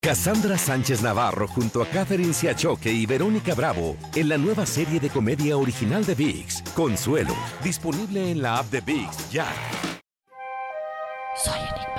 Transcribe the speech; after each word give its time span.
Cassandra 0.00 0.58
Sánchez 0.58 1.02
Navarro 1.02 1.48
junto 1.48 1.82
a 1.82 1.86
Catherine 1.86 2.32
Siachoque 2.32 2.92
y 2.92 3.06
Verónica 3.06 3.54
Bravo 3.54 3.96
en 4.14 4.28
la 4.28 4.38
nueva 4.38 4.66
serie 4.66 5.00
de 5.00 5.10
comedia 5.10 5.56
original 5.56 6.04
de 6.04 6.14
VIX, 6.14 6.62
Consuelo, 6.74 7.34
disponible 7.62 8.30
en 8.30 8.42
la 8.42 8.58
app 8.58 8.70
de 8.70 8.80
VIX 8.80 9.30
ya. 9.30 9.46
Soy 11.36 11.58
enigmático. 11.58 11.92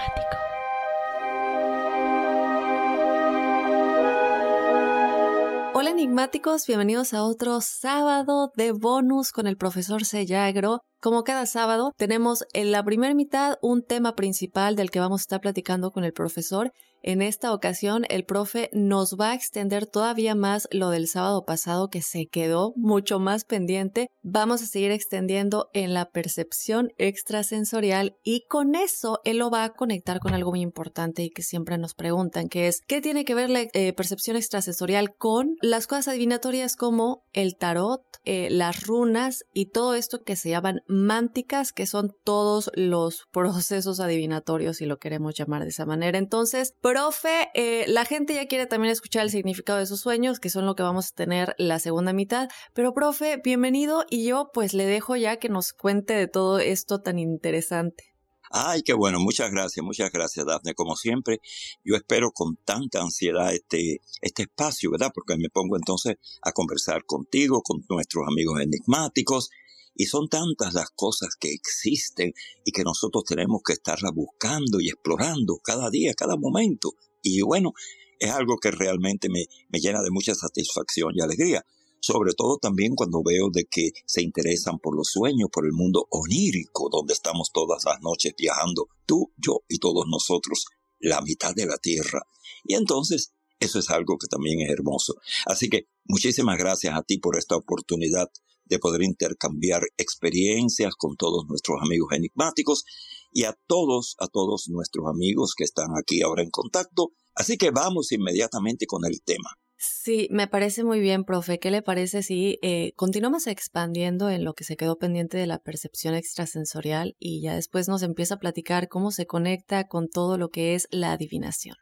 Hola 5.74 5.90
enigmáticos, 5.90 6.68
bienvenidos 6.68 7.14
a 7.14 7.24
otro 7.24 7.60
sábado 7.62 8.52
de 8.56 8.72
bonus 8.72 9.32
con 9.32 9.48
el 9.48 9.58
profesor 9.58 10.06
Sellagro. 10.06 10.82
Como 11.04 11.26
cada 11.26 11.46
sábado, 11.46 11.92
tenemos 11.98 12.46
en 12.54 12.72
la 12.72 12.82
primera 12.82 13.14
mitad 13.14 13.58
un 13.62 13.84
tema 13.84 14.16
principal 14.16 14.78
del 14.78 14.90
que 14.90 15.02
vamos 15.02 15.20
a 15.20 15.24
estar 15.24 15.42
platicando 15.42 15.92
con 15.92 16.06
el 16.06 16.14
profesor. 16.14 16.72
En 17.06 17.22
esta 17.22 17.54
ocasión, 17.54 18.06
el 18.08 18.24
profe 18.24 18.70
nos 18.72 19.18
va 19.20 19.32
a 19.32 19.36
extender 19.36 19.86
todavía 19.86 20.36
más 20.36 20.70
lo 20.72 20.90
del 20.90 21.10
sábado 21.10 21.44
pasado 21.44 21.90
que 21.90 22.02
se 22.02 22.28
quedó 22.28 22.72
mucho 22.78 23.20
más 23.20 23.44
pendiente. 23.44 24.08
Vamos 24.22 24.62
a 24.62 24.66
seguir 24.66 24.92
extendiendo 24.92 25.68
en 25.74 25.94
la 25.94 26.06
percepción 26.06 26.92
extrasensorial 26.98 28.16
y 28.24 28.46
con 28.48 28.74
eso 28.74 29.20
él 29.26 29.40
lo 29.40 29.50
va 29.50 29.66
a 29.66 29.74
conectar 29.74 30.22
con 30.22 30.34
algo 30.34 30.52
muy 30.52 30.62
importante 30.62 31.24
y 31.24 31.30
que 31.30 31.42
siempre 31.42 31.78
nos 31.78 31.94
preguntan, 31.94 32.48
que 32.48 32.70
es 32.70 32.80
¿qué 32.88 33.02
tiene 33.02 33.26
que 33.26 33.36
ver 33.36 33.50
la 33.50 33.68
eh, 33.74 33.92
percepción 33.92 34.38
extrasensorial 34.38 35.14
con 35.14 35.58
las 35.62 35.88
cosas 35.88 36.08
adivinatorias 36.08 36.78
como 36.78 37.26
el 37.34 37.58
tarot, 37.58 38.02
eh, 38.24 38.48
las 38.50 38.88
runas 38.88 39.44
y 39.54 39.72
todo 39.72 39.96
esto 39.96 40.24
que 40.24 40.38
se 40.38 40.52
llaman 40.52 40.80
mánticas, 40.94 41.74
que 41.74 41.86
son 41.86 42.16
todos 42.24 42.72
los 42.76 43.28
procesos 43.32 44.00
adivinatorios, 44.00 44.78
si 44.78 44.86
lo 44.86 45.00
queremos 45.00 45.36
llamar 45.36 45.64
de 45.64 45.70
esa 45.70 45.86
manera. 45.86 46.18
Entonces, 46.18 46.74
profe, 46.82 47.50
eh, 47.54 47.86
la 47.88 48.06
gente 48.06 48.34
ya 48.36 48.48
quiere 48.48 48.66
también 48.66 48.92
escuchar 48.92 49.24
el 49.24 49.32
significado 49.32 49.80
de 49.80 49.86
sus 49.86 50.02
sueños, 50.02 50.40
que 50.40 50.50
son 50.50 50.66
lo 50.66 50.76
que 50.76 50.84
vamos 50.84 51.10
a 51.12 51.16
tener 51.16 51.56
la 51.58 51.80
segunda 51.80 52.14
mitad. 52.14 52.50
Pero, 52.74 52.94
profe, 52.94 53.42
bienvenido 53.44 54.06
y 54.10 54.26
yo 54.26 54.52
pues 54.54 54.74
le 54.74 54.86
dejo 54.86 55.16
ya 55.16 55.38
que 55.38 55.50
nos 55.50 55.74
cuente 55.74 56.14
de 56.14 56.28
todo 56.28 56.60
esto 56.60 57.02
tan 57.02 57.20
interesante. 57.20 58.14
Ay, 58.56 58.84
qué 58.84 58.94
bueno, 58.94 59.20
muchas 59.20 59.50
gracias, 59.50 59.84
muchas 59.84 60.12
gracias, 60.12 60.46
Dafne. 60.46 60.76
Como 60.76 60.96
siempre, 60.96 61.40
yo 61.84 61.96
espero 61.96 62.30
con 62.32 62.56
tanta 62.58 63.02
ansiedad 63.02 63.52
este, 63.52 64.02
este 64.22 64.44
espacio, 64.44 64.92
¿verdad? 64.92 65.12
Porque 65.12 65.36
me 65.38 65.50
pongo 65.50 65.76
entonces 65.76 66.18
a 66.44 66.52
conversar 66.52 67.04
contigo, 67.06 67.64
con 67.64 67.84
nuestros 67.90 68.28
amigos 68.28 68.62
enigmáticos, 68.62 69.50
y 69.96 70.06
son 70.06 70.28
tantas 70.28 70.74
las 70.74 70.90
cosas 70.96 71.36
que 71.40 71.52
existen 71.52 72.34
y 72.66 72.72
que 72.72 72.84
nosotros 72.84 73.24
tenemos 73.26 73.62
que 73.66 73.74
estarlas 73.74 74.12
buscando 74.14 74.80
y 74.80 74.90
explorando 74.90 75.58
cada 75.64 75.90
día, 75.90 76.14
cada 76.14 76.36
momento. 76.36 76.94
Y 77.22 77.42
bueno, 77.42 77.74
es 78.20 78.32
algo 78.32 78.58
que 78.58 78.72
realmente 78.72 79.30
me, 79.30 79.46
me 79.70 79.80
llena 79.80 80.02
de 80.02 80.12
mucha 80.12 80.36
satisfacción 80.36 81.14
y 81.16 81.22
alegría. 81.22 81.66
Sobre 82.00 82.34
todo 82.34 82.58
también 82.58 82.96
cuando 82.96 83.24
veo 83.24 83.50
de 83.50 83.66
que 83.66 83.92
se 84.06 84.22
interesan 84.22 84.78
por 84.80 84.96
los 84.96 85.08
sueños, 85.08 85.50
por 85.52 85.66
el 85.66 85.72
mundo 85.72 86.06
onírico, 86.10 86.90
donde 86.92 87.14
estamos 87.14 87.52
todas 87.54 87.86
las 87.86 88.02
noches 88.02 88.34
viajando, 88.38 88.90
tú, 89.06 89.32
yo 89.38 89.64
y 89.70 89.80
todos 89.80 90.06
nosotros, 90.10 90.66
la 91.00 91.22
mitad 91.22 91.56
de 91.56 91.66
la 91.66 91.78
Tierra. 91.78 92.24
Y 92.66 92.76
entonces, 92.76 93.34
eso 93.64 93.80
es 93.80 93.90
algo 93.90 94.18
que 94.18 94.28
también 94.28 94.62
es 94.62 94.70
hermoso. 94.70 95.16
Así 95.46 95.70
que 95.70 95.88
muchísimas 96.06 96.58
gracias 96.58 96.96
a 96.96 97.04
ti 97.04 97.18
por 97.18 97.38
esta 97.38 97.56
oportunidad 97.56 98.28
de 98.66 98.80
poder 98.80 99.04
intercambiar 99.04 99.82
experiencias 99.98 100.96
con 100.96 101.16
todos 101.16 101.46
nuestros 101.48 101.82
amigos 101.82 102.14
enigmáticos 102.14 102.84
y 103.32 103.44
a 103.44 103.56
todos, 103.68 104.16
a 104.20 104.28
todos 104.28 104.70
nuestros 104.70 105.06
amigos 105.08 105.54
que 105.56 105.64
están 105.64 105.90
aquí 105.98 106.22
ahora 106.22 106.44
en 106.44 106.50
contacto. 106.50 107.12
Así 107.36 107.58
que 107.58 107.72
vamos 107.72 108.12
inmediatamente 108.12 108.86
con 108.86 109.06
el 109.06 109.22
tema. 109.24 109.50
Sí, 109.86 110.30
me 110.32 110.48
parece 110.48 110.86
muy 110.86 111.02
bien, 111.02 111.26
profe. 111.26 111.60
¿Qué 111.60 111.70
le 111.70 111.82
parece 111.82 112.24
si 112.24 112.58
eh, 112.62 112.94
continuamos 112.96 113.48
expandiendo 113.48 114.30
en 114.30 114.46
lo 114.46 114.54
que 114.54 114.64
se 114.64 114.78
quedó 114.78 114.98
pendiente 114.98 115.38
de 115.38 115.46
la 115.46 115.60
percepción 115.60 116.16
extrasensorial 116.16 117.18
y 117.20 117.42
ya 117.42 117.56
después 117.56 117.90
nos 117.90 118.02
empieza 118.02 118.36
a 118.36 118.40
platicar 118.40 118.88
cómo 118.88 119.12
se 119.12 119.26
conecta 119.26 119.88
con 119.90 120.08
todo 120.08 120.38
lo 120.38 120.50
que 120.50 120.76
es 120.76 120.88
la 120.90 121.12
adivinación? 121.12 121.76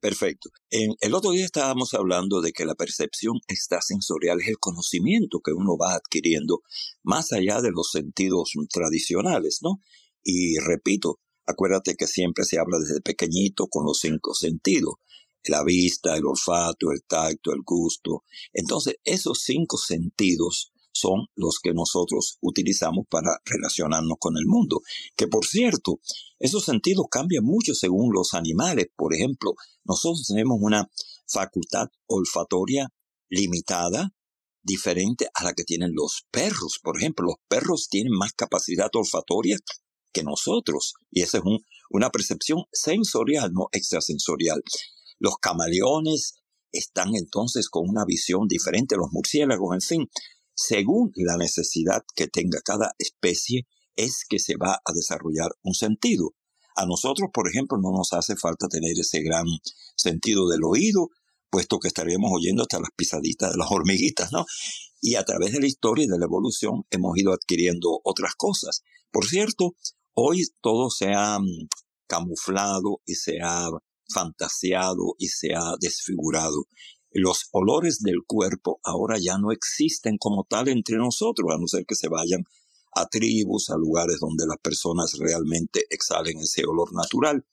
Perfecto. 0.00 0.50
En 0.70 0.94
el 1.00 1.14
otro 1.14 1.30
día 1.32 1.44
estábamos 1.44 1.94
hablando 1.94 2.40
de 2.40 2.52
que 2.52 2.64
la 2.64 2.74
percepción 2.74 3.40
extrasensorial 3.48 4.40
es 4.40 4.48
el 4.48 4.58
conocimiento 4.58 5.40
que 5.40 5.52
uno 5.52 5.76
va 5.76 5.94
adquiriendo 5.94 6.60
más 7.02 7.32
allá 7.32 7.60
de 7.60 7.70
los 7.70 7.90
sentidos 7.90 8.52
tradicionales, 8.70 9.60
¿no? 9.62 9.80
Y 10.22 10.58
repito, 10.58 11.20
acuérdate 11.46 11.96
que 11.96 12.06
siempre 12.06 12.44
se 12.44 12.58
habla 12.58 12.78
desde 12.78 13.00
pequeñito 13.00 13.68
con 13.68 13.84
los 13.86 13.98
cinco 14.00 14.34
sentidos 14.34 14.96
la 15.48 15.64
vista, 15.64 16.16
el 16.16 16.26
olfato, 16.26 16.90
el 16.92 17.02
tacto, 17.06 17.52
el 17.52 17.62
gusto. 17.64 18.24
Entonces, 18.52 18.96
esos 19.04 19.42
cinco 19.42 19.76
sentidos 19.76 20.72
son 20.98 21.26
los 21.34 21.58
que 21.62 21.72
nosotros 21.72 22.38
utilizamos 22.40 23.06
para 23.08 23.38
relacionarnos 23.44 24.16
con 24.18 24.36
el 24.36 24.46
mundo. 24.46 24.80
Que 25.16 25.28
por 25.28 25.44
cierto, 25.44 26.00
esos 26.38 26.64
sentidos 26.64 27.06
cambian 27.10 27.44
mucho 27.44 27.74
según 27.74 28.12
los 28.12 28.34
animales. 28.34 28.86
Por 28.96 29.14
ejemplo, 29.14 29.54
nosotros 29.84 30.26
tenemos 30.26 30.58
una 30.60 30.90
facultad 31.26 31.88
olfatoria 32.06 32.88
limitada, 33.28 34.12
diferente 34.62 35.28
a 35.34 35.44
la 35.44 35.52
que 35.52 35.64
tienen 35.64 35.92
los 35.94 36.26
perros. 36.30 36.80
Por 36.82 36.98
ejemplo, 36.98 37.26
los 37.26 37.36
perros 37.48 37.88
tienen 37.88 38.12
más 38.12 38.32
capacidad 38.32 38.90
olfatoria 38.94 39.58
que 40.12 40.22
nosotros. 40.24 40.94
Y 41.10 41.22
esa 41.22 41.38
es 41.38 41.44
un, 41.44 41.60
una 41.90 42.10
percepción 42.10 42.64
sensorial, 42.72 43.52
no 43.52 43.68
extrasensorial. 43.72 44.62
Los 45.18 45.36
camaleones 45.40 46.34
están 46.72 47.14
entonces 47.14 47.68
con 47.68 47.88
una 47.88 48.04
visión 48.04 48.48
diferente, 48.48 48.96
los 48.96 49.12
murciélagos, 49.12 49.74
en 49.74 49.80
fin, 49.80 50.10
según 50.56 51.12
la 51.16 51.36
necesidad 51.36 52.02
que 52.14 52.28
tenga 52.28 52.60
cada 52.64 52.94
especie, 52.98 53.66
es 53.94 54.24
que 54.28 54.38
se 54.38 54.56
va 54.56 54.80
a 54.84 54.92
desarrollar 54.94 55.50
un 55.62 55.74
sentido. 55.74 56.34
A 56.74 56.86
nosotros, 56.86 57.28
por 57.32 57.48
ejemplo, 57.48 57.78
no 57.78 57.90
nos 57.92 58.12
hace 58.12 58.36
falta 58.36 58.68
tener 58.68 58.98
ese 58.98 59.22
gran 59.22 59.46
sentido 59.96 60.48
del 60.48 60.64
oído, 60.64 61.10
puesto 61.50 61.78
que 61.78 61.88
estaríamos 61.88 62.30
oyendo 62.34 62.62
hasta 62.62 62.80
las 62.80 62.90
pisaditas 62.96 63.52
de 63.52 63.58
las 63.58 63.68
hormiguitas, 63.70 64.32
¿no? 64.32 64.46
Y 65.00 65.14
a 65.14 65.24
través 65.24 65.52
de 65.52 65.60
la 65.60 65.66
historia 65.66 66.04
y 66.04 66.08
de 66.08 66.18
la 66.18 66.24
evolución 66.24 66.84
hemos 66.90 67.16
ido 67.16 67.32
adquiriendo 67.32 68.00
otras 68.02 68.34
cosas. 68.34 68.82
Por 69.10 69.26
cierto, 69.26 69.74
hoy 70.14 70.42
todo 70.62 70.90
se 70.90 71.12
ha 71.14 71.38
mm, 71.38 71.68
camuflado 72.06 73.02
y 73.04 73.14
se 73.14 73.40
ha 73.42 73.68
fantasiado 74.12 75.14
y 75.18 75.28
se 75.28 75.54
ha 75.54 75.74
desfigurado. 75.80 76.64
Los 77.18 77.48
olores 77.52 78.00
del 78.02 78.24
cuerpo 78.26 78.78
ahora 78.84 79.16
ya 79.18 79.38
no 79.38 79.50
existen 79.50 80.18
como 80.18 80.44
tal 80.44 80.68
entre 80.68 80.98
nosotros, 80.98 81.48
a 81.50 81.58
no 81.58 81.66
ser 81.66 81.86
que 81.86 81.94
se 81.94 82.08
vayan 82.08 82.44
a 82.94 83.06
tribus, 83.06 83.70
a 83.70 83.76
lugares 83.76 84.18
donde 84.20 84.46
las 84.46 84.58
personas 84.58 85.14
realmente 85.18 85.86
exhalen 85.88 86.38
ese 86.38 86.66
olor 86.66 86.94
natural. 86.94 87.46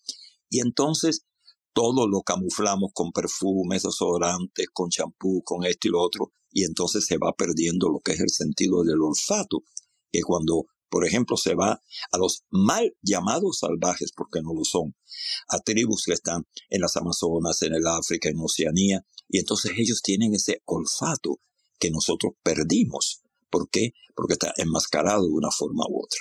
Y 0.50 0.60
entonces 0.60 1.26
todo 1.72 2.10
lo 2.10 2.24
camuflamos 2.24 2.92
con 2.94 3.14
perfumes, 3.14 3.84
desodorantes, 3.84 4.68
con 4.74 4.90
champú, 4.90 5.42
con 5.44 5.66
esto 5.66 5.88
y 5.88 5.92
lo 5.92 6.02
otro, 6.02 6.34
y 6.52 6.66
entonces 6.66 7.06
se 7.06 7.18
va 7.18 7.32
perdiendo 7.32 7.88
lo 7.88 8.00
que 8.00 8.12
es 8.12 8.20
el 8.20 8.30
sentido 8.30 8.84
del 8.84 9.02
olfato, 9.02 9.64
que 10.12 10.22
cuando 10.22 10.66
por 10.94 11.08
ejemplo, 11.08 11.38
se 11.38 11.56
va 11.56 11.82
a 12.12 12.18
los 12.20 12.44
mal 12.52 12.96
llamados 13.02 13.58
salvajes, 13.58 14.12
porque 14.16 14.44
no 14.44 14.54
lo 14.54 14.64
son, 14.64 14.96
a 15.48 15.58
tribus 15.58 16.04
que 16.06 16.14
están 16.14 16.46
en 16.70 16.82
las 16.82 16.96
Amazonas, 16.98 17.64
en 17.64 17.74
el 17.74 17.88
África, 17.88 18.30
en 18.30 18.38
Oceanía, 18.40 19.04
y 19.30 19.40
entonces 19.40 19.74
ellos 19.78 20.02
tienen 20.02 20.34
ese 20.34 20.62
olfato 20.66 21.40
que 21.80 21.92
nosotros 21.92 22.34
perdimos. 22.44 23.22
¿Por 23.50 23.70
qué? 23.70 23.92
Porque 24.16 24.34
está 24.34 24.54
enmascarado 24.58 25.24
de 25.24 25.34
una 25.34 25.52
forma 25.52 25.84
u 25.88 26.04
otra. 26.04 26.20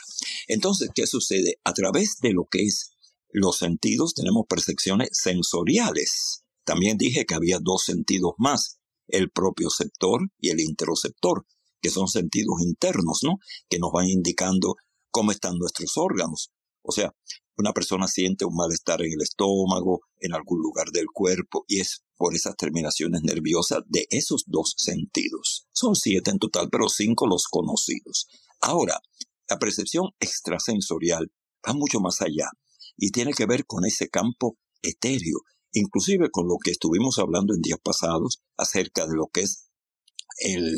Entonces, 0.49 0.91
¿qué 0.95 1.07
sucede? 1.07 1.59
A 1.65 1.73
través 1.73 2.19
de 2.21 2.33
lo 2.33 2.47
que 2.51 2.63
es 2.63 2.93
los 3.33 3.57
sentidos 3.57 4.13
tenemos 4.13 4.45
percepciones 4.47 5.09
sensoriales. 5.13 6.45
También 6.65 6.99
dije 6.99 7.25
que 7.25 7.35
había 7.35 7.59
dos 7.61 7.85
sentidos 7.85 8.33
más, 8.37 8.79
el 9.09 9.31
propio 9.31 9.71
sector 9.71 10.21
y 10.39 10.51
el 10.51 10.61
interoceptor, 10.61 11.47
que 11.81 11.89
son 11.89 12.09
sentidos 12.09 12.61
internos, 12.61 13.21
¿no? 13.23 13.39
Que 13.71 13.79
nos 13.79 13.91
van 13.91 14.09
indicando 14.09 14.77
cómo 15.11 15.33
están 15.33 15.57
nuestros 15.57 15.97
órganos. 15.97 16.53
O 16.83 16.93
sea, 16.93 17.15
una 17.57 17.73
persona 17.73 18.07
siente 18.09 18.45
un 18.45 18.55
malestar 18.55 19.03
en 19.03 19.13
el 19.13 19.23
estómago, 19.23 20.01
en 20.21 20.35
algún 20.35 20.61
lugar 20.61 20.91
del 20.91 21.07
cuerpo, 21.13 21.65
y 21.69 21.81
es 21.81 22.03
por 22.17 22.35
esas 22.35 22.57
terminaciones 22.57 23.23
nerviosas 23.23 23.81
de 23.89 24.07
esos 24.11 24.45
dos 24.47 24.75
sentidos. 24.77 25.67
Son 25.73 25.95
siete 25.95 26.31
en 26.31 26.39
total, 26.39 26.69
pero 26.71 26.89
cinco 26.89 27.27
los 27.27 27.47
conocidos. 27.49 28.29
Ahora, 28.61 29.01
la 29.49 29.59
percepción 29.59 30.11
extrasensorial 30.21 31.31
va 31.67 31.75
mucho 31.75 32.01
más 32.01 32.23
allá 32.23 32.49
y 32.97 33.11
tiene 33.11 33.33
que 33.33 33.47
ver 33.47 33.67
con 33.67 33.85
ese 33.85 34.09
campo 34.09 34.57
etéreo, 34.83 35.41
inclusive 35.73 36.31
con 36.31 36.47
lo 36.49 36.57
que 36.63 36.71
estuvimos 36.71 37.19
hablando 37.19 37.55
en 37.55 37.61
días 37.61 37.79
pasados 37.83 38.41
acerca 38.57 39.07
de 39.07 39.15
lo 39.15 39.29
que 39.29 39.43
es 39.43 39.69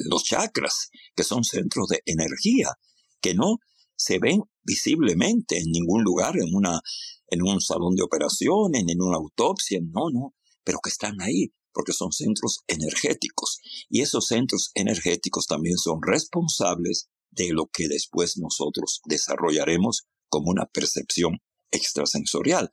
los 0.06 0.24
chakras, 0.24 0.90
que 1.14 1.24
son 1.24 1.44
centros 1.44 1.88
de 1.88 2.02
energía, 2.06 2.72
que 3.20 3.34
no 3.34 3.58
se 3.96 4.18
ven 4.18 4.42
visiblemente 4.64 5.58
en 5.58 5.70
ningún 5.70 6.02
lugar, 6.02 6.36
en, 6.36 6.54
una, 6.54 6.80
en 7.28 7.42
un 7.42 7.60
salón 7.60 7.94
de 7.94 8.02
operaciones, 8.02 8.84
en 8.86 9.02
una 9.02 9.16
autopsia, 9.16 9.80
no, 9.80 10.10
no, 10.12 10.34
pero 10.64 10.78
que 10.82 10.90
están 10.90 11.20
ahí, 11.20 11.52
porque 11.72 11.92
son 11.92 12.12
centros 12.12 12.60
energéticos. 12.66 13.60
Y 13.88 14.00
esos 14.00 14.26
centros 14.26 14.70
energéticos 14.74 15.46
también 15.46 15.76
son 15.76 16.00
responsables 16.02 17.08
de 17.30 17.52
lo 17.52 17.66
que 17.66 17.88
después 17.88 18.38
nosotros 18.38 19.00
desarrollaremos 19.06 20.04
como 20.28 20.50
una 20.50 20.66
percepción 20.66 21.38
extrasensorial. 21.70 22.70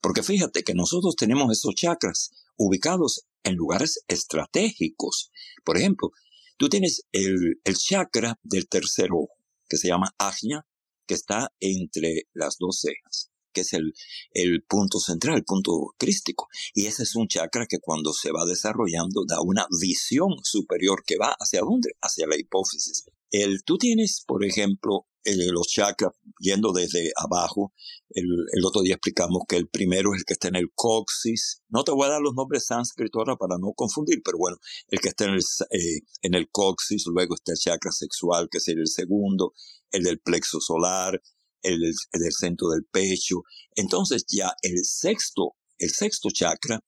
Porque 0.00 0.22
fíjate 0.22 0.62
que 0.62 0.74
nosotros 0.74 1.16
tenemos 1.16 1.50
esos 1.50 1.74
chakras 1.74 2.30
ubicados 2.56 3.26
en 3.42 3.54
lugares 3.54 4.00
estratégicos. 4.08 5.30
Por 5.64 5.76
ejemplo, 5.76 6.10
tú 6.56 6.68
tienes 6.68 7.02
el, 7.12 7.58
chakra 7.74 8.38
del 8.42 8.68
tercer 8.68 9.10
ojo, 9.12 9.34
que 9.68 9.76
se 9.76 9.88
llama 9.88 10.14
Ajna, 10.18 10.66
que 11.06 11.14
está 11.14 11.52
entre 11.60 12.24
las 12.32 12.56
dos 12.58 12.80
cejas, 12.80 13.30
que 13.52 13.62
es 13.62 13.72
el, 13.72 13.94
el 14.32 14.62
punto 14.64 14.98
central, 14.98 15.36
el 15.36 15.44
punto 15.44 15.94
crístico. 15.98 16.48
Y 16.74 16.86
ese 16.86 17.04
es 17.04 17.16
un 17.16 17.28
chakra 17.28 17.66
que 17.66 17.78
cuando 17.78 18.12
se 18.12 18.32
va 18.32 18.44
desarrollando 18.44 19.24
da 19.26 19.40
una 19.40 19.66
visión 19.80 20.34
superior 20.42 21.04
que 21.06 21.16
va 21.16 21.36
hacia 21.38 21.60
dónde? 21.60 21.92
Hacia 22.02 22.26
la 22.26 22.36
hipófisis. 22.36 23.04
El, 23.30 23.64
tú 23.64 23.78
tienes, 23.78 24.24
por 24.26 24.44
ejemplo, 24.44 25.06
los 25.34 25.66
chakras 25.66 26.12
yendo 26.38 26.72
desde 26.72 27.12
abajo. 27.16 27.72
El, 28.10 28.26
otro 28.64 28.82
día 28.82 28.94
explicamos 28.94 29.42
que 29.48 29.56
el 29.56 29.68
primero 29.68 30.14
es 30.14 30.20
el 30.20 30.24
que 30.24 30.34
está 30.34 30.48
en 30.48 30.56
el 30.56 30.70
coxis. 30.74 31.62
No 31.68 31.84
te 31.84 31.92
voy 31.92 32.06
a 32.06 32.10
dar 32.10 32.20
los 32.20 32.34
nombres 32.34 32.66
sánscritos 32.66 33.18
ahora 33.18 33.36
para 33.36 33.58
no 33.58 33.72
confundir, 33.74 34.22
pero 34.24 34.38
bueno, 34.38 34.56
el 34.88 35.00
que 35.00 35.08
está 35.08 35.24
en 35.24 35.34
el, 35.34 35.40
eh, 35.70 36.00
en 36.22 36.34
el 36.34 36.48
coxis, 36.50 37.04
luego 37.06 37.34
está 37.34 37.52
el 37.52 37.58
chakra 37.58 37.92
sexual, 37.92 38.48
que 38.50 38.60
sería 38.60 38.82
el 38.82 38.88
segundo, 38.88 39.52
el 39.90 40.04
del 40.04 40.20
plexo 40.20 40.60
solar, 40.60 41.20
el, 41.62 41.80
del 41.80 42.32
centro 42.32 42.68
del 42.68 42.84
pecho. 42.84 43.42
Entonces 43.74 44.24
ya 44.28 44.52
el 44.62 44.84
sexto, 44.84 45.56
el 45.78 45.90
sexto 45.90 46.28
chakra, 46.30 46.80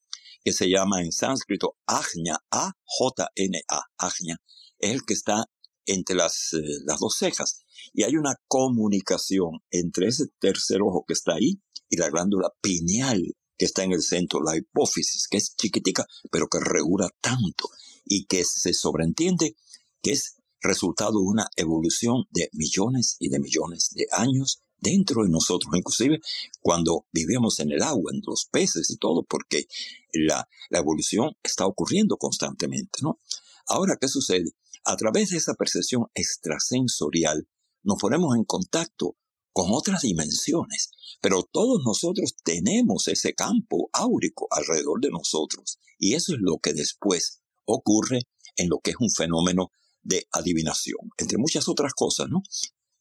que 0.44 0.52
se 0.52 0.69
llama 0.69 1.02
en 1.02 1.12
sánscrito 1.12 1.76
Ajna, 1.87 2.38
A-J-N-A, 2.50 3.82
Ajna, 3.99 4.37
es 4.79 4.93
el 4.93 5.05
que 5.05 5.14
está 5.14 5.44
entre 5.88 6.14
las, 6.14 6.52
eh, 6.52 6.62
las 6.85 7.00
dos 7.00 7.17
cejas 7.17 7.62
y 7.93 8.05
hay 8.05 8.17
una 8.17 8.37
comunicación 8.46 9.61
entre 9.70 10.08
ese 10.08 10.26
tercer 10.38 10.82
ojo 10.82 11.05
que 11.06 11.14
está 11.14 11.35
ahí 11.35 11.61
y 11.88 11.96
la 11.96 12.11
glándula 12.11 12.52
pineal 12.61 13.35
que 13.56 13.64
está 13.64 13.82
en 13.82 13.93
el 13.93 14.02
centro, 14.02 14.40
la 14.43 14.56
hipófisis, 14.56 15.26
que 15.29 15.38
es 15.38 15.56
chiquitica, 15.56 16.06
pero 16.31 16.46
que 16.49 16.61
regula 16.61 17.11
tanto 17.20 17.70
y 18.05 18.26
que 18.26 18.44
se 18.44 18.73
sobreentiende 18.73 19.56
que 20.00 20.12
es 20.12 20.37
resultado 20.61 21.20
de 21.20 21.26
una 21.26 21.49
evolución 21.56 22.25
de 22.31 22.50
millones 22.52 23.17
y 23.19 23.31
de 23.31 23.40
millones 23.40 23.90
de 23.94 24.06
años 24.12 24.62
dentro 24.81 25.25
de 25.25 25.29
nosotros, 25.29 25.73
inclusive 25.75 26.20
cuando 26.61 27.06
vivimos 27.12 27.58
en 27.58 27.73
el 27.73 27.82
agua, 27.82 28.12
en 28.14 28.23
los 28.25 28.46
peces 28.46 28.90
y 28.90 28.96
todo, 28.96 29.25
porque 29.25 29.67
la, 30.12 30.49
la 30.70 30.79
evolución 30.79 31.32
está 31.43 31.67
ocurriendo 31.67 32.17
constantemente, 32.17 33.00
¿no? 33.02 33.19
Ahora, 33.67 33.96
¿qué 34.00 34.08
sucede? 34.08 34.52
A 34.88 34.96
través 34.96 35.29
de 35.29 35.37
esa 35.37 35.52
percepción 35.52 36.06
extrasensorial, 36.14 37.46
nos 37.82 37.99
ponemos 37.99 38.35
en 38.35 38.44
contacto 38.44 39.19
con 39.52 39.67
otras 39.70 40.00
dimensiones, 40.00 40.93
pero 41.20 41.43
todos 41.43 41.82
nosotros 41.85 42.35
tenemos 42.43 43.06
ese 43.08 43.35
campo 43.35 43.90
áurico 43.93 44.49
alrededor 44.50 45.02
de 45.02 45.11
nosotros 45.11 45.79
y 45.99 46.14
eso 46.14 46.32
es 46.32 46.38
lo 46.40 46.56
que 46.56 46.73
después 46.73 47.43
ocurre 47.67 48.20
en 48.56 48.70
lo 48.70 48.79
que 48.79 48.93
es 48.93 48.96
un 48.99 49.11
fenómeno 49.11 49.73
de 50.02 50.26
adivinación, 50.32 51.11
entre 51.19 51.37
muchas 51.37 51.69
otras 51.69 51.93
cosas, 51.93 52.29
¿no? 52.31 52.43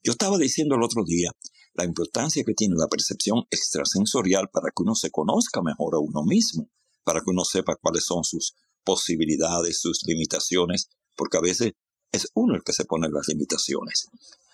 Yo 0.04 0.12
estaba 0.12 0.38
diciendo 0.38 0.76
el 0.76 0.84
otro 0.84 1.06
día 1.06 1.32
la 1.74 1.86
importancia 1.86 2.44
que 2.44 2.54
tiene 2.54 2.76
la 2.76 2.90
percepción 2.90 3.46
extrasensorial 3.50 4.50
para 4.52 4.72
que 4.76 4.84
uno 4.84 4.94
se 4.94 5.10
conozca 5.10 5.62
mejor 5.62 5.96
a 5.96 6.00
uno 6.00 6.26
mismo, 6.26 6.70
para 7.06 7.22
que 7.22 7.30
uno 7.30 7.46
sepa 7.46 7.78
cuáles 7.82 8.04
son 8.04 8.26
sus 8.26 8.56
posibilidades, 8.84 9.80
sus 9.80 10.02
limitaciones, 10.06 10.90
porque 11.18 11.38
a 11.38 11.42
veces 11.42 11.74
es 12.12 12.28
uno 12.34 12.56
el 12.56 12.64
que 12.64 12.74
se 12.74 12.86
pone 12.86 13.10
las 13.10 13.28
limitaciones. 13.28 14.08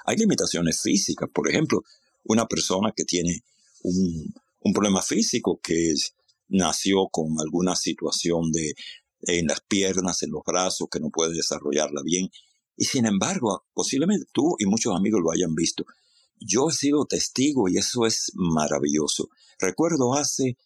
Hay 0.05 0.17
limitaciones 0.17 0.81
físicas, 0.81 1.29
por 1.33 1.49
ejemplo, 1.49 1.83
una 2.23 2.47
persona 2.47 2.91
que 2.95 3.03
tiene 3.03 3.43
un, 3.83 4.33
problema 4.73 5.01
físico 5.01 5.59
que 5.61 5.93
nació 6.47 7.07
con 7.11 7.39
alguna 7.39 7.75
situación 7.75 8.51
de 8.51 8.73
en 9.25 9.47
las 9.47 9.61
piernas, 9.61 10.23
en 10.23 10.31
los 10.31 10.41
brazos, 10.45 10.87
que 10.91 10.99
no 10.99 11.09
puede 11.09 11.33
desarrollarla 11.33 12.01
bien. 12.03 12.29
Y 12.75 12.85
sin 12.85 13.05
embargo, 13.05 13.65
posiblemente 13.73 14.25
tú 14.33 14.55
y 14.59 14.65
muchos 14.65 14.95
amigos 14.95 15.21
lo 15.23 15.31
hayan 15.31 15.53
visto. 15.55 15.85
Yo 16.39 16.69
he 16.69 16.73
sido 16.73 17.05
testigo 17.05 17.69
y 17.69 17.77
eso 17.77 18.05
es 18.05 18.31
maravilloso. 18.35 19.29
Recuerdo 19.59 20.13
hace 20.13 20.57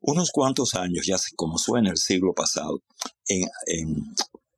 unos 0.00 0.30
cuantos 0.30 0.74
años, 0.74 1.06
ya 1.06 1.16
como 1.36 1.58
suena 1.58 1.90
el 1.90 1.96
siglo 1.96 2.34
pasado, 2.34 2.82
en, 3.26 3.48
en, 3.66 4.14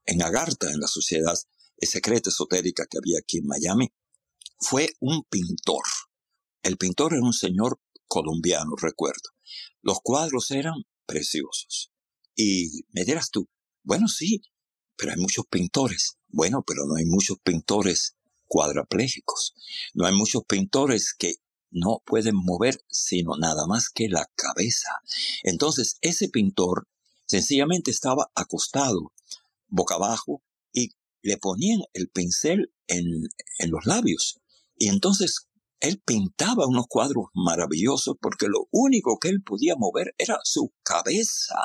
en 0.07 0.23
Agartha, 0.23 0.71
en 0.71 0.81
la 0.81 0.89
sociedad 0.89 1.35
secreta 1.81 2.31
esotérica 2.31 2.87
que 2.91 2.99
había 2.99 3.19
aquí 3.19 3.39
en 3.39 3.47
Miami, 3.47 3.93
fue 4.59 4.95
un 5.01 5.25
pintor. 5.25 5.83
El 6.63 6.77
pintor 6.77 7.15
era 7.15 7.23
un 7.23 7.33
señor 7.33 7.81
colombiano, 8.07 8.75
recuerdo. 8.77 9.31
Los 9.83 10.01
cuadros 10.03 10.51
eran 10.51 10.85
preciosos. 11.07 11.91
Y 12.35 12.85
me 12.93 13.05
dirás 13.05 13.31
tú, 13.31 13.49
bueno, 13.83 14.09
sí, 14.09 14.43
pero 14.97 15.13
hay 15.13 15.19
muchos 15.19 15.47
pintores. 15.49 16.19
Bueno, 16.29 16.63
pero 16.67 16.87
no 16.87 16.97
hay 16.97 17.07
muchos 17.07 17.39
pintores 17.43 18.17
cuadraplégicos. 18.47 19.55
No 19.95 20.07
hay 20.07 20.15
muchos 20.15 20.43
pintores 20.47 21.15
que 21.15 21.37
no 21.71 22.03
pueden 22.05 22.35
mover 22.37 22.85
sino 22.89 23.37
nada 23.39 23.67
más 23.67 23.89
que 23.89 24.09
la 24.09 24.31
cabeza. 24.35 24.91
Entonces, 25.43 25.97
ese 26.01 26.29
pintor 26.29 26.89
sencillamente 27.27 27.91
estaba 27.91 28.31
acostado, 28.35 29.13
boca 29.71 29.95
abajo, 29.95 30.43
y 30.73 30.91
le 31.23 31.37
ponían 31.37 31.81
el 31.93 32.09
pincel 32.09 32.73
en, 32.87 33.05
en 33.59 33.71
los 33.71 33.87
labios. 33.87 34.41
Y 34.77 34.89
entonces 34.89 35.49
él 35.81 36.03
pintaba 36.05 36.67
unos 36.67 36.87
cuadros 36.89 37.27
maravillosos 37.35 38.17
porque 38.21 38.47
lo 38.47 38.69
único 38.71 39.19
que 39.19 39.29
él 39.29 39.43
podía 39.43 39.75
mover 39.77 40.15
era 40.19 40.39
su 40.45 40.73
cabeza. 40.83 41.57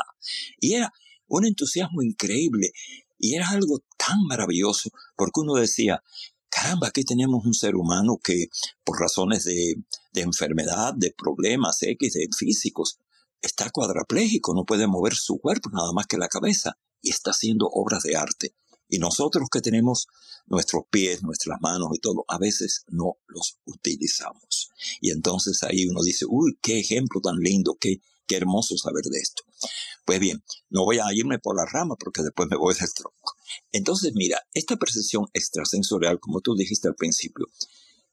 Y 0.60 0.74
era 0.74 0.92
un 1.28 1.46
entusiasmo 1.46 2.02
increíble. 2.02 2.72
Y 3.18 3.36
era 3.36 3.50
algo 3.50 3.80
tan 3.98 4.22
maravilloso 4.28 4.90
porque 5.16 5.42
uno 5.42 5.56
decía, 5.56 6.02
caramba, 6.50 6.88
aquí 6.88 7.04
tenemos 7.04 7.46
un 7.46 7.54
ser 7.54 7.76
humano 7.76 8.18
que 8.24 8.48
por 8.84 9.00
razones 9.00 9.44
de, 9.44 9.76
de 10.14 10.22
enfermedad, 10.22 10.94
de 10.96 11.14
problemas 11.18 11.82
X, 11.82 12.14
de 12.14 12.28
físicos, 12.38 13.00
está 13.42 13.70
cuadraplégico, 13.70 14.54
no 14.54 14.64
puede 14.66 14.88
mover 14.88 15.14
su 15.14 15.40
cuerpo 15.40 15.70
nada 15.72 15.92
más 15.94 16.08
que 16.08 16.18
la 16.18 16.28
cabeza 16.28 16.78
está 17.10 17.32
haciendo 17.32 17.68
obras 17.68 18.04
de 18.04 18.16
arte. 18.16 18.56
Y 18.88 19.00
nosotros 19.00 19.50
que 19.52 19.62
tenemos 19.62 20.08
nuestros 20.46 20.84
pies, 20.90 21.24
nuestras 21.24 21.60
manos 21.60 21.90
y 21.94 22.00
todo, 22.00 22.24
a 22.28 22.38
veces 22.38 22.84
no 22.88 23.18
los 23.28 23.58
utilizamos. 23.66 24.70
Y 25.02 25.12
entonces 25.12 25.64
ahí 25.64 25.88
uno 25.88 26.04
dice, 26.04 26.26
uy, 26.28 26.58
qué 26.62 26.80
ejemplo 26.80 27.20
tan 27.22 27.38
lindo, 27.38 27.78
qué, 27.80 28.02
qué 28.28 28.38
hermoso 28.38 28.78
saber 28.78 29.04
de 29.06 29.20
esto. 29.20 29.44
Pues 30.06 30.20
bien, 30.20 30.44
no 30.70 30.84
voy 30.84 31.00
a 31.00 31.12
irme 31.14 31.40
por 31.40 31.56
la 31.56 31.66
rama 31.66 31.96
porque 31.96 32.22
después 32.22 32.48
me 32.50 32.58
voy 32.58 32.76
del 32.76 32.94
tronco. 32.94 33.36
Entonces, 33.72 34.14
mira, 34.14 34.40
esta 34.54 34.78
percepción 34.78 35.26
extrasensorial, 35.34 36.20
como 36.20 36.42
tú 36.42 36.56
dijiste 36.56 36.88
al 36.88 36.96
principio, 36.96 37.48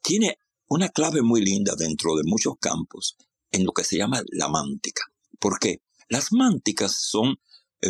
tiene 0.01 0.39
una 0.69 0.89
clave 0.89 1.21
muy 1.21 1.43
linda 1.43 1.75
dentro 1.77 2.17
de 2.17 2.23
muchos 2.25 2.55
campos 2.59 3.17
en 3.51 3.65
lo 3.65 3.73
que 3.73 3.85
se 3.85 3.99
llama 3.99 4.23
la 4.29 4.49
mántica. 4.49 5.05
¿Por 5.39 5.59
qué? 5.59 5.83
Las 6.09 6.33
mánticas 6.33 6.97
son 6.97 7.37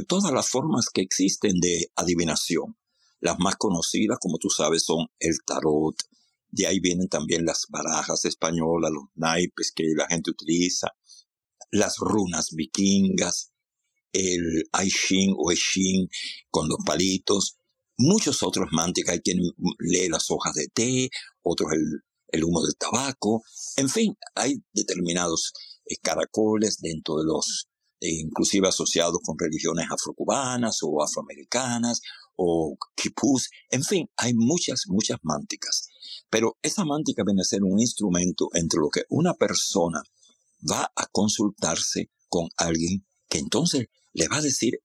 todas 0.06 0.32
las 0.32 0.48
formas 0.48 0.88
que 0.92 1.02
existen 1.02 1.60
de 1.60 1.90
adivinación. 1.96 2.76
Las 3.20 3.38
más 3.38 3.56
conocidas, 3.56 4.18
como 4.20 4.38
tú 4.38 4.50
sabes, 4.50 4.84
son 4.84 5.06
el 5.18 5.36
tarot. 5.46 5.94
De 6.50 6.66
ahí 6.66 6.80
vienen 6.80 7.08
también 7.08 7.44
las 7.44 7.66
barajas 7.68 8.24
españolas, 8.24 8.90
los 8.90 9.04
naipes 9.14 9.72
que 9.74 9.84
la 9.96 10.06
gente 10.06 10.30
utiliza, 10.30 10.88
las 11.70 11.98
runas 11.98 12.50
vikingas, 12.52 13.52
el 14.12 14.64
Aishin 14.72 15.34
o 15.36 15.50
Eshin 15.50 16.08
con 16.50 16.68
los 16.68 16.78
palitos, 16.84 17.56
muchos 17.96 18.42
otros 18.42 18.68
mánticas. 18.72 19.14
Hay 19.14 19.20
quien 19.20 19.38
lee 19.78 20.08
las 20.08 20.30
hojas 20.30 20.54
de 20.54 20.68
té, 20.68 21.10
otros 21.42 21.70
el, 21.72 22.44
humo 22.44 22.62
del 22.62 22.76
tabaco. 22.76 23.42
En 23.76 23.88
fin, 23.88 24.16
hay 24.34 24.62
determinados 24.72 25.52
eh, 25.86 25.96
caracoles 26.02 26.78
dentro 26.80 27.16
de 27.16 27.24
los, 27.24 27.68
eh, 27.68 27.71
inclusive 28.10 28.68
asociados 28.68 29.18
con 29.24 29.38
religiones 29.38 29.86
afrocubanas 29.90 30.78
o 30.82 31.02
afroamericanas 31.02 32.00
o 32.36 32.76
quipús. 32.94 33.50
En 33.70 33.82
fin, 33.82 34.08
hay 34.16 34.34
muchas, 34.34 34.84
muchas 34.88 35.18
mánticas. 35.22 35.88
Pero 36.30 36.56
esa 36.62 36.84
mántica 36.84 37.22
viene 37.24 37.42
a 37.42 37.44
ser 37.44 37.62
un 37.62 37.78
instrumento 37.78 38.48
entre 38.54 38.80
lo 38.80 38.88
que 38.88 39.02
una 39.08 39.34
persona 39.34 40.02
va 40.70 40.90
a 40.94 41.06
consultarse 41.06 42.10
con 42.28 42.48
alguien 42.56 43.06
que 43.28 43.38
entonces 43.38 43.86
le 44.12 44.28
va 44.28 44.36
a 44.36 44.42
decir 44.42 44.80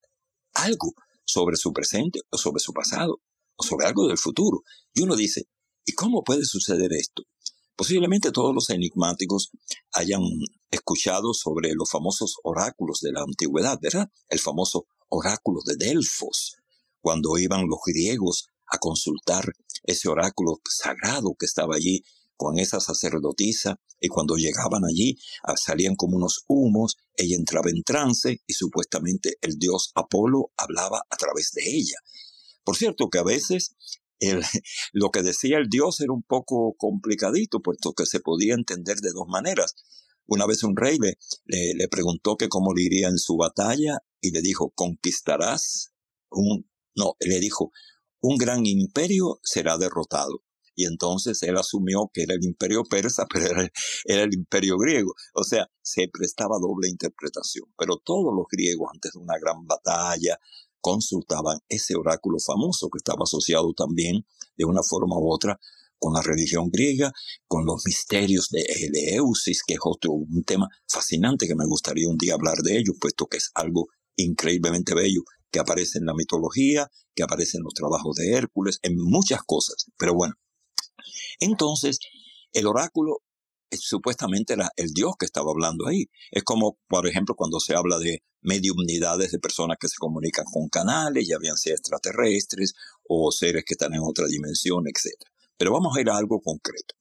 algo 0.54 0.94
sobre 1.26 1.58
su 1.58 1.74
presente 1.74 2.22
o 2.30 2.38
sobre 2.38 2.60
su 2.60 2.74
pasado 2.74 3.22
o 3.56 3.64
sobre 3.64 3.88
algo 3.88 4.08
del 4.08 4.18
futuro. 4.18 4.64
Y 4.94 5.02
uno 5.02 5.16
dice, 5.16 5.48
¿y 5.86 5.94
cómo 5.94 6.24
puede 6.24 6.46
suceder 6.46 6.94
esto? 6.94 7.24
Posiblemente 7.78 8.32
todos 8.32 8.56
los 8.56 8.72
enigmáticos 8.72 9.52
hayan 9.94 10.24
escuchado 10.72 11.36
sobre 11.36 11.74
los 11.76 11.92
famosos 11.92 12.38
oráculos 12.44 13.02
de 13.02 13.12
la 13.12 13.22
antigüedad, 13.22 13.78
¿verdad? 13.80 14.10
El 14.30 14.40
famoso 14.40 14.88
oráculo 15.10 15.62
de 15.64 15.76
Delfos, 15.76 16.56
cuando 17.02 17.38
iban 17.38 17.68
los 17.68 17.78
griegos 17.86 18.50
a 18.66 18.80
consultar 18.80 19.54
ese 19.84 20.10
oráculo 20.10 20.60
sagrado 20.68 21.36
que 21.38 21.46
estaba 21.46 21.76
allí 21.76 22.02
con 22.36 22.58
esa 22.58 22.80
sacerdotisa 22.80 23.80
y 24.00 24.08
cuando 24.08 24.38
llegaban 24.38 24.84
allí 24.84 25.18
ah, 25.44 25.56
salían 25.56 25.96
como 25.96 26.18
unos 26.18 26.46
humos, 26.48 26.98
ella 27.16 27.36
entraba 27.36 27.70
en 27.70 27.84
trance 27.84 28.42
y 28.48 28.54
supuestamente 28.54 29.38
el 29.42 29.60
dios 29.60 29.92
Apolo 29.94 30.52
hablaba 30.58 31.04
a 31.10 31.16
través 31.16 31.52
de 31.52 31.62
ella. 31.64 31.98
Por 32.64 32.76
cierto 32.76 33.10
que 33.10 33.20
a 33.20 33.24
veces 33.24 33.76
lo 34.94 35.10
que 35.10 35.24
decía 35.24 35.58
el 35.58 35.70
dios 35.70 36.00
era 36.02 36.14
un 36.14 36.24
poco 36.24 36.76
complicadito, 36.78 37.62
puesto 37.62 37.94
que 37.94 38.06
se 38.06 38.20
podía 38.20 38.54
entender 38.54 38.98
de 38.98 39.12
dos 39.14 39.28
maneras. 39.28 39.76
Una 40.26 40.46
vez 40.46 40.64
un 40.64 40.76
rey 40.76 40.98
le, 41.00 41.18
le, 41.46 41.88
preguntó 41.88 42.36
que 42.36 42.50
cómo 42.50 42.74
le 42.74 42.84
iría 42.84 43.08
en 43.08 43.18
su 43.18 43.38
batalla 43.38 44.00
y 44.20 44.32
le 44.32 44.42
dijo, 44.42 44.72
conquistarás 44.76 45.94
un, 46.30 46.70
no, 46.96 47.16
le 47.20 47.40
dijo, 47.40 47.72
un 48.20 48.38
gran 48.38 48.66
imperio 48.66 49.40
será 49.44 49.78
derrotado 49.78 50.44
y 50.78 50.86
entonces 50.86 51.42
él 51.42 51.58
asumió 51.58 52.12
que 52.14 52.22
era 52.22 52.36
el 52.36 52.46
imperio 52.46 52.84
persa, 52.84 53.26
pero 53.34 53.48
era, 54.06 54.24
el 54.24 54.34
imperio 54.34 54.78
griego. 54.78 55.14
O 55.34 55.44
sea, 55.44 55.68
se 55.82 56.08
prestaba 56.08 56.60
doble 56.62 56.88
interpretación. 56.88 57.66
Pero 57.78 57.98
todos 57.98 58.32
los 58.34 58.46
griegos, 58.50 58.88
antes 58.94 59.12
de 59.14 59.20
una 59.20 59.40
gran 59.42 59.66
batalla, 59.66 60.40
consultaban 60.88 61.60
ese 61.68 61.98
oráculo 61.98 62.38
famoso 62.40 62.88
que 62.90 63.00
estaba 63.00 63.24
asociado 63.24 63.74
también, 63.74 64.26
de 64.56 64.64
una 64.64 64.82
forma 64.82 65.18
u 65.18 65.30
otra, 65.30 65.60
con 66.00 66.14
la 66.14 66.22
religión 66.22 66.70
griega, 66.72 67.12
con 67.46 67.66
los 67.66 67.84
misterios 67.86 68.48
de 68.52 68.62
Eleusis, 68.62 69.64
que 69.68 69.74
es 69.74 69.80
otro 69.84 70.14
un 70.14 70.44
tema 70.46 70.70
fascinante 70.88 71.46
que 71.46 71.56
me 71.56 71.66
gustaría 71.66 72.08
un 72.08 72.18
día 72.18 72.36
hablar 72.36 72.60
de 72.64 72.78
ello, 72.78 72.94
puesto 73.02 73.26
que 73.26 73.36
es 73.36 73.52
algo 73.54 73.88
increíblemente 74.16 74.96
bello 74.96 75.24
que 75.52 75.60
aparece 75.60 75.98
en 75.98 76.06
la 76.06 76.14
mitología, 76.14 76.90
que 77.14 77.24
aparece 77.24 77.58
en 77.58 77.64
los 77.64 77.74
trabajos 77.74 78.16
de 78.16 78.32
Hércules, 78.32 78.80
en 78.82 78.96
muchas 78.96 79.42
cosas. 79.46 79.88
Pero 79.98 80.14
bueno, 80.14 80.36
entonces, 81.42 82.00
el 82.54 82.66
oráculo 82.66 83.18
supuestamente 83.72 84.54
era 84.54 84.70
el 84.76 84.94
Dios 84.94 85.14
que 85.20 85.26
estaba 85.26 85.52
hablando 85.52 85.88
ahí. 85.88 86.06
Es 86.32 86.44
como, 86.44 86.78
por 86.88 87.08
ejemplo, 87.08 87.36
cuando 87.36 87.60
se 87.60 87.76
habla 87.76 87.98
de 88.00 88.24
mediumnidades 88.42 89.32
de 89.32 89.40
personas 89.40 89.78
que 89.80 89.88
se 89.88 89.98
comunican 89.98 90.46
con 90.46 90.70
canales, 90.70 91.28
ya 91.28 91.38
bien 91.38 91.58
sea 91.58 91.74
extraterrestres 91.74 92.74
o 93.08 93.32
seres 93.32 93.64
que 93.66 93.74
están 93.74 93.94
en 93.94 94.02
otra 94.04 94.28
dimensión, 94.28 94.86
etc. 94.88 95.14
Pero 95.58 95.74
vamos 95.74 95.96
a 95.98 96.02
ir 96.02 96.10
a 96.10 96.18
algo 96.18 96.40
concreto. 96.42 96.96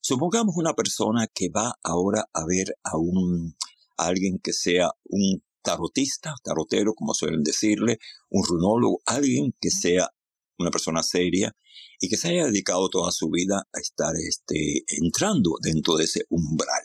Supongamos 0.00 0.56
una 0.56 0.74
persona 0.74 1.26
que 1.32 1.48
va 1.48 1.78
ahora 1.82 2.28
a 2.32 2.44
ver 2.44 2.76
a 2.82 2.98
un 2.98 3.56
a 3.96 4.06
alguien 4.06 4.38
que 4.38 4.52
sea 4.52 4.90
un 5.04 5.42
tarotista, 5.62 6.34
tarotero, 6.42 6.94
como 6.94 7.14
suelen 7.14 7.42
decirle, 7.42 7.98
un 8.28 8.44
runólogo, 8.44 9.00
alguien 9.06 9.54
que 9.60 9.70
sea 9.70 10.10
una 10.58 10.70
persona 10.70 11.02
seria 11.02 11.54
y 12.00 12.08
que 12.08 12.16
se 12.16 12.28
haya 12.28 12.46
dedicado 12.46 12.88
toda 12.88 13.10
su 13.10 13.28
vida 13.30 13.66
a 13.72 13.80
estar 13.80 14.14
este, 14.16 14.84
entrando 14.88 15.56
dentro 15.60 15.96
de 15.96 16.04
ese 16.04 16.26
umbral. 16.28 16.82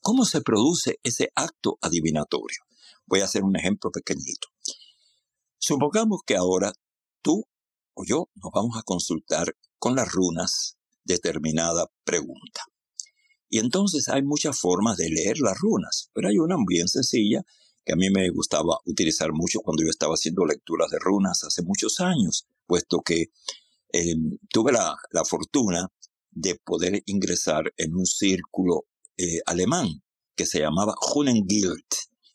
¿Cómo 0.00 0.24
se 0.24 0.40
produce 0.40 0.98
ese 1.02 1.30
acto 1.34 1.78
adivinatorio? 1.80 2.58
Voy 3.06 3.20
a 3.20 3.24
hacer 3.24 3.44
un 3.44 3.56
ejemplo 3.56 3.90
pequeñito. 3.90 4.48
Supongamos 5.58 6.20
que 6.26 6.36
ahora 6.36 6.72
tú 7.22 7.44
o 7.94 8.04
yo 8.04 8.28
nos 8.34 8.50
vamos 8.52 8.76
a 8.76 8.82
consultar 8.82 9.56
con 9.78 9.94
las 9.94 10.10
runas 10.10 10.76
determinada 11.04 11.90
pregunta. 12.04 12.62
Y 13.48 13.58
entonces 13.58 14.08
hay 14.08 14.22
muchas 14.22 14.58
formas 14.58 14.96
de 14.96 15.10
leer 15.10 15.38
las 15.38 15.58
runas, 15.58 16.10
pero 16.14 16.28
hay 16.28 16.38
una 16.38 16.56
bien 16.66 16.88
sencilla 16.88 17.44
que 17.84 17.92
a 17.92 17.96
mí 17.96 18.10
me 18.10 18.30
gustaba 18.30 18.78
utilizar 18.86 19.32
mucho 19.32 19.60
cuando 19.60 19.82
yo 19.82 19.90
estaba 19.90 20.14
haciendo 20.14 20.44
lecturas 20.44 20.90
de 20.90 20.98
runas 20.98 21.44
hace 21.44 21.62
muchos 21.62 22.00
años, 22.00 22.46
puesto 22.72 23.02
que 23.04 23.26
eh, 23.92 24.14
tuve 24.48 24.72
la, 24.72 24.96
fortuna 25.28 25.92
de 26.30 26.58
poder 26.64 27.02
ingresar 27.04 27.70
en 27.76 27.94
un 27.94 28.06
círculo 28.06 28.86
eh, 29.18 29.40
alemán 29.44 29.88
que 30.34 30.46
se 30.46 30.60
llamaba 30.60 30.94
Hunengild. 31.14 31.84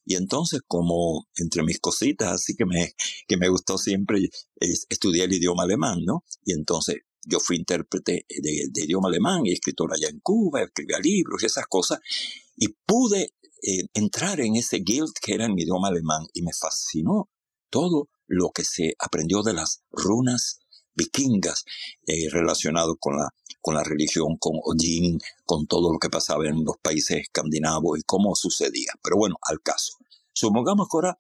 Y 0.06 0.16
entonces, 0.16 0.62
como 0.68 1.28
entre 1.38 1.64
mis 1.64 1.80
cositas, 1.80 2.34
así 2.34 2.54
que 2.56 2.68
me, 2.68 2.94
que 3.28 3.36
me 3.36 3.50
gustó 3.50 3.80
siempre, 3.80 4.30
estudiar 4.90 5.28
el 5.28 5.34
idioma 5.34 5.64
alemán, 5.64 6.06
¿no? 6.06 6.24
Y 6.46 6.54
entonces 6.54 6.98
yo 7.26 7.40
fui 7.40 7.58
intérprete 7.58 8.28
de, 8.30 8.84
idioma 8.84 9.10
alemán 9.10 9.44
y 9.44 9.54
escritor 9.54 9.92
allá 9.92 10.08
en 10.08 10.20
Cuba, 10.20 10.62
escribía 10.62 11.00
libros 11.00 11.42
y 11.42 11.48
esas 11.48 11.66
cosas, 11.66 11.98
y 12.56 12.68
pude 12.86 13.34
eh, 13.64 13.88
entrar 13.96 14.40
en 14.40 14.56
ese 14.56 14.78
guild 14.86 15.14
que 15.20 15.34
era 15.34 15.46
en 15.46 15.58
idioma 15.58 15.88
alemán 15.88 16.28
y 16.32 16.44
me 16.44 16.52
fascinó 16.54 17.28
todo 17.70 18.10
lo 18.28 18.50
que 18.52 18.64
se 18.64 18.94
aprendió 19.00 19.44
de 19.44 19.54
las 19.54 19.82
runas 19.92 20.60
vikingas 20.94 21.64
eh, 22.08 22.30
relacionado 22.30 22.98
con 22.98 23.18
la, 23.18 23.30
con 23.62 23.76
la 23.76 23.84
religión, 23.84 24.38
con 24.38 24.54
Odín, 24.64 25.20
con 25.46 25.68
todo 25.68 25.94
lo 25.94 26.00
que 26.00 26.10
pasaba 26.10 26.48
en 26.48 26.66
los 26.66 26.78
países 26.82 27.22
escandinavos 27.22 28.00
y 28.00 28.04
cómo 28.04 28.36
sucedía. 28.36 28.92
Pero 29.04 29.18
bueno, 29.18 29.36
al 29.44 29.62
caso. 29.62 29.94
Supongamos 30.34 30.88
que 30.90 30.98
ahora 30.98 31.18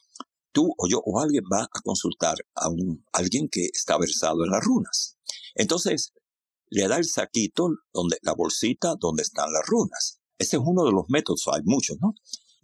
tú 0.51 0.73
o 0.77 0.87
yo 0.87 1.01
o 1.05 1.19
alguien 1.19 1.43
va 1.51 1.63
a 1.63 1.81
consultar 1.81 2.35
a 2.55 2.69
un, 2.69 3.05
alguien 3.13 3.47
que 3.49 3.65
está 3.65 3.97
versado 3.97 4.43
en 4.43 4.51
las 4.51 4.63
runas. 4.63 5.17
Entonces, 5.55 6.13
le 6.69 6.87
da 6.87 6.97
el 6.97 7.05
saquito, 7.05 7.69
donde, 7.93 8.17
la 8.21 8.33
bolsita 8.33 8.95
donde 8.99 9.23
están 9.23 9.51
las 9.53 9.65
runas. 9.65 10.19
Ese 10.37 10.57
es 10.57 10.63
uno 10.65 10.83
de 10.83 10.91
los 10.91 11.05
métodos, 11.09 11.47
hay 11.51 11.61
muchos, 11.63 11.97
¿no? 12.01 12.15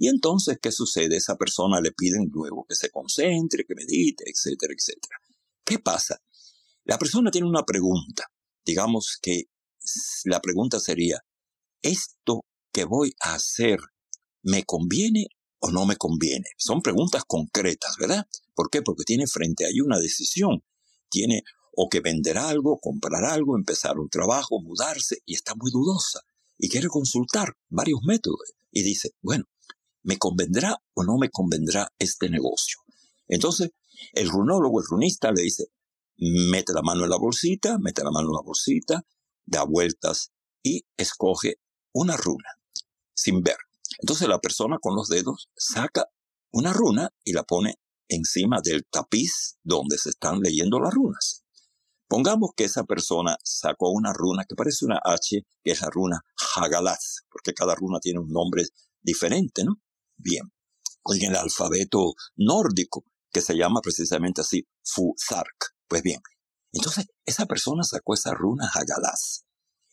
Y 0.04 0.10
entonces, 0.10 0.58
¿qué 0.62 0.70
sucede? 0.74 1.16
Esa 1.16 1.38
persona 1.38 1.80
le 1.80 1.94
piden 1.94 2.28
luego 2.30 2.66
que 2.68 2.76
se 2.76 2.90
concentre, 2.90 3.64
que 3.66 3.74
medite, 3.74 4.26
etcétera, 4.30 4.74
etcétera. 4.78 5.16
¿Qué 5.64 5.80
pasa? 5.80 6.22
La 6.84 6.98
persona 6.98 7.32
tiene 7.32 7.48
una 7.48 7.64
pregunta. 7.64 8.26
Digamos 8.66 9.18
que 9.22 9.46
la 10.26 10.42
pregunta 10.42 10.82
sería, 10.82 11.20
¿esto 11.82 12.44
que 12.74 12.84
voy 12.84 13.14
a 13.22 13.36
hacer 13.36 13.80
me 14.42 14.66
conviene 14.66 15.28
o 15.60 15.72
no 15.72 15.86
me 15.86 15.96
conviene? 15.96 16.50
Son 16.58 16.82
preguntas 16.82 17.24
concretas, 17.26 17.96
¿verdad? 17.98 18.28
¿Por 18.54 18.70
qué? 18.70 18.82
Porque 18.82 19.06
tiene 19.06 19.26
frente 19.26 19.64
a 19.64 19.70
ahí 19.70 19.80
una 19.80 20.00
decisión. 20.00 20.66
Tiene 21.08 21.44
o 21.78 21.88
que 21.88 22.02
vender 22.02 22.38
algo, 22.38 22.78
comprar 22.82 23.24
algo, 23.24 23.56
empezar 23.56 23.98
un 23.98 24.10
trabajo, 24.10 24.60
mudarse, 24.62 25.20
y 25.26 25.36
está 25.36 25.56
muy 25.56 25.72
dudosa. 25.72 26.20
Y 26.58 26.68
quiere 26.68 26.90
consultar 26.90 27.56
varios 27.70 28.02
métodos. 28.04 28.52
Y 28.70 28.84
dice, 28.84 29.12
bueno, 29.22 29.46
¿me 30.04 30.18
convendrá 30.18 30.78
o 30.94 31.04
no 31.04 31.18
me 31.18 31.30
convendrá 31.30 31.92
este 31.98 32.30
negocio? 32.30 32.80
Entonces, 33.28 33.72
el 34.14 34.30
runólogo, 34.30 34.80
el 34.80 34.88
runista 34.88 35.32
le 35.32 35.44
dice, 35.44 35.66
mete 36.18 36.74
la 36.74 36.82
mano 36.82 37.04
en 37.04 37.10
la 37.10 37.18
bolsita, 37.18 37.78
mete 37.80 38.04
la 38.04 38.12
mano 38.12 38.30
en 38.30 38.36
la 38.36 38.42
bolsita, 38.44 39.06
da 39.46 39.64
vueltas 39.64 40.32
y 40.62 40.86
escoge 40.98 41.56
una 41.94 42.18
runa 42.18 42.50
sin 43.14 43.42
ver. 43.42 43.58
Entonces 44.00 44.28
la 44.28 44.40
persona 44.40 44.78
con 44.82 44.96
los 44.96 45.08
dedos 45.08 45.50
saca 45.56 46.06
una 46.52 46.74
runa 46.74 47.10
y 47.24 47.34
la 47.34 47.44
pone 47.44 47.76
encima 48.08 48.60
del 48.64 48.86
tapiz 48.90 49.58
donde 49.64 49.98
se 49.98 50.10
están 50.10 50.40
leyendo 50.40 50.80
las 50.80 50.94
runas. 50.94 51.44
Pongamos 52.08 52.52
que 52.56 52.66
esa 52.66 52.84
persona 52.84 53.38
sacó 53.44 53.90
una 53.90 54.14
runa 54.14 54.46
que 54.48 54.56
parece 54.56 54.86
una 54.86 55.00
H, 55.04 55.46
que 55.64 55.72
es 55.72 55.82
la 55.82 55.90
runa 55.90 56.22
Hagalaz, 56.56 57.24
porque 57.30 57.54
cada 57.54 57.76
runa 57.76 58.00
tiene 58.00 58.20
un 58.20 58.30
nombre 58.30 58.66
diferente, 59.02 59.64
¿no? 59.64 59.82
Bien. 60.24 60.52
En 61.06 61.30
el 61.30 61.36
alfabeto 61.36 62.14
nórdico, 62.38 63.04
que 63.32 63.42
se 63.42 63.56
llama 63.56 63.82
precisamente 63.82 64.42
así, 64.42 64.66
Fuzark. 64.84 65.76
Pues 65.88 66.02
bien, 66.02 66.22
entonces 66.72 67.08
esa 67.26 67.46
persona 67.46 67.84
sacó 67.84 68.14
esa 68.14 68.34
runa 68.34 68.70
Hagalaz. 68.74 69.44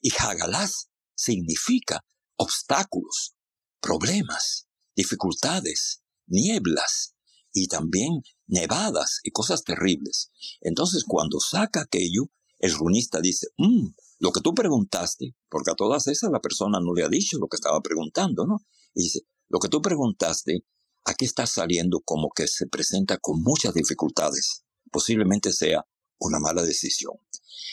Y 0.00 0.12
Hagalaz 0.16 0.88
significa 1.14 2.04
obstáculos, 2.36 3.34
problemas, 3.80 4.68
dificultades, 4.94 6.02
nieblas 6.26 7.14
y 7.52 7.66
también 7.66 8.22
nevadas 8.46 9.18
y 9.24 9.32
cosas 9.32 9.64
terribles. 9.64 10.30
Entonces, 10.60 11.04
cuando 11.06 11.40
saca 11.40 11.82
aquello, 11.82 12.30
el 12.60 12.72
runista 12.72 13.20
dice, 13.20 13.48
mm, 13.58 13.88
lo 14.20 14.32
que 14.32 14.40
tú 14.40 14.54
preguntaste, 14.54 15.34
porque 15.48 15.72
a 15.72 15.74
todas 15.74 16.06
esas 16.06 16.30
la 16.30 16.40
persona 16.40 16.78
no 16.80 16.94
le 16.94 17.04
ha 17.04 17.08
dicho 17.08 17.38
lo 17.38 17.48
que 17.48 17.56
estaba 17.56 17.80
preguntando, 17.80 18.46
¿no? 18.46 18.58
Y 18.94 19.04
dice, 19.04 19.20
lo 19.50 19.58
que 19.58 19.68
tú 19.68 19.82
preguntaste, 19.82 20.64
aquí 21.04 21.24
está 21.24 21.44
saliendo 21.44 22.00
como 22.00 22.30
que 22.30 22.46
se 22.46 22.68
presenta 22.68 23.18
con 23.18 23.42
muchas 23.42 23.74
dificultades. 23.74 24.62
Posiblemente 24.92 25.52
sea 25.52 25.84
una 26.20 26.38
mala 26.38 26.62
decisión. 26.62 27.14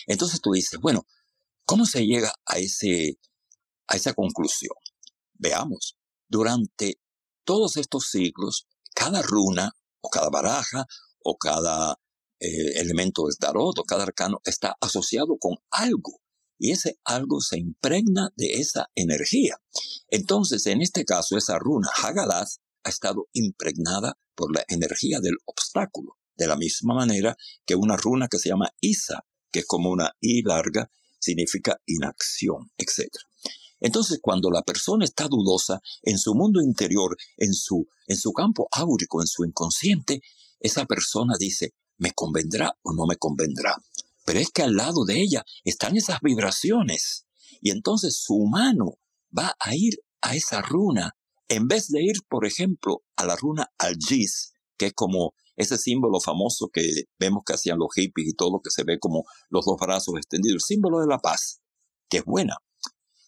Entonces 0.08 0.42
tú 0.42 0.52
dices, 0.54 0.80
bueno, 0.80 1.06
¿cómo 1.66 1.86
se 1.86 2.06
llega 2.06 2.34
a, 2.46 2.58
ese, 2.58 3.20
a 3.88 3.96
esa 3.96 4.14
conclusión? 4.14 4.76
Veamos, 5.36 5.98
durante 6.28 7.00
todos 7.44 7.78
estos 7.78 8.10
siglos, 8.10 8.68
cada 8.96 9.22
runa 9.22 9.72
o 10.02 10.10
cada 10.10 10.30
baraja 10.30 10.88
o 11.24 11.38
cada 11.38 12.00
eh, 12.40 12.80
elemento 12.80 13.28
del 13.28 13.38
tarot 13.38 13.78
o 13.78 13.84
cada 13.84 14.02
arcano 14.02 14.42
está 14.46 14.76
asociado 14.82 15.38
con 15.38 15.58
algo 15.70 16.22
y 16.60 16.72
ese 16.72 17.00
algo 17.04 17.42
se 17.42 17.58
impregna 17.58 18.30
de 18.36 18.54
esa 18.54 18.90
energía. 18.96 19.58
Entonces, 20.10 20.66
en 20.66 20.82
este 20.82 21.06
caso, 21.06 21.38
esa 21.38 21.60
runa 21.60 21.90
Hagalath 22.04 22.50
ha 22.84 22.90
estado 22.90 23.28
impregnada 23.34 24.18
por 24.36 24.56
la 24.56 24.64
energía 24.68 25.20
del 25.20 25.36
obstáculo, 25.46 26.18
de 26.36 26.48
la 26.48 26.56
misma 26.56 26.94
manera 26.96 27.36
que 27.66 27.76
una 27.76 27.98
runa 27.98 28.28
que 28.28 28.40
se 28.40 28.50
llama 28.50 28.72
Isa, 28.80 29.26
que 29.52 29.60
es 29.60 29.66
como 29.66 29.90
una 29.90 30.12
I 30.20 30.44
larga, 30.44 30.90
significa 31.20 31.82
inacción, 31.86 32.72
etc. 32.78 33.10
Entonces, 33.80 34.20
cuando 34.22 34.50
la 34.50 34.64
persona 34.64 35.06
está 35.06 35.28
dudosa 35.28 35.82
en 36.04 36.18
su 36.18 36.34
mundo 36.34 36.62
interior, 36.62 37.16
en 37.38 37.54
su, 37.54 37.88
en 38.08 38.18
su 38.18 38.32
campo 38.34 38.68
áurico, 38.72 39.22
en 39.22 39.28
su 39.28 39.46
inconsciente, 39.46 40.22
esa 40.60 40.86
persona 40.86 41.36
dice, 41.40 41.74
¿me 41.98 42.12
convendrá 42.14 42.78
o 42.82 42.94
no 42.94 43.06
me 43.06 43.18
convendrá? 43.18 43.76
Pero 44.28 44.42
es 44.42 44.52
que 44.52 44.62
al 44.62 44.76
lado 44.76 45.06
de 45.06 45.22
ella 45.22 45.46
están 45.64 45.96
esas 45.96 46.20
vibraciones. 46.22 47.26
Y 47.62 47.72
entonces 47.72 48.22
su 48.22 48.46
mano 48.46 49.00
va 49.36 49.56
a 49.58 49.74
ir 49.74 50.00
a 50.20 50.36
esa 50.36 50.62
runa, 50.62 51.14
en 51.48 51.70
vez 51.70 51.88
de 51.88 52.04
ir, 52.04 52.18
por 52.28 52.46
ejemplo, 52.46 53.04
a 53.16 53.26
la 53.26 53.38
runa 53.38 53.72
Algis, 53.78 54.52
que 54.78 54.88
es 54.88 54.94
como 54.94 55.34
ese 55.56 55.78
símbolo 55.78 56.20
famoso 56.20 56.68
que 56.68 56.82
vemos 57.18 57.44
que 57.46 57.54
hacían 57.54 57.80
los 57.80 57.88
hippies 57.96 58.28
y 58.28 58.34
todo, 58.34 58.60
que 58.62 58.70
se 58.70 58.84
ve 58.84 59.00
como 59.00 59.24
los 59.50 59.66
dos 59.66 59.78
brazos 59.80 60.16
extendidos, 60.18 60.56
el 60.56 60.76
símbolo 60.76 61.00
de 61.00 61.08
la 61.08 61.20
paz, 61.20 61.62
que 62.10 62.18
es 62.18 62.26
buena. 62.26 62.58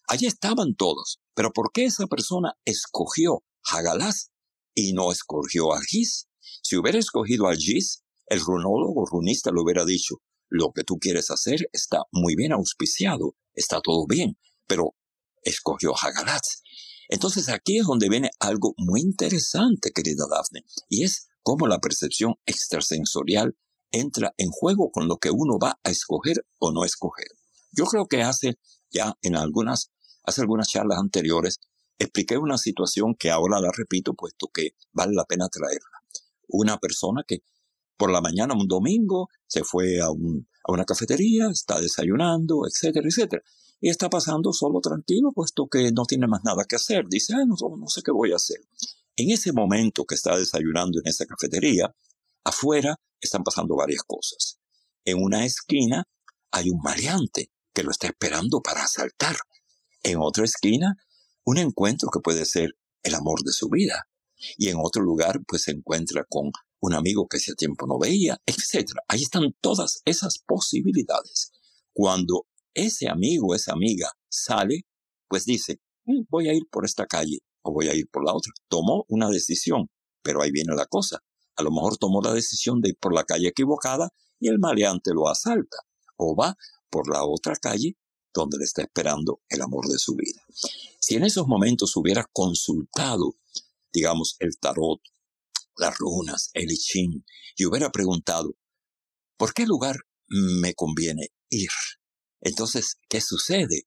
Allí 0.06 0.26
estaban 0.26 0.74
todos, 0.74 1.18
pero 1.34 1.50
¿por 1.50 1.72
qué 1.72 1.86
esa 1.86 2.08
persona 2.08 2.58
escogió 2.66 3.42
Hagalaz 3.62 4.32
y 4.74 4.92
no 4.92 5.12
escogió 5.12 5.72
a 5.72 5.80
Gis? 5.80 6.28
Si 6.62 6.76
hubiera 6.76 6.98
escogido 6.98 7.48
a 7.48 7.54
Gis, 7.54 8.02
el 8.26 8.40
runólogo 8.40 9.06
runista 9.06 9.50
le 9.50 9.62
hubiera 9.62 9.86
dicho, 9.86 10.16
lo 10.50 10.72
que 10.72 10.84
tú 10.84 10.98
quieres 10.98 11.30
hacer 11.30 11.68
está 11.72 12.02
muy 12.12 12.36
bien 12.36 12.52
auspiciado, 12.52 13.36
está 13.54 13.80
todo 13.80 14.06
bien, 14.06 14.38
pero 14.66 14.94
escogió 15.42 15.94
Hagalaz. 15.96 16.62
Entonces 17.08 17.48
aquí 17.48 17.78
es 17.78 17.86
donde 17.86 18.08
viene 18.08 18.30
algo 18.38 18.74
muy 18.76 19.00
interesante, 19.00 19.90
querida 19.92 20.24
Daphne, 20.30 20.64
y 20.88 21.04
es 21.04 21.28
cómo 21.42 21.66
la 21.66 21.78
percepción 21.78 22.34
extrasensorial 22.46 23.56
entra 23.92 24.34
en 24.36 24.50
juego 24.50 24.90
con 24.90 25.08
lo 25.08 25.16
que 25.16 25.30
uno 25.30 25.58
va 25.58 25.80
a 25.82 25.90
escoger 25.90 26.44
o 26.58 26.70
no 26.70 26.84
escoger. 26.84 27.26
Yo 27.72 27.86
creo 27.86 28.06
que 28.06 28.22
hace 28.22 28.58
ya 28.90 29.16
en 29.22 29.36
algunas 29.36 29.90
hace 30.24 30.40
algunas 30.40 30.68
charlas 30.68 30.98
anteriores, 30.98 31.60
expliqué 31.98 32.38
una 32.38 32.58
situación 32.58 33.14
que 33.14 33.30
ahora 33.30 33.60
la 33.60 33.70
repito, 33.72 34.14
puesto 34.14 34.48
que 34.52 34.70
vale 34.92 35.12
la 35.14 35.24
pena 35.24 35.48
traerla. 35.48 36.02
Una 36.48 36.78
persona 36.78 37.24
que 37.26 37.38
por 38.00 38.10
la 38.10 38.22
mañana, 38.22 38.54
un 38.54 38.66
domingo, 38.66 39.28
se 39.46 39.62
fue 39.62 40.00
a, 40.00 40.06
a 40.06 40.72
una 40.72 40.84
cafetería, 40.86 41.50
está 41.50 41.78
desayunando, 41.78 42.62
etcétera, 42.66 43.06
etcétera. 43.06 43.42
Y 43.78 43.90
está 43.90 44.08
pasando 44.08 44.54
solo 44.54 44.80
tranquilo, 44.80 45.32
puesto 45.34 45.68
que 45.68 45.92
no 45.92 46.06
tiene 46.06 46.26
más 46.26 46.40
nada 46.42 46.64
que 46.66 46.76
hacer. 46.76 47.04
Dice, 47.10 47.34
no, 47.46 47.76
no 47.76 47.88
sé 47.88 48.00
qué 48.02 48.10
voy 48.10 48.32
a 48.32 48.36
hacer. 48.36 48.56
En 49.16 49.30
ese 49.30 49.52
momento 49.52 50.06
que 50.06 50.14
está 50.14 50.34
desayunando 50.34 50.98
en 50.98 51.08
esa 51.08 51.26
cafetería, 51.26 51.94
afuera 52.42 52.98
están 53.20 53.44
pasando 53.44 53.76
varias 53.76 54.02
cosas. 54.02 54.58
En 55.04 55.22
una 55.22 55.44
esquina 55.44 56.04
hay 56.52 56.70
un 56.70 56.80
maleante 56.82 57.52
que 57.74 57.82
lo 57.82 57.90
está 57.90 58.06
esperando 58.06 58.62
para 58.62 58.82
asaltar. 58.82 59.36
En 60.02 60.16
otra 60.20 60.46
esquina, 60.46 60.96
un 61.44 61.58
encuentro 61.58 62.08
que 62.10 62.20
puede 62.20 62.46
ser 62.46 62.70
el 63.02 63.14
amor 63.14 63.42
de 63.44 63.52
su 63.52 63.68
vida. 63.68 64.08
Y 64.56 64.70
en 64.70 64.78
otro 64.82 65.02
lugar, 65.02 65.40
pues 65.46 65.64
se 65.64 65.72
encuentra 65.72 66.24
con 66.26 66.50
un 66.80 66.94
amigo 66.94 67.26
que 67.28 67.36
hace 67.36 67.54
tiempo 67.54 67.86
no 67.86 67.98
veía, 67.98 68.40
etc. 68.46 68.92
Ahí 69.08 69.22
están 69.22 69.54
todas 69.60 70.02
esas 70.04 70.38
posibilidades. 70.46 71.52
Cuando 71.92 72.46
ese 72.74 73.08
amigo, 73.08 73.54
esa 73.54 73.72
amiga 73.72 74.12
sale, 74.28 74.86
pues 75.28 75.44
dice, 75.44 75.80
mm, 76.04 76.22
voy 76.28 76.48
a 76.48 76.54
ir 76.54 76.64
por 76.70 76.84
esta 76.84 77.06
calle 77.06 77.40
o 77.62 77.72
voy 77.72 77.88
a 77.88 77.94
ir 77.94 78.08
por 78.10 78.24
la 78.24 78.34
otra. 78.34 78.52
Tomó 78.68 79.04
una 79.08 79.28
decisión, 79.28 79.90
pero 80.22 80.42
ahí 80.42 80.50
viene 80.50 80.74
la 80.74 80.86
cosa. 80.86 81.22
A 81.56 81.62
lo 81.62 81.70
mejor 81.70 81.98
tomó 81.98 82.22
la 82.22 82.32
decisión 82.32 82.80
de 82.80 82.90
ir 82.90 82.96
por 82.98 83.14
la 83.14 83.24
calle 83.24 83.48
equivocada 83.48 84.10
y 84.38 84.48
el 84.48 84.58
maleante 84.58 85.12
lo 85.12 85.28
asalta. 85.28 85.78
O 86.16 86.34
va 86.34 86.56
por 86.88 87.08
la 87.08 87.24
otra 87.24 87.56
calle 87.56 87.96
donde 88.32 88.58
le 88.58 88.64
está 88.64 88.82
esperando 88.82 89.42
el 89.48 89.60
amor 89.60 89.88
de 89.88 89.98
su 89.98 90.14
vida. 90.14 90.40
Si 90.98 91.16
en 91.16 91.24
esos 91.24 91.46
momentos 91.46 91.96
hubiera 91.96 92.24
consultado, 92.32 93.34
digamos, 93.92 94.36
el 94.38 94.56
tarot, 94.58 95.00
las 95.80 95.96
runas, 95.98 96.50
el 96.52 96.70
I 96.70 97.24
y 97.56 97.64
hubiera 97.64 97.90
preguntado, 97.90 98.54
¿por 99.36 99.54
qué 99.54 99.66
lugar 99.66 99.96
me 100.28 100.74
conviene 100.74 101.28
ir? 101.48 101.70
Entonces, 102.40 102.98
¿qué 103.08 103.20
sucede? 103.20 103.86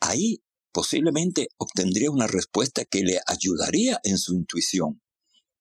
Ahí 0.00 0.42
posiblemente 0.72 1.48
obtendría 1.56 2.10
una 2.10 2.26
respuesta 2.26 2.84
que 2.84 3.02
le 3.02 3.20
ayudaría 3.26 3.98
en 4.04 4.18
su 4.18 4.34
intuición. 4.34 5.02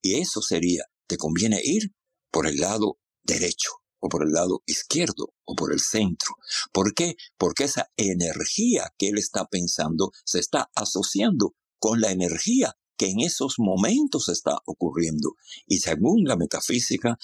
Y 0.01 0.19
eso 0.19 0.41
sería, 0.41 0.83
te 1.07 1.17
conviene 1.17 1.59
ir 1.63 1.93
por 2.31 2.45
el 2.45 2.57
lado 2.57 2.99
derecho 3.23 3.71
o 3.99 4.09
por 4.09 4.23
el 4.23 4.31
lado 4.31 4.61
izquierdo 4.65 5.33
o 5.45 5.55
por 5.55 5.73
el 5.73 5.79
centro. 5.79 6.35
¿Por 6.71 6.93
qué? 6.93 7.15
Porque 7.37 7.65
esa 7.65 7.89
energía 7.97 8.93
que 8.97 9.09
él 9.09 9.17
está 9.17 9.45
pensando 9.45 10.11
se 10.25 10.39
está 10.39 10.69
asociando 10.75 11.55
con 11.79 12.01
la 12.01 12.11
energía 12.11 12.75
que 12.99 13.09
en 13.09 13.21
esos 13.21 13.55
momentos 13.59 14.27
está 14.27 14.57
ocurriendo. 14.65 15.35
Y 15.65 15.79
según 15.79 16.25
la 16.25 16.35
metafísica 16.35 17.17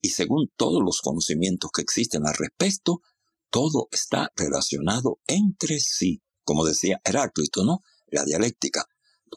y 0.00 0.08
según 0.08 0.50
todos 0.56 0.82
los 0.82 1.02
conocimientos 1.02 1.70
que 1.70 1.82
existen 1.82 2.26
al 2.26 2.34
respecto, 2.34 3.02
todo 3.50 3.88
está 3.92 4.32
relacionado 4.36 5.20
entre 5.26 5.80
sí. 5.80 6.22
Como 6.44 6.64
decía 6.64 7.02
Heráclito, 7.04 7.62
¿no? 7.64 7.82
La 8.06 8.24
dialéctica. 8.24 8.86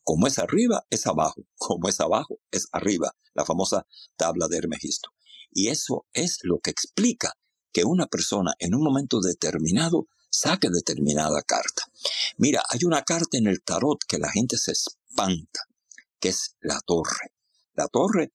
Como 0.05 0.27
es 0.27 0.39
arriba, 0.39 0.85
es 0.89 1.05
abajo. 1.07 1.43
Como 1.57 1.89
es 1.89 1.99
abajo, 1.99 2.39
es 2.51 2.67
arriba. 2.71 3.13
La 3.33 3.43
famosa 3.43 3.85
tabla 4.15 4.47
de 4.47 4.59
Hermegisto. 4.59 5.09
Y 5.51 5.67
eso 5.67 6.07
es 6.13 6.39
lo 6.43 6.59
que 6.59 6.71
explica 6.71 7.33
que 7.73 7.83
una 7.83 8.07
persona 8.07 8.53
en 8.59 8.75
un 8.75 8.83
momento 8.83 9.19
determinado 9.19 10.07
saque 10.29 10.69
determinada 10.69 11.41
carta. 11.41 11.83
Mira, 12.37 12.63
hay 12.69 12.85
una 12.85 13.03
carta 13.03 13.37
en 13.37 13.47
el 13.47 13.61
tarot 13.61 13.99
que 14.07 14.17
la 14.17 14.31
gente 14.31 14.57
se 14.57 14.71
espanta, 14.71 15.61
que 16.21 16.29
es 16.29 16.55
la 16.61 16.79
torre. 16.85 17.33
La 17.73 17.87
torre 17.87 18.31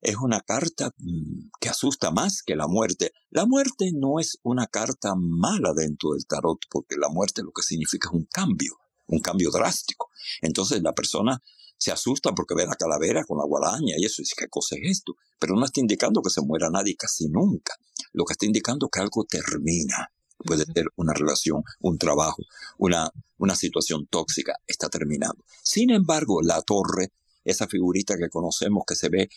es 0.00 0.16
una 0.16 0.40
carta 0.40 0.92
mm, 0.98 1.48
que 1.60 1.70
asusta 1.70 2.10
más 2.10 2.42
que 2.44 2.54
la 2.54 2.68
muerte. 2.68 3.12
La 3.30 3.46
muerte 3.46 3.90
no 3.92 4.20
es 4.20 4.38
una 4.42 4.66
carta 4.66 5.14
mala 5.16 5.72
dentro 5.74 6.10
del 6.12 6.26
tarot, 6.26 6.58
porque 6.70 6.96
la 6.96 7.08
muerte 7.08 7.42
lo 7.42 7.50
que 7.50 7.62
significa 7.62 8.08
es 8.08 8.14
un 8.14 8.26
cambio, 8.30 8.74
un 9.06 9.20
cambio 9.20 9.50
drástico. 9.50 10.10
Entonces 10.42 10.82
la 10.82 10.92
persona 10.92 11.42
se 11.78 11.90
asusta 11.90 12.32
porque 12.32 12.54
ve 12.54 12.66
la 12.66 12.76
calavera 12.76 13.24
con 13.24 13.38
la 13.38 13.44
guadaña 13.44 13.94
y 13.96 14.04
eso, 14.04 14.20
y 14.20 14.24
dice, 14.24 14.34
¿qué 14.38 14.48
cosa 14.48 14.76
es 14.76 14.98
esto? 14.98 15.14
Pero 15.40 15.56
no 15.56 15.64
está 15.64 15.80
indicando 15.80 16.22
que 16.22 16.30
se 16.30 16.42
muera 16.42 16.68
nadie 16.70 16.94
casi 16.96 17.28
nunca. 17.28 17.74
Lo 18.12 18.24
que 18.24 18.34
está 18.34 18.46
indicando 18.46 18.86
es 18.86 18.90
que 18.92 19.00
algo 19.00 19.24
termina. 19.24 20.12
Puede 20.44 20.64
ser 20.64 20.86
una 20.96 21.12
relación, 21.12 21.62
un 21.80 21.98
trabajo, 21.98 22.42
una, 22.78 23.10
una 23.38 23.54
situación 23.56 24.06
tóxica, 24.06 24.54
está 24.66 24.88
terminando. 24.88 25.44
Sin 25.62 25.90
embargo, 25.90 26.42
la 26.42 26.62
torre, 26.62 27.12
esa 27.44 27.66
figurita 27.66 28.16
que 28.16 28.30
conocemos 28.30 28.84
que 28.86 28.94
se 28.94 29.08
ve 29.08 29.22
eh, 29.22 29.28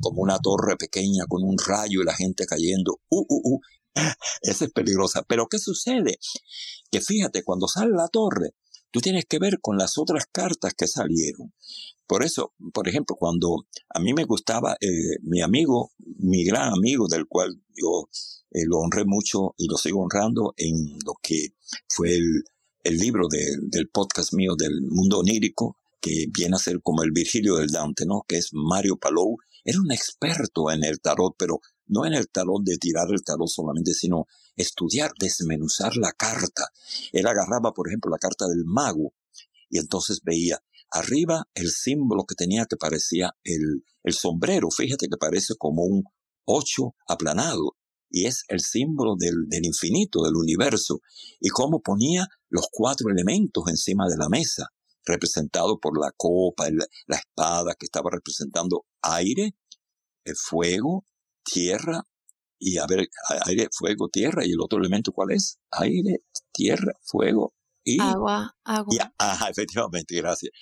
como 0.00 0.22
una 0.22 0.38
torre 0.38 0.76
pequeña 0.76 1.24
con 1.26 1.42
un 1.42 1.56
rayo 1.58 2.02
y 2.02 2.04
la 2.04 2.14
gente 2.14 2.46
cayendo, 2.46 3.00
uh, 3.08 3.26
uh, 3.28 3.54
uh, 3.54 3.60
Esa 4.42 4.64
es 4.64 4.72
peligrosa. 4.72 5.22
Pero 5.22 5.48
¿qué 5.48 5.58
sucede? 5.58 6.18
Que 6.90 7.00
fíjate, 7.00 7.42
cuando 7.42 7.68
sale 7.68 7.92
la 7.92 8.08
torre, 8.08 8.54
tú 8.92 9.00
tienes 9.00 9.24
que 9.24 9.40
ver 9.40 9.58
con 9.60 9.76
las 9.76 9.98
otras 9.98 10.26
cartas 10.30 10.74
que 10.74 10.86
salieron. 10.86 11.52
Por 12.06 12.22
eso, 12.22 12.52
por 12.72 12.88
ejemplo, 12.88 13.16
cuando 13.16 13.66
a 13.88 13.98
mí 13.98 14.12
me 14.12 14.24
gustaba 14.24 14.76
eh, 14.80 15.16
mi 15.22 15.40
amigo, 15.40 15.92
mi 16.18 16.44
gran 16.44 16.72
amigo, 16.72 17.08
del 17.08 17.26
cual 17.26 17.60
yo 17.74 18.08
eh, 18.50 18.64
lo 18.66 18.78
honré 18.78 19.04
mucho 19.04 19.54
y 19.56 19.66
lo 19.66 19.76
sigo 19.76 20.02
honrando 20.02 20.52
en 20.56 20.98
lo 21.04 21.14
que 21.22 21.54
fue 21.88 22.14
el, 22.14 22.44
el 22.84 22.98
libro 22.98 23.28
del 23.28 23.88
podcast 23.88 24.34
mío 24.34 24.54
del 24.56 24.82
mundo 24.82 25.20
onírico, 25.20 25.78
que 26.00 26.26
viene 26.36 26.56
a 26.56 26.58
ser 26.58 26.82
como 26.82 27.02
el 27.02 27.12
Virgilio 27.12 27.56
del 27.56 27.70
Dante, 27.70 28.04
¿no? 28.04 28.24
Que 28.28 28.36
es 28.36 28.50
Mario 28.52 28.96
Palou. 28.96 29.38
Era 29.64 29.80
un 29.80 29.92
experto 29.92 30.70
en 30.70 30.84
el 30.84 31.00
tarot, 31.00 31.34
pero 31.38 31.60
no 31.86 32.04
en 32.04 32.14
el 32.14 32.28
tarot 32.28 32.62
de 32.62 32.76
tirar 32.76 33.06
el 33.10 33.22
tarot 33.22 33.48
solamente, 33.48 33.94
sino 33.94 34.26
estudiar, 34.56 35.12
desmenuzar 35.18 35.96
la 35.96 36.12
carta. 36.12 36.68
Él 37.12 37.26
agarraba, 37.26 37.72
por 37.72 37.88
ejemplo, 37.88 38.10
la 38.10 38.18
carta 38.18 38.46
del 38.46 38.64
mago 38.64 39.14
y 39.68 39.78
entonces 39.78 40.20
veía 40.22 40.62
arriba 40.90 41.48
el 41.54 41.70
símbolo 41.70 42.24
que 42.24 42.34
tenía 42.34 42.66
que 42.66 42.76
parecía 42.76 43.34
el, 43.42 43.84
el 44.02 44.12
sombrero, 44.12 44.68
fíjate 44.70 45.08
que 45.08 45.16
parece 45.16 45.54
como 45.56 45.84
un 45.84 46.04
ocho 46.44 46.94
aplanado 47.08 47.76
y 48.10 48.26
es 48.26 48.44
el 48.48 48.60
símbolo 48.60 49.16
del, 49.18 49.48
del 49.48 49.64
infinito, 49.64 50.22
del 50.22 50.36
universo, 50.36 51.00
y 51.40 51.48
cómo 51.48 51.80
ponía 51.80 52.26
los 52.50 52.68
cuatro 52.70 53.08
elementos 53.08 53.64
encima 53.68 54.06
de 54.06 54.18
la 54.18 54.28
mesa, 54.28 54.66
representado 55.06 55.80
por 55.80 55.98
la 55.98 56.12
copa, 56.14 56.68
la 56.70 57.16
espada 57.16 57.74
que 57.74 57.86
estaba 57.86 58.10
representando 58.12 58.84
aire, 59.00 59.56
el 60.24 60.36
fuego, 60.36 61.06
tierra, 61.42 62.06
y 62.64 62.78
a 62.78 62.86
ver, 62.86 63.10
aire, 63.46 63.68
fuego, 63.72 64.08
tierra, 64.08 64.46
y 64.46 64.52
el 64.52 64.60
otro 64.60 64.78
elemento 64.78 65.10
cuál 65.10 65.32
es? 65.32 65.58
Aire, 65.72 66.22
tierra, 66.52 66.92
fuego 67.02 67.54
y 67.82 68.00
agua, 68.00 68.56
agua. 68.62 69.12
ajá, 69.18 69.48
efectivamente, 69.48 70.14
gracias. 70.14 70.52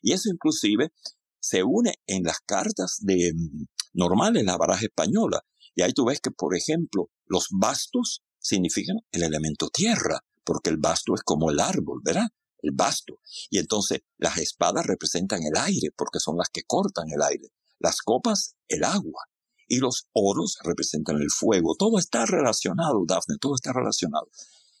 Y 0.00 0.12
eso 0.12 0.30
inclusive 0.30 0.92
se 1.40 1.64
une 1.64 1.94
en 2.06 2.22
las 2.22 2.38
cartas 2.46 2.98
de 3.00 3.32
mm, 3.34 3.64
normales, 3.94 4.44
la 4.44 4.56
baraja 4.56 4.84
española. 4.84 5.42
Y 5.74 5.82
ahí 5.82 5.92
tú 5.92 6.04
ves 6.04 6.20
que, 6.20 6.30
por 6.30 6.56
ejemplo, 6.56 7.10
los 7.26 7.48
bastos 7.50 8.22
significan 8.38 8.98
el 9.10 9.24
elemento 9.24 9.68
tierra, 9.68 10.20
porque 10.44 10.70
el 10.70 10.76
basto 10.76 11.16
es 11.16 11.22
como 11.22 11.50
el 11.50 11.58
árbol, 11.58 12.02
¿verdad? 12.04 12.28
El 12.62 12.70
basto. 12.72 13.18
Y 13.50 13.58
entonces 13.58 14.02
las 14.16 14.38
espadas 14.38 14.86
representan 14.86 15.40
el 15.42 15.60
aire, 15.60 15.88
porque 15.96 16.20
son 16.20 16.36
las 16.36 16.50
que 16.50 16.62
cortan 16.62 17.06
el 17.10 17.20
aire. 17.20 17.48
Las 17.80 18.00
copas, 18.00 18.54
el 18.68 18.84
agua 18.84 19.24
y 19.68 19.78
los 19.78 20.08
oros 20.12 20.58
representan 20.64 21.20
el 21.20 21.30
fuego. 21.30 21.76
Todo 21.78 21.98
está 21.98 22.26
relacionado, 22.26 23.04
Dafne, 23.06 23.36
todo 23.40 23.54
está 23.54 23.72
relacionado. 23.72 24.28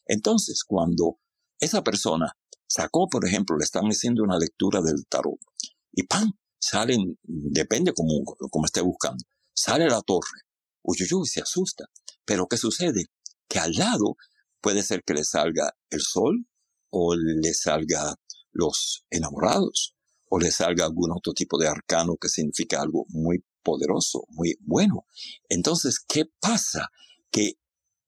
Entonces, 0.06 0.64
cuando 0.64 1.18
esa 1.60 1.84
persona 1.84 2.36
sacó, 2.66 3.08
por 3.08 3.26
ejemplo, 3.26 3.56
le 3.56 3.64
están 3.64 3.84
haciendo 3.86 4.22
una 4.22 4.38
lectura 4.38 4.80
del 4.80 5.06
tarot 5.06 5.38
y 5.92 6.04
¡pam! 6.04 6.32
salen, 6.58 7.18
depende 7.22 7.92
como, 7.92 8.24
como 8.50 8.66
esté 8.66 8.80
buscando, 8.80 9.24
sale 9.54 9.86
la 9.86 10.00
torre. 10.02 10.42
Uyuyuy, 10.82 11.26
se 11.26 11.40
asusta. 11.40 11.84
Pero 12.24 12.46
¿qué 12.46 12.56
sucede? 12.56 13.06
Que 13.48 13.58
al 13.58 13.72
lado 13.72 14.16
puede 14.60 14.82
ser 14.82 15.02
que 15.04 15.14
le 15.14 15.24
salga 15.24 15.72
el 15.90 16.00
sol 16.00 16.46
o 16.90 17.14
le 17.14 17.54
salga 17.54 18.16
los 18.52 19.04
enamorados 19.10 19.94
o 20.30 20.38
le 20.38 20.50
salga 20.50 20.86
algún 20.86 21.12
otro 21.12 21.32
tipo 21.32 21.58
de 21.58 21.68
arcano 21.68 22.16
que 22.16 22.28
significa 22.28 22.80
algo 22.80 23.04
muy 23.08 23.44
poderoso, 23.68 24.24
muy 24.30 24.56
bueno. 24.60 25.04
Entonces, 25.48 26.00
¿qué 26.00 26.24
pasa? 26.40 26.88
Que 27.30 27.58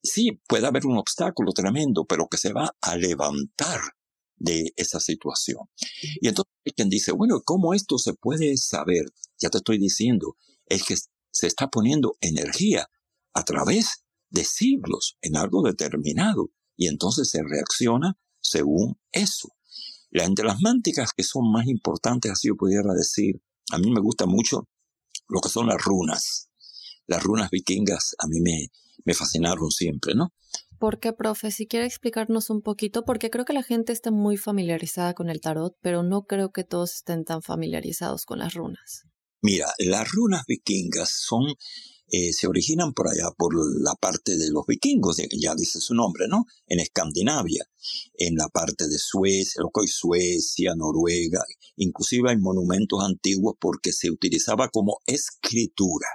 sí, 0.03 0.41
puede 0.49 0.67
haber 0.67 0.87
un 0.87 0.97
obstáculo 0.97 1.53
tremendo, 1.53 2.07
pero 2.07 2.29
que 2.29 2.39
se 2.39 2.55
va 2.55 2.75
a 2.81 2.97
levantar 2.97 3.81
de 4.37 4.73
esa 4.77 5.01
situación. 5.01 5.69
Y 6.23 6.29
entonces 6.29 6.53
hay 6.65 6.73
quien 6.73 6.89
dice, 6.89 7.13
bueno, 7.13 7.43
¿cómo 7.45 7.75
esto 7.75 7.99
se 7.99 8.15
puede 8.15 8.57
saber? 8.57 9.05
Ya 9.39 9.51
te 9.51 9.59
estoy 9.59 9.79
diciendo, 9.79 10.37
es 10.65 10.83
que 10.85 10.97
se 11.31 11.47
está 11.47 11.69
poniendo 11.69 12.17
energía 12.23 12.89
a 13.35 13.45
través 13.45 14.05
de 14.31 14.45
siglos 14.45 15.19
en 15.21 15.37
algo 15.37 15.63
determinado 15.63 16.51
y 16.75 16.87
entonces 16.87 17.29
se 17.29 17.43
reacciona 17.43 18.17
según 18.41 18.99
eso. 19.13 19.51
La, 20.11 20.25
entre 20.25 20.47
las 20.47 20.61
mánticas 20.61 21.13
que 21.13 21.23
son 21.23 21.53
más 21.53 21.67
importantes, 21.67 22.33
así 22.33 22.49
yo 22.49 22.57
pudiera 22.57 22.95
decir, 22.95 23.43
a 23.71 23.79
mí 23.79 23.91
me 23.91 24.01
gusta 24.01 24.25
mucho 24.27 24.67
lo 25.31 25.41
que 25.41 25.49
son 25.49 25.67
las 25.67 25.83
runas. 25.83 26.51
Las 27.07 27.23
runas 27.23 27.51
vikingas 27.51 28.15
a 28.19 28.27
mí 28.27 28.41
me, 28.41 28.69
me 29.05 29.15
fascinaron 29.15 29.71
siempre, 29.71 30.15
¿no? 30.15 30.33
¿Por 30.79 30.99
qué, 30.99 31.13
profe? 31.13 31.51
Si 31.51 31.67
quiere 31.67 31.85
explicarnos 31.85 32.49
un 32.49 32.63
poquito, 32.63 33.05
porque 33.05 33.29
creo 33.29 33.45
que 33.45 33.53
la 33.53 33.63
gente 33.63 33.93
está 33.93 34.11
muy 34.11 34.39
familiarizada 34.39 35.13
con 35.13 35.29
el 35.29 35.41
tarot, 35.41 35.77
pero 35.83 36.03
no 36.03 36.23
creo 36.23 36.53
que 36.53 36.65
todos 36.65 36.95
estén 36.95 37.25
tan 37.25 37.43
familiarizados 37.43 38.25
con 38.25 38.39
las 38.39 38.55
runas. 38.55 39.05
Mira, 39.43 39.67
las 39.79 40.11
runas 40.11 40.45
vikingas 40.47 41.11
son 41.11 41.55
eh, 42.13 42.33
se 42.33 42.49
originan 42.49 42.93
por 42.93 43.09
allá, 43.09 43.31
por 43.37 43.55
la 43.55 43.95
parte 43.95 44.37
de 44.37 44.51
los 44.51 44.67
vikingos, 44.67 45.19
ya 45.33 45.55
dice 45.55 45.81
su 45.81 45.95
nombre, 45.95 46.27
¿no? 46.29 46.45
En 46.67 46.81
Escandinavia, 46.81 47.65
en 48.15 48.35
la 48.35 48.49
parte 48.49 48.89
de 48.89 48.99
Suecia, 48.99 49.63
lo 49.63 49.71
que 49.71 49.83
hoy 49.83 49.89
Suecia, 49.89 50.75
Noruega, 50.75 51.45
inclusive 51.77 52.31
hay 52.31 52.37
monumentos 52.37 53.01
antiguos 53.05 53.55
porque 53.61 53.93
se 53.93 54.11
utilizaba 54.11 54.69
como 54.71 54.99
escritura. 55.07 56.09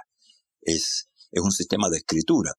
Es, 0.60 1.08
es 1.32 1.42
un 1.42 1.52
sistema 1.52 1.88
de 1.88 1.98
escritura. 1.98 2.52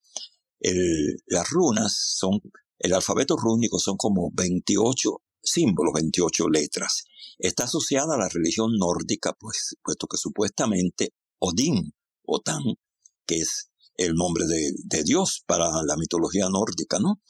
las 1.28 1.50
runas 1.50 1.94
son, 1.96 2.42
el 2.80 2.94
alfabeto 2.94 3.38
rúnico 3.38 3.78
son 3.78 3.98
como 3.98 4.32
28 4.34 5.22
símbolos, 5.44 5.94
28 5.94 6.50
letras. 6.50 7.06
Está 7.38 7.66
asociada 7.66 8.16
a 8.16 8.18
la 8.18 8.30
religión 8.30 8.78
nórdica, 8.78 9.34
pues, 9.40 9.76
puesto 9.84 10.08
que 10.08 10.18
supuestamente 10.18 11.14
Odín, 11.40 11.94
Otán, 12.24 12.64
que 13.28 13.40
es 13.40 13.70
el 13.98 14.14
nombre 14.14 14.46
de, 14.46 15.04
Dios 15.04 15.44
para 15.46 15.66
la 15.84 15.98
mitología 15.98 16.48
nórdica, 16.50 17.00
¿no? 17.00 17.22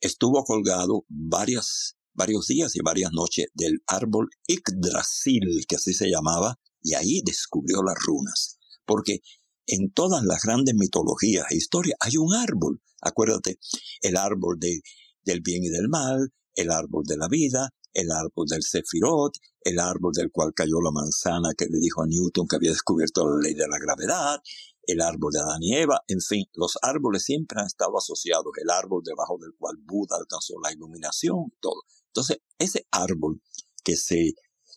Estuvo 0.00 0.44
colgado 0.44 1.04
varias, 1.08 1.96
varios 2.14 2.46
días 2.46 2.74
y 2.74 2.80
varias 2.82 3.12
noches 3.12 3.46
del 3.54 3.82
árbol 3.86 4.28
Yggdrasil, 4.46 5.64
que 5.68 5.76
así 5.76 5.94
se 5.94 6.10
llamaba, 6.10 6.58
y 6.82 6.94
ahí 6.94 7.22
descubrió 7.24 7.82
las 7.82 7.96
runas. 8.04 8.58
Porque 8.84 9.20
en 9.66 9.92
todas 9.92 10.22
las 10.24 10.42
grandes 10.42 10.74
mitologías 10.74 11.46
e 11.50 11.56
historias 11.56 11.96
hay 12.00 12.16
un 12.16 12.34
árbol. 12.34 12.80
Acuérdate, 13.00 13.58
el 14.00 14.16
árbol 14.16 14.58
de, 14.58 14.80
del 15.24 15.40
bien 15.40 15.64
y 15.64 15.68
del 15.68 15.88
mal, 15.88 16.32
el 16.54 16.70
árbol 16.70 17.04
de 17.04 17.16
la 17.16 17.28
vida, 17.28 17.70
el 17.92 18.10
árbol 18.10 18.46
del 18.46 18.62
Sefirot, 18.62 19.32
el 19.62 19.78
árbol 19.78 20.12
del 20.12 20.30
cual 20.30 20.52
cayó 20.54 20.80
la 20.82 20.90
manzana 20.90 21.54
que 21.56 21.66
le 21.66 21.78
dijo 21.78 22.02
a 22.02 22.06
Newton 22.06 22.46
que 22.46 22.56
había 22.56 22.70
descubierto 22.70 23.28
la 23.28 23.40
ley 23.40 23.54
de 23.54 23.66
la 23.68 23.78
gravedad, 23.78 24.40
el 24.86 25.00
árbol 25.00 25.32
de 25.32 25.40
Adán 25.40 25.62
y 25.62 25.74
Eva, 25.74 26.00
en 26.06 26.20
fin, 26.20 26.44
los 26.54 26.78
árboles 26.82 27.24
siempre 27.24 27.60
han 27.60 27.66
estado 27.66 27.98
asociados, 27.98 28.46
el 28.62 28.70
árbol 28.70 29.02
debajo 29.04 29.38
del 29.40 29.52
cual 29.58 29.76
Buda 29.84 30.16
alcanzó 30.16 30.54
la 30.62 30.72
iluminación, 30.72 31.52
todo. 31.60 31.82
Entonces, 32.08 32.38
ese 32.58 32.86
árbol 32.90 33.42
que 33.84 33.96
se, 33.96 34.32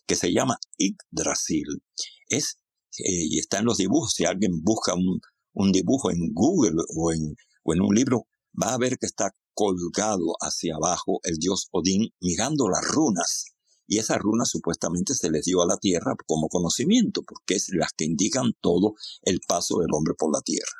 que 0.06 0.16
se 0.16 0.32
llama 0.32 0.58
Yggdrasil 0.76 1.82
es, 2.28 2.58
eh, 2.98 3.26
y 3.30 3.38
está 3.38 3.58
en 3.58 3.64
los 3.64 3.78
dibujos, 3.78 4.12
si 4.12 4.24
alguien 4.24 4.62
busca 4.62 4.94
un, 4.94 5.20
un 5.54 5.72
dibujo 5.72 6.10
en 6.10 6.32
Google 6.32 6.82
o 6.96 7.12
en, 7.12 7.34
o 7.64 7.74
en 7.74 7.80
un 7.80 7.94
libro, 7.94 8.26
va 8.60 8.74
a 8.74 8.78
ver 8.78 8.98
que 8.98 9.06
está 9.06 9.30
colgado 9.54 10.34
hacia 10.40 10.76
abajo 10.76 11.20
el 11.24 11.36
dios 11.38 11.68
Odín 11.72 12.10
mirando 12.20 12.68
las 12.68 12.86
runas 12.86 13.46
y 13.90 13.98
esa 13.98 14.18
runa 14.18 14.44
supuestamente 14.44 15.14
se 15.14 15.32
les 15.32 15.46
dio 15.46 15.62
a 15.62 15.66
la 15.66 15.76
tierra 15.76 16.14
como 16.24 16.46
conocimiento, 16.48 17.22
porque 17.26 17.56
es 17.56 17.70
las 17.72 17.90
que 17.92 18.04
indican 18.04 18.52
todo 18.60 18.94
el 19.22 19.40
paso 19.40 19.80
del 19.80 19.88
hombre 19.92 20.14
por 20.16 20.32
la 20.32 20.40
tierra. 20.42 20.78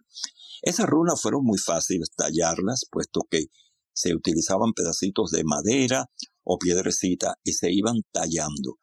Esas 0.62 0.86
runas 0.86 1.20
fueron 1.20 1.44
muy 1.44 1.58
fáciles 1.58 2.12
tallarlas, 2.14 2.86
puesto 2.88 3.22
que 3.28 3.46
se 3.92 4.14
utilizaban 4.14 4.74
pedacitos 4.74 5.32
de 5.32 5.42
madera 5.42 6.08
o 6.44 6.56
piedrecita 6.56 7.34
y 7.42 7.54
se 7.54 7.72
iban 7.72 7.96
tallando. 8.12 8.78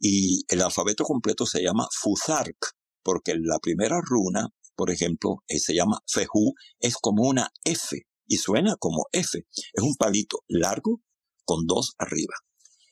Y 0.00 0.42
el 0.48 0.62
alfabeto 0.62 1.04
completo 1.04 1.46
se 1.46 1.62
llama 1.62 1.86
Fuzark, 2.02 2.74
porque 3.04 3.36
la 3.40 3.60
primera 3.60 4.00
runa, 4.02 4.48
por 4.74 4.90
ejemplo, 4.90 5.44
eh, 5.46 5.60
se 5.60 5.76
llama 5.76 6.00
Fehu, 6.04 6.54
es 6.80 6.96
como 6.96 7.28
una 7.28 7.52
F 7.62 7.96
y 8.26 8.38
suena 8.38 8.74
como 8.74 9.06
F. 9.12 9.38
Es 9.38 9.82
un 9.84 9.94
palito 9.94 10.40
largo 10.48 11.00
con 11.44 11.64
dos 11.68 11.94
arriba. 11.96 12.34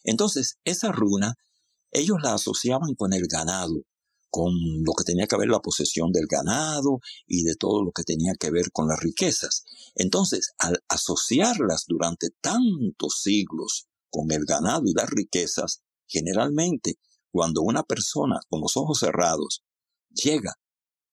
Entonces, 0.07 0.59
esa 0.65 0.93
runa, 0.93 1.35
ellos 1.91 2.19
la 2.23 2.35
asociaban 2.35 2.95
con 2.95 3.13
el 3.13 3.27
ganado, 3.27 3.83
con 4.31 4.53
lo 4.85 4.93
que 4.93 5.05
tenía 5.05 5.27
que 5.27 5.37
ver 5.37 5.49
la 5.49 5.61
posesión 5.61 6.13
del 6.13 6.27
ganado 6.29 7.01
y 7.27 7.43
de 7.43 7.57
todo 7.57 7.83
lo 7.85 7.91
que 7.91 8.05
tenía 8.05 8.35
que 8.39 8.51
ver 8.51 8.71
con 8.73 8.87
las 8.87 9.01
riquezas. 9.01 9.65
Entonces, 9.97 10.53
al 10.59 10.79
asociarlas 10.89 11.85
durante 11.89 12.29
tantos 12.41 13.21
siglos 13.21 13.89
con 14.09 14.31
el 14.31 14.45
ganado 14.45 14.85
y 14.87 14.95
las 14.95 15.11
riquezas, 15.11 15.83
generalmente 16.07 16.99
cuando 17.33 17.63
una 17.63 17.83
persona 17.83 18.41
con 18.49 18.61
los 18.61 18.77
ojos 18.77 19.01
cerrados 19.01 19.65
llega, 20.11 20.55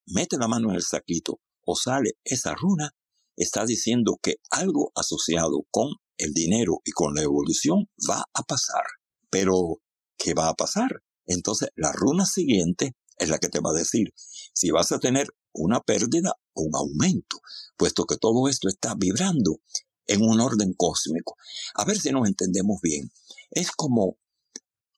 mete 0.05 0.37
la 0.37 0.47
mano 0.47 0.69
en 0.69 0.75
el 0.75 0.83
saquito 0.83 1.39
o 1.65 1.75
sale 1.75 2.11
esa 2.23 2.53
runa, 2.53 2.91
está 3.35 3.65
diciendo 3.65 4.19
que 4.21 4.35
algo 4.51 4.91
asociado 4.95 5.65
con 5.71 5.89
el 6.17 6.33
dinero 6.33 6.81
y 6.83 6.91
con 6.91 7.15
la 7.15 7.21
evolución 7.21 7.89
va 8.09 8.25
a 8.33 8.43
pasar. 8.43 8.83
Pero, 9.29 9.81
¿qué 10.17 10.33
va 10.33 10.49
a 10.49 10.55
pasar? 10.55 11.03
Entonces, 11.25 11.69
la 11.75 11.91
runa 11.91 12.25
siguiente 12.25 12.95
es 13.17 13.29
la 13.29 13.39
que 13.39 13.49
te 13.49 13.59
va 13.59 13.71
a 13.71 13.73
decir 13.73 14.13
si 14.53 14.71
vas 14.71 14.91
a 14.91 14.99
tener 14.99 15.27
una 15.53 15.81
pérdida 15.81 16.33
o 16.53 16.63
un 16.63 16.75
aumento, 16.75 17.41
puesto 17.77 18.05
que 18.05 18.17
todo 18.17 18.47
esto 18.47 18.67
está 18.67 18.95
vibrando 18.95 19.59
en 20.07 20.21
un 20.21 20.39
orden 20.39 20.73
cósmico. 20.73 21.35
A 21.75 21.85
ver 21.85 21.99
si 21.99 22.11
nos 22.11 22.27
entendemos 22.27 22.79
bien. 22.81 23.11
Es 23.51 23.71
como, 23.71 24.17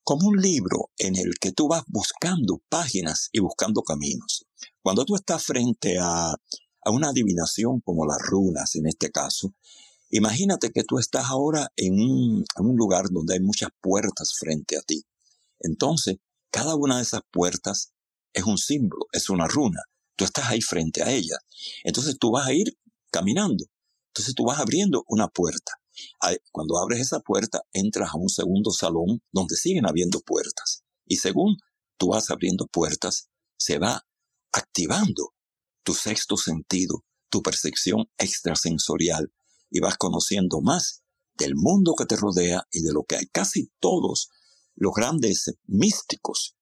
como 0.04 0.30
un 0.30 0.41
libro 0.41 0.91
en 0.97 1.15
el 1.15 1.36
que 1.39 1.51
tú 1.51 1.67
vas 1.67 1.84
buscando 1.88 2.62
páginas 2.69 3.30
y 3.32 3.39
buscando 3.39 3.82
caminos. 3.82 4.45
Cuando 4.82 5.06
tú 5.06 5.15
estás 5.15 5.43
frente 5.43 5.97
a, 5.99 6.32
a 6.32 6.91
una 6.91 7.10
adivinación 7.10 7.82
como 7.82 8.06
las 8.06 8.19
runas 8.19 8.75
en 8.75 8.88
este 8.88 9.12
caso, 9.12 9.54
imagínate 10.17 10.71
que 10.71 10.84
tú 10.84 10.97
estás 10.97 11.25
ahora 11.25 11.69
en 11.75 11.99
un, 11.99 12.45
lugar 12.75 13.06
donde 13.10 13.36
hay 13.36 13.39
muchas 13.39 13.69
puertas 13.82 14.34
frente 14.38 14.78
a 14.78 14.82
ti. 14.82 15.04
Entonces, 15.60 16.17
cada 16.51 16.75
una 16.75 16.97
de 16.97 17.04
esas 17.04 17.21
puertas 17.32 17.91
es 18.34 18.43
un 18.43 18.58
símbolo, 18.58 19.08
es 19.12 19.30
una 19.30 19.47
runa. 19.47 19.82
Tú 20.15 20.25
estás 20.25 20.49
ahí 20.49 20.62
frente 20.62 21.04
a 21.04 21.12
ella. 21.12 21.38
Entonces 21.84 22.17
tú 22.19 22.32
vas 22.32 22.47
a 22.47 22.54
ir 22.54 22.78
caminando. 23.12 23.65
Entonces 24.10 24.34
tú 24.36 24.45
vas 24.45 24.60
abriendo 24.60 25.04
una 25.08 25.28
puerta. 25.28 25.73
Cuando 26.51 26.78
abres 26.78 27.01
esa 27.01 27.19
puerta, 27.19 27.62
entras 27.73 28.10
a 28.13 28.17
un 28.17 28.30
segundo 28.30 28.71
salón 28.71 29.21
donde 29.32 29.56
siguen 29.56 29.86
habiendo 29.86 30.21
puertas. 30.21 30.84
Y 31.06 31.17
según 31.17 31.58
tú 31.97 32.10
vas 32.10 32.30
abriendo 32.30 32.67
puertas, 32.67 33.30
se 33.58 33.78
va 33.78 34.06
activando 34.51 35.34
tu 35.84 35.93
sexto 35.93 36.38
sentido, 36.38 37.04
tu 37.30 37.41
percepción 37.41 38.06
extrasensorial, 38.17 39.32
y 39.69 39.80
vas 39.80 39.97
conociendo 39.97 40.62
más 40.62 41.04
del 41.38 41.56
mundo 41.56 41.93
que 41.97 42.06
te 42.06 42.15
rodea 42.15 42.65
y 42.71 42.82
de 42.82 42.93
lo 42.93 43.04
que 43.04 43.17
hay. 43.17 43.25
Casi 43.28 43.71
todos 43.80 44.30
los 44.75 44.93
grandes 44.93 45.56
místicos 45.65 46.56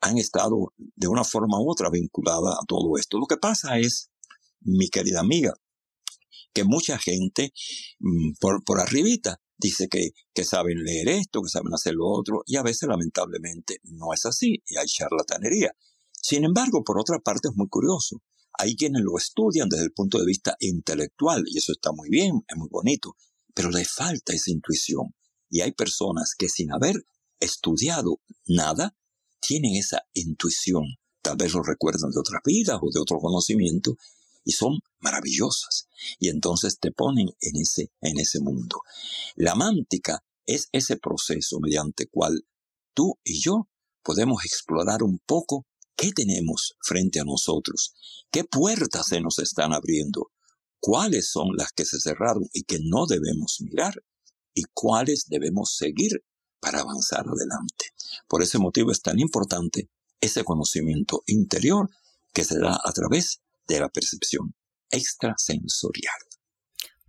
han 0.00 0.18
estado 0.18 0.72
de 0.76 1.08
una 1.08 1.24
forma 1.24 1.60
u 1.60 1.70
otra 1.70 1.90
vinculada 1.90 2.52
a 2.52 2.64
todo 2.66 2.96
esto. 2.98 3.18
Lo 3.18 3.26
que 3.26 3.36
pasa 3.36 3.78
es, 3.78 4.10
mi 4.60 4.88
querida 4.88 5.20
amiga, 5.20 5.54
que 6.52 6.64
mucha 6.64 6.98
gente 6.98 7.52
mm, 7.98 8.32
por, 8.40 8.62
por 8.64 8.80
arribita 8.80 9.40
dice 9.56 9.88
que, 9.88 10.10
que 10.34 10.44
saben 10.44 10.82
leer 10.84 11.08
esto, 11.08 11.42
que 11.42 11.48
saben 11.48 11.72
hacer 11.74 11.94
lo 11.94 12.06
otro, 12.06 12.42
y 12.46 12.56
a 12.56 12.62
veces 12.62 12.88
lamentablemente 12.88 13.78
no 13.84 14.12
es 14.12 14.26
así, 14.26 14.62
y 14.66 14.76
hay 14.76 14.86
charlatanería. 14.86 15.72
Sin 16.12 16.44
embargo, 16.44 16.82
por 16.84 16.98
otra 16.98 17.18
parte 17.18 17.48
es 17.48 17.56
muy 17.56 17.68
curioso. 17.68 18.22
Hay 18.58 18.76
quienes 18.76 19.02
lo 19.02 19.18
estudian 19.18 19.68
desde 19.68 19.84
el 19.84 19.92
punto 19.92 20.18
de 20.18 20.26
vista 20.26 20.56
intelectual, 20.60 21.44
y 21.46 21.58
eso 21.58 21.72
está 21.72 21.92
muy 21.92 22.08
bien, 22.08 22.44
es 22.48 22.56
muy 22.56 22.68
bonito, 22.70 23.16
pero 23.54 23.70
le 23.70 23.84
falta 23.84 24.32
esa 24.32 24.50
intuición. 24.50 25.14
Y 25.50 25.60
hay 25.60 25.72
personas 25.72 26.34
que 26.36 26.48
sin 26.48 26.72
haber 26.72 27.06
estudiado 27.40 28.20
nada, 28.46 28.96
tienen 29.40 29.76
esa 29.76 30.02
intuición. 30.14 30.84
Tal 31.20 31.36
vez 31.36 31.52
lo 31.52 31.62
recuerdan 31.62 32.10
de 32.10 32.20
otras 32.20 32.40
vidas 32.44 32.78
o 32.80 32.90
de 32.92 33.00
otro 33.00 33.18
conocimiento, 33.18 33.96
y 34.44 34.52
son 34.52 34.78
maravillosas. 35.00 35.88
Y 36.18 36.28
entonces 36.28 36.78
te 36.78 36.92
ponen 36.92 37.28
en 37.40 37.56
ese, 37.60 37.90
en 38.00 38.18
ese 38.18 38.40
mundo. 38.40 38.82
La 39.36 39.54
mántica 39.54 40.22
es 40.46 40.68
ese 40.72 40.96
proceso 40.96 41.58
mediante 41.60 42.06
cual 42.06 42.46
tú 42.92 43.18
y 43.24 43.40
yo 43.40 43.68
podemos 44.02 44.44
explorar 44.44 45.02
un 45.02 45.18
poco 45.18 45.66
qué 45.96 46.12
tenemos 46.12 46.76
frente 46.80 47.20
a 47.20 47.24
nosotros, 47.24 47.94
qué 48.30 48.44
puertas 48.44 49.06
se 49.06 49.20
nos 49.20 49.38
están 49.38 49.72
abriendo, 49.72 50.30
cuáles 50.80 51.30
son 51.30 51.56
las 51.56 51.72
que 51.72 51.84
se 51.84 52.00
cerraron 52.00 52.48
y 52.52 52.62
que 52.62 52.78
no 52.82 53.06
debemos 53.06 53.58
mirar, 53.60 54.02
y 54.54 54.62
cuáles 54.72 55.26
debemos 55.28 55.76
seguir 55.76 56.24
para 56.60 56.80
avanzar 56.80 57.26
adelante. 57.26 57.92
Por 58.28 58.42
ese 58.42 58.58
motivo 58.58 58.92
es 58.92 59.02
tan 59.02 59.18
importante 59.18 59.90
ese 60.20 60.44
conocimiento 60.44 61.22
interior 61.26 61.90
que 62.32 62.44
se 62.44 62.58
da 62.58 62.78
a 62.82 62.92
través 62.92 63.40
de 63.66 63.80
la 63.80 63.88
percepción 63.88 64.54
extrasensorial. 64.90 66.18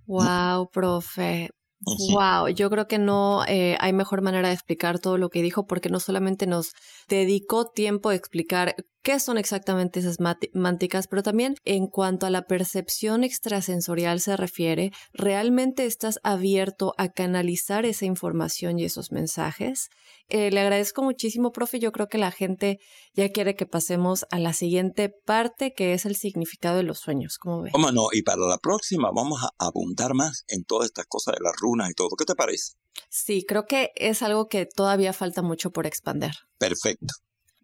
Wow, 0.08 0.70
profe. 0.72 1.50
Wow, 1.86 2.48
yo 2.50 2.70
creo 2.70 2.88
que 2.88 2.98
no 2.98 3.44
eh, 3.48 3.78
hay 3.80 3.94
mejor 3.94 4.22
manera 4.22 4.48
de 4.48 4.54
explicar 4.54 5.00
todo 5.00 5.18
lo 5.18 5.30
que 5.30 5.42
dijo 5.42 5.68
porque 5.68 5.90
no 5.90 6.00
solamente 6.00 6.48
nos 6.48 6.74
dedicó 7.08 7.68
tiempo 7.68 8.10
a 8.10 8.16
explicar 8.16 8.76
qué 9.06 9.20
son 9.20 9.38
exactamente 9.38 10.00
esas 10.00 10.18
mánticas, 10.54 11.08
pero 11.08 11.22
también 11.22 11.54
en 11.64 11.86
cuanto 11.86 12.26
a 12.26 12.32
la 12.32 12.48
percepción 12.48 13.24
extrasensorial 13.24 14.20
se 14.20 14.36
refiere, 14.36 14.92
¿realmente 15.14 15.86
estás 15.86 16.20
abierto 16.24 16.96
a 16.98 17.10
canalizar 17.10 17.86
esa 17.86 18.06
información 18.06 18.80
y 18.80 18.86
esos 18.86 19.12
mensajes? 19.12 19.90
Eh, 20.28 20.50
le 20.50 20.60
agradezco 20.60 21.04
muchísimo, 21.04 21.52
profe. 21.52 21.80
Yo 21.80 21.92
creo 21.92 22.08
que 22.08 22.18
la 22.18 22.32
gente 22.32 22.80
ya 23.14 23.30
quiere 23.30 23.56
que 23.56 23.68
pasemos 23.68 24.26
a 24.32 24.40
la 24.40 24.54
siguiente 24.54 25.14
parte, 25.24 25.76
que 25.76 25.94
es 25.94 26.08
el 26.08 26.16
significado 26.16 26.78
de 26.78 26.84
los 26.84 26.98
sueños. 26.98 27.38
¿Cómo 27.38 27.62
ve? 27.62 27.70
¿Cómo 27.72 27.92
no? 27.92 28.08
Y 28.12 28.24
para 28.24 28.40
la 28.48 28.58
próxima 28.58 29.12
vamos 29.16 29.40
a 29.44 29.52
abundar 29.60 30.16
más 30.16 30.46
en 30.48 30.64
todas 30.64 30.88
estas 30.88 31.06
cosas 31.06 31.36
de 31.36 31.44
las 31.44 31.54
runas 31.62 31.92
y 31.92 31.94
todo. 31.94 32.10
¿Qué 32.18 32.26
te 32.26 32.34
parece? 32.34 32.74
Sí, 33.10 33.46
creo 33.48 33.68
que 33.68 33.92
es 33.94 34.24
algo 34.24 34.48
que 34.48 34.66
todavía 34.66 35.14
falta 35.14 35.44
mucho 35.44 35.70
por 35.70 35.86
expander. 35.86 36.34
Perfecto. 36.58 37.14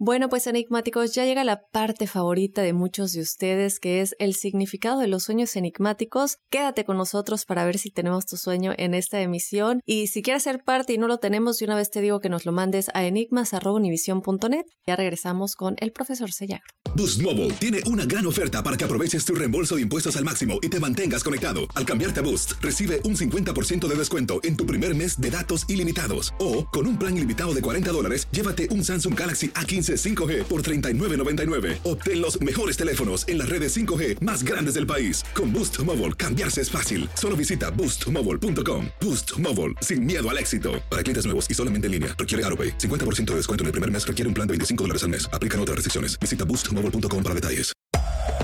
Bueno, 0.03 0.29
pues 0.29 0.47
enigmáticos, 0.47 1.13
ya 1.13 1.25
llega 1.25 1.43
la 1.43 1.61
parte 1.67 2.07
favorita 2.07 2.63
de 2.63 2.73
muchos 2.73 3.13
de 3.13 3.21
ustedes, 3.21 3.79
que 3.79 4.01
es 4.01 4.15
el 4.17 4.33
significado 4.33 4.99
de 4.99 5.05
los 5.05 5.21
sueños 5.21 5.55
enigmáticos. 5.55 6.37
Quédate 6.49 6.85
con 6.85 6.97
nosotros 6.97 7.45
para 7.45 7.65
ver 7.65 7.77
si 7.77 7.91
tenemos 7.91 8.25
tu 8.25 8.35
sueño 8.35 8.73
en 8.79 8.95
esta 8.95 9.21
emisión. 9.21 9.79
Y 9.85 10.07
si 10.07 10.23
quieres 10.23 10.41
ser 10.41 10.63
parte 10.63 10.93
y 10.93 10.97
no 10.97 11.07
lo 11.07 11.19
tenemos, 11.19 11.59
de 11.59 11.65
una 11.65 11.75
vez 11.75 11.91
te 11.91 12.01
digo 12.01 12.19
que 12.19 12.29
nos 12.29 12.47
lo 12.47 12.51
mandes 12.51 12.89
a 12.95 13.05
enigmas.univision.net. 13.05 14.65
Ya 14.87 14.95
regresamos 14.95 15.55
con 15.55 15.75
el 15.77 15.91
profesor 15.91 16.31
Sellagro. 16.31 16.65
Boost 16.95 17.21
Mobile 17.21 17.51
tiene 17.59 17.81
una 17.85 18.03
gran 18.03 18.25
oferta 18.25 18.63
para 18.63 18.77
que 18.77 18.85
aproveches 18.85 19.23
tu 19.23 19.35
reembolso 19.35 19.75
de 19.75 19.83
impuestos 19.83 20.17
al 20.17 20.23
máximo 20.23 20.57
y 20.63 20.69
te 20.69 20.79
mantengas 20.79 21.23
conectado. 21.23 21.67
Al 21.75 21.85
cambiarte 21.85 22.21
a 22.21 22.23
Boost, 22.23 22.53
recibe 22.59 23.01
un 23.03 23.15
50% 23.15 23.87
de 23.87 23.95
descuento 23.95 24.39
en 24.41 24.57
tu 24.57 24.65
primer 24.65 24.95
mes 24.95 25.21
de 25.21 25.29
datos 25.29 25.69
ilimitados. 25.69 26.33
O, 26.39 26.65
con 26.65 26.87
un 26.87 26.97
plan 26.97 27.15
ilimitado 27.15 27.53
de 27.53 27.61
40 27.61 27.91
dólares, 27.91 28.27
llévate 28.31 28.67
un 28.71 28.83
Samsung 28.83 29.13
Galaxy 29.13 29.49
A15 29.49 29.90
5G 29.97 30.43
por 30.43 30.63
39.99. 30.63 31.77
Obtén 31.85 32.21
los 32.21 32.39
mejores 32.41 32.75
teléfonos 32.75 33.25
en 33.29 33.37
las 33.37 33.47
redes 33.47 33.73
5G 33.73 34.19
más 34.19 34.43
grandes 34.43 34.73
del 34.73 34.85
país. 34.85 35.23
Con 35.33 35.53
Boost 35.53 35.79
Mobile, 35.85 36.13
cambiarse 36.13 36.59
es 36.59 36.69
fácil. 36.69 37.09
Solo 37.15 37.37
visita 37.37 37.71
boostmobile.com. 37.71 38.87
Boost 38.99 39.39
Mobile, 39.39 39.73
sin 39.79 40.05
miedo 40.05 40.29
al 40.29 40.37
éxito. 40.37 40.73
Para 40.89 41.01
clientes 41.03 41.23
nuevos 41.25 41.49
y 41.49 41.53
solamente 41.53 41.85
en 41.85 41.93
línea, 41.93 42.15
requiere 42.17 42.43
AroPay. 42.43 42.77
50% 42.77 43.31
de 43.31 43.35
descuento 43.37 43.63
en 43.63 43.67
el 43.67 43.71
primer 43.71 43.89
mes 43.89 44.05
requiere 44.05 44.27
un 44.27 44.33
plan 44.33 44.47
de 44.47 44.51
25 44.51 44.83
dólares 44.83 45.03
al 45.03 45.09
mes. 45.09 45.29
Aplican 45.31 45.59
otras 45.61 45.77
restricciones. 45.77 46.19
Visita 46.19 46.43
boostmobile.com 46.43 47.23
para 47.23 47.35
detalles. 47.35 47.71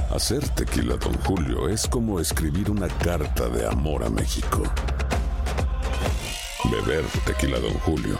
Hacer 0.09 0.47
tequila, 0.55 0.95
don 0.95 1.13
Julio, 1.25 1.69
es 1.69 1.85
como 1.87 2.19
escribir 2.19 2.71
una 2.71 2.87
carta 2.87 3.49
de 3.49 3.67
amor 3.67 4.03
a 4.03 4.09
México. 4.09 4.63
Beber 6.71 7.03
tequila, 7.25 7.59
don 7.59 7.73
Julio 7.79 8.19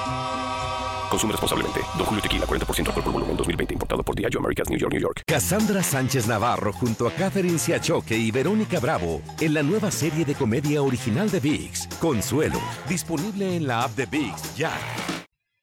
Consume 1.11 1.33
responsablemente. 1.33 1.81
Don 1.97 2.05
Julio 2.05 2.21
Tequila, 2.21 2.45
40% 2.45 2.87
alcohol 2.87 3.03
por 3.03 3.13
volumen, 3.13 3.35
2020. 3.35 3.73
Importado 3.73 4.03
por 4.03 4.15
Diageo 4.15 4.39
Americas, 4.39 4.69
New 4.69 4.79
York, 4.79 4.93
New 4.93 5.01
York. 5.01 5.23
Cassandra 5.27 5.83
Sánchez 5.83 6.25
Navarro 6.25 6.71
junto 6.71 7.05
a 7.05 7.11
Catherine 7.11 7.59
Siachoque 7.59 8.17
y 8.17 8.31
Verónica 8.31 8.79
Bravo 8.79 9.21
en 9.41 9.53
la 9.53 9.61
nueva 9.61 9.91
serie 9.91 10.23
de 10.23 10.33
comedia 10.35 10.81
original 10.81 11.29
de 11.29 11.41
VIX, 11.41 11.87
Consuelo. 11.99 12.59
Disponible 12.87 13.57
en 13.57 13.67
la 13.67 13.83
app 13.83 13.95
de 13.97 14.05
VIX, 14.05 14.55
ya. 14.55 14.71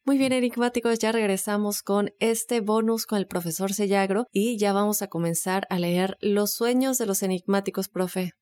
Muy 0.05 0.17
bien, 0.17 0.33
enigmáticos, 0.33 0.99
ya 0.99 1.13
regresamos 1.13 1.83
con 1.83 2.11
este 2.19 2.61
bonus 2.61 3.07
con 3.07 3.19
el 3.19 3.27
profesor 3.27 3.75
Sellagro 3.75 4.27
y 4.33 4.59
ya 4.59 4.73
vamos 4.73 5.03
a 5.03 5.09
comenzar 5.09 5.67
a 5.71 5.79
leer 5.79 6.17
los 6.21 6.53
sueños 6.53 6.99
de 6.99 7.07
los 7.07 7.23
enigmáticos, 7.23 7.89
profe. 7.89 8.33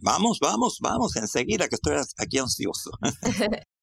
Vamos, 0.00 0.38
vamos, 0.40 0.78
vamos, 0.80 1.16
enseguida 1.16 1.68
que 1.68 1.74
estoy 1.74 1.94
aquí 2.18 2.38
ansioso. 2.38 2.90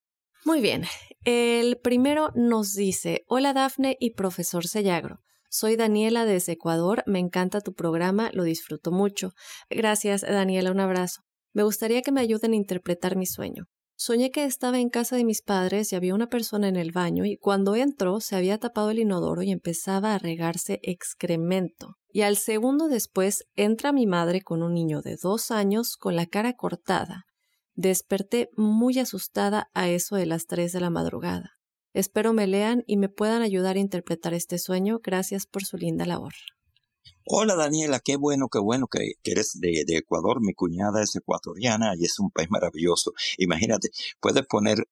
Muy 0.46 0.62
bien. 0.62 0.84
El 1.24 1.78
primero 1.78 2.30
nos 2.36 2.76
dice, 2.76 3.24
hola 3.28 3.52
Dafne 3.52 3.98
y 4.00 4.12
profesor 4.12 4.68
Sellagro. 4.68 5.22
Soy 5.50 5.76
Daniela 5.76 6.24
desde 6.24 6.52
Ecuador, 6.52 7.02
me 7.08 7.18
encanta 7.18 7.62
tu 7.62 7.74
programa, 7.74 8.30
lo 8.32 8.44
disfruto 8.44 8.92
mucho. 8.92 9.32
Gracias 9.72 10.22
Daniela, 10.22 10.70
un 10.70 10.80
abrazo. 10.80 11.24
Me 11.52 11.64
gustaría 11.64 12.04
que 12.04 12.12
me 12.12 12.22
ayuden 12.22 12.54
a 12.54 12.58
interpretar 12.58 13.16
mi 13.16 13.26
sueño. 13.26 13.64
Soñé 13.96 14.30
que 14.30 14.46
estaba 14.46 14.78
en 14.78 14.90
casa 14.90 15.16
de 15.16 15.26
mis 15.26 15.42
padres 15.42 15.92
y 15.92 15.96
había 15.96 16.14
una 16.14 16.28
persona 16.28 16.68
en 16.68 16.76
el 16.76 16.92
baño 16.92 17.26
y 17.26 17.38
cuando 17.38 17.76
entró 17.76 18.20
se 18.20 18.36
había 18.36 18.60
tapado 18.60 18.92
el 18.92 19.00
inodoro 19.00 19.42
y 19.42 19.50
empezaba 19.50 20.14
a 20.14 20.20
regarse 20.20 20.80
excremento. 20.84 21.96
Y 22.10 22.22
al 22.22 22.38
segundo 22.38 22.88
después 22.88 23.46
entra 23.56 23.92
mi 23.92 24.06
madre 24.06 24.42
con 24.42 24.62
un 24.62 24.76
niño 24.76 25.02
de 25.02 25.18
dos 25.20 25.50
años 25.50 25.98
con 25.98 26.16
la 26.16 26.28
cara 26.28 26.54
cortada. 26.54 27.26
Desperté 27.76 28.50
muy 28.56 29.00
asustada 29.00 29.70
a 29.74 29.90
eso 29.90 30.16
de 30.16 30.26
las 30.26 30.48
tres 30.48 30.72
de 30.72 30.80
la 30.80 30.90
madrugada. 30.90 31.52
Espero 31.94 32.32
me 32.32 32.48
lean 32.48 32.84
y 32.88 32.96
me 32.96 33.10
puedan 33.10 33.42
ayudar 33.42 33.76
a 33.76 33.80
interpretar 33.80 34.34
este 34.34 34.60
sueño. 34.60 35.02
Gracias 35.04 35.46
por 35.46 35.66
su 35.66 35.76
linda 35.78 36.06
labor. 36.06 36.34
Hola 37.26 37.56
Daniela, 37.56 38.00
qué 38.00 38.16
bueno, 38.16 38.48
qué 38.50 38.60
bueno 38.60 38.88
que, 38.88 39.14
eres 39.24 39.60
de, 39.60 39.84
Ecuador. 39.90 40.42
Mi 40.42 40.54
cuñada 40.54 41.02
es 41.02 41.16
ecuatoriana 41.16 41.94
y 41.98 42.06
es 42.06 42.18
un 42.20 42.32
país 42.32 42.50
maravilloso. 42.50 43.14
Imagínate, 43.40 43.90
puedes 44.22 44.46
poner 44.46 44.88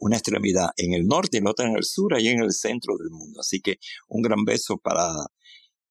una 0.00 0.16
extremidad 0.16 0.70
en 0.76 0.92
el 0.92 1.06
norte 1.06 1.38
y 1.38 1.40
la 1.40 1.52
otra 1.52 1.68
en 1.68 1.76
el 1.76 1.84
sur, 1.84 2.20
y 2.20 2.28
en 2.28 2.40
el 2.40 2.52
centro 2.52 2.96
del 2.98 3.10
mundo. 3.10 3.40
Así 3.40 3.60
que 3.60 3.78
un 4.08 4.20
gran 4.20 4.44
beso 4.44 4.76
para, 4.76 5.26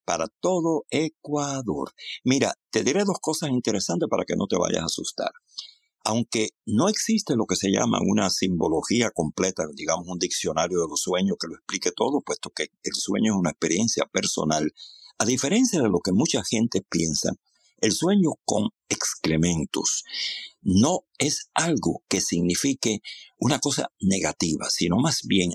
para 0.04 0.28
todo 0.40 0.86
Ecuador. 0.90 1.92
Mira, 2.24 2.54
te 2.70 2.84
diré 2.84 3.04
dos 3.04 3.18
cosas 3.20 3.50
interesantes 3.50 4.08
para 4.10 4.26
que 4.26 4.36
no 4.36 4.48
te 4.48 4.58
vayas 4.58 4.84
a 4.84 4.86
asustar. 4.86 5.32
Aunque 6.06 6.52
no 6.66 6.88
existe 6.88 7.36
lo 7.36 7.46
que 7.46 7.56
se 7.58 7.72
llama 7.72 8.00
una 8.02 8.30
simbología 8.30 9.12
completa, 9.12 9.64
digamos 9.74 10.08
un 10.08 10.20
diccionario 10.20 10.80
de 10.82 10.88
los 10.88 11.02
sueños 11.02 11.36
que 11.40 11.48
lo 11.48 11.56
explique 11.56 11.92
todo, 11.92 12.22
puesto 12.22 12.52
que 12.52 12.70
el 12.84 12.94
sueño 12.94 13.34
es 13.34 13.40
una 13.40 13.50
experiencia 13.50 14.06
personal 14.06 14.72
a 15.18 15.26
diferencia 15.26 15.82
de 15.82 15.90
lo 15.90 16.00
que 16.00 16.12
mucha 16.12 16.44
gente 16.44 16.82
piensa, 16.82 17.32
el 17.80 17.94
sueño 17.94 18.32
con 18.44 18.70
excrementos 18.90 20.04
no 20.62 21.06
es 21.18 21.50
algo 21.54 22.04
que 22.10 22.20
signifique 22.20 23.02
una 23.38 23.60
cosa 23.60 23.92
negativa, 24.02 24.70
sino 24.70 24.98
más 24.98 25.22
bien 25.26 25.54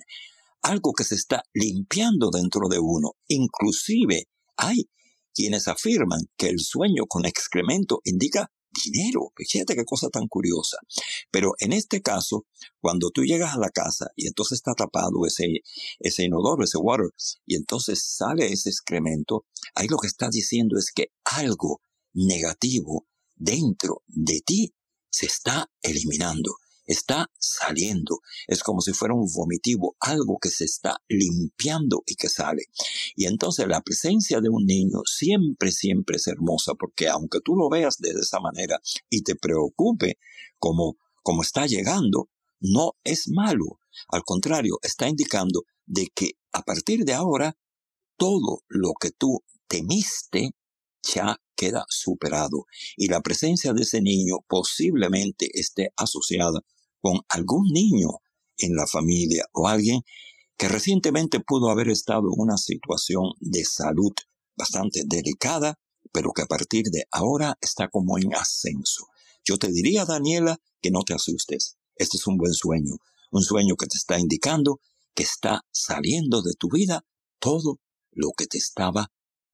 algo 0.62 0.92
que 0.92 1.04
se 1.04 1.14
está 1.14 1.42
limpiando 1.52 2.30
dentro 2.30 2.68
de 2.68 2.78
uno. 2.78 3.16
Inclusive 3.28 4.28
hay 4.56 4.88
quienes 5.34 5.68
afirman 5.68 6.20
que 6.36 6.48
el 6.48 6.60
sueño 6.60 7.04
con 7.06 7.26
excremento 7.26 8.00
indica 8.04 8.50
dinero. 8.82 9.32
Fíjate 9.36 9.74
qué 9.74 9.84
cosa 9.84 10.08
tan 10.08 10.28
curiosa. 10.28 10.78
Pero 11.30 11.52
en 11.58 11.72
este 11.72 12.02
caso, 12.02 12.46
cuando 12.80 13.10
tú 13.10 13.24
llegas 13.24 13.54
a 13.54 13.58
la 13.58 13.70
casa 13.70 14.08
y 14.16 14.26
entonces 14.26 14.56
está 14.56 14.74
tapado 14.74 15.26
ese, 15.26 15.62
ese 15.98 16.24
inodoro, 16.24 16.64
ese 16.64 16.78
water, 16.78 17.10
y 17.46 17.56
entonces 17.56 18.02
sale 18.04 18.52
ese 18.52 18.70
excremento, 18.70 19.44
ahí 19.74 19.88
lo 19.88 19.98
que 19.98 20.06
está 20.06 20.28
diciendo 20.30 20.76
es 20.78 20.92
que 20.92 21.08
algo 21.24 21.82
negativo 22.12 23.06
dentro 23.34 24.02
de 24.06 24.40
ti 24.44 24.74
se 25.10 25.26
está 25.26 25.70
eliminando 25.82 26.54
está 26.90 27.30
saliendo. 27.38 28.20
Es 28.48 28.62
como 28.62 28.80
si 28.80 28.92
fuera 28.92 29.14
un 29.14 29.30
vomitivo, 29.32 29.96
algo 30.00 30.38
que 30.40 30.50
se 30.50 30.64
está 30.64 31.00
limpiando 31.08 32.02
y 32.04 32.16
que 32.16 32.28
sale. 32.28 32.64
Y 33.14 33.26
entonces 33.26 33.68
la 33.68 33.80
presencia 33.80 34.40
de 34.40 34.48
un 34.48 34.66
niño 34.66 35.02
siempre, 35.04 35.70
siempre 35.70 36.16
es 36.16 36.26
hermosa, 36.26 36.74
porque 36.74 37.08
aunque 37.08 37.40
tú 37.44 37.54
lo 37.54 37.68
veas 37.68 37.98
de 37.98 38.10
esa 38.10 38.40
manera 38.40 38.80
y 39.08 39.22
te 39.22 39.36
preocupe 39.36 40.18
como, 40.58 40.96
como 41.22 41.42
está 41.42 41.66
llegando, 41.66 42.28
no 42.60 42.94
es 43.04 43.28
malo. 43.28 43.78
Al 44.08 44.22
contrario, 44.24 44.78
está 44.82 45.08
indicando 45.08 45.62
de 45.86 46.08
que 46.14 46.32
a 46.52 46.62
partir 46.62 47.04
de 47.04 47.14
ahora, 47.14 47.56
todo 48.16 48.64
lo 48.68 48.92
que 49.00 49.12
tú 49.12 49.44
temiste 49.68 50.50
ya 51.02 51.40
queda 51.54 51.84
superado 51.88 52.66
y 52.96 53.08
la 53.08 53.20
presencia 53.20 53.72
de 53.72 53.82
ese 53.82 54.00
niño 54.00 54.38
posiblemente 54.48 55.48
esté 55.54 55.92
asociada 55.96 56.60
con 57.00 57.20
algún 57.28 57.68
niño 57.72 58.08
en 58.58 58.74
la 58.74 58.86
familia 58.86 59.46
o 59.52 59.68
alguien 59.68 60.02
que 60.56 60.68
recientemente 60.68 61.40
pudo 61.40 61.70
haber 61.70 61.88
estado 61.88 62.28
en 62.32 62.40
una 62.40 62.58
situación 62.58 63.32
de 63.40 63.64
salud 63.64 64.12
bastante 64.56 65.04
delicada, 65.06 65.78
pero 66.12 66.32
que 66.32 66.42
a 66.42 66.46
partir 66.46 66.86
de 66.90 67.04
ahora 67.10 67.56
está 67.60 67.88
como 67.88 68.18
en 68.18 68.34
ascenso. 68.34 69.06
Yo 69.44 69.56
te 69.56 69.72
diría, 69.72 70.04
Daniela, 70.04 70.58
que 70.82 70.90
no 70.90 71.02
te 71.02 71.14
asustes. 71.14 71.78
Este 71.96 72.18
es 72.18 72.26
un 72.26 72.36
buen 72.36 72.52
sueño, 72.52 72.96
un 73.30 73.42
sueño 73.42 73.76
que 73.76 73.86
te 73.86 73.96
está 73.96 74.18
indicando 74.18 74.80
que 75.14 75.22
está 75.22 75.64
saliendo 75.72 76.42
de 76.42 76.54
tu 76.54 76.68
vida 76.70 77.04
todo 77.38 77.80
lo 78.12 78.32
que 78.36 78.46
te 78.46 78.58
estaba 78.58 79.10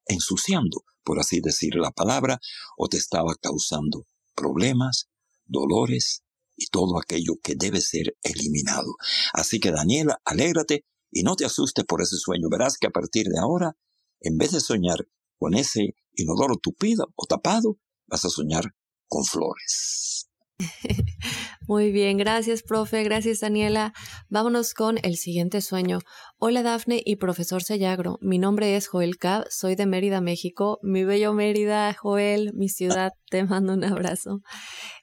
ensuciando, 0.06 0.84
por 1.02 1.20
así 1.20 1.40
decir 1.40 1.76
la 1.76 1.90
palabra, 1.90 2.40
o 2.76 2.88
te 2.88 2.96
estaba 2.96 3.34
causando 3.40 4.06
problemas, 4.34 5.08
dolores, 5.44 6.22
y 6.56 6.66
todo 6.66 6.98
aquello 6.98 7.34
que 7.42 7.54
debe 7.56 7.80
ser 7.80 8.16
eliminado. 8.22 8.96
Así 9.32 9.60
que 9.60 9.70
Daniela, 9.70 10.20
alégrate 10.24 10.84
y 11.10 11.22
no 11.22 11.36
te 11.36 11.44
asustes 11.44 11.84
por 11.84 12.02
ese 12.02 12.16
sueño. 12.16 12.48
Verás 12.50 12.78
que 12.78 12.86
a 12.86 12.90
partir 12.90 13.26
de 13.28 13.38
ahora, 13.38 13.76
en 14.20 14.38
vez 14.38 14.52
de 14.52 14.60
soñar 14.60 15.06
con 15.38 15.54
ese 15.54 15.94
inodoro 16.14 16.56
tupido 16.56 17.12
o 17.14 17.26
tapado, 17.26 17.78
vas 18.06 18.24
a 18.24 18.30
soñar 18.30 18.74
con 19.06 19.24
flores. 19.24 20.28
Muy 21.68 21.90
bien, 21.90 22.16
gracias, 22.16 22.62
profe, 22.62 23.02
gracias, 23.02 23.40
Daniela. 23.40 23.92
Vámonos 24.28 24.72
con 24.72 24.98
el 25.02 25.16
siguiente 25.16 25.60
sueño. 25.60 25.98
Hola, 26.38 26.62
Dafne 26.62 27.02
y 27.04 27.16
profesor 27.16 27.64
Sellagro. 27.64 28.18
Mi 28.20 28.38
nombre 28.38 28.76
es 28.76 28.86
Joel 28.86 29.16
Cab, 29.16 29.46
soy 29.50 29.74
de 29.74 29.84
Mérida, 29.84 30.20
México. 30.20 30.78
Mi 30.82 31.02
bello 31.02 31.32
Mérida, 31.32 31.92
Joel, 31.92 32.52
mi 32.54 32.68
ciudad, 32.68 33.14
te 33.30 33.42
mando 33.42 33.72
un 33.72 33.82
abrazo. 33.82 34.42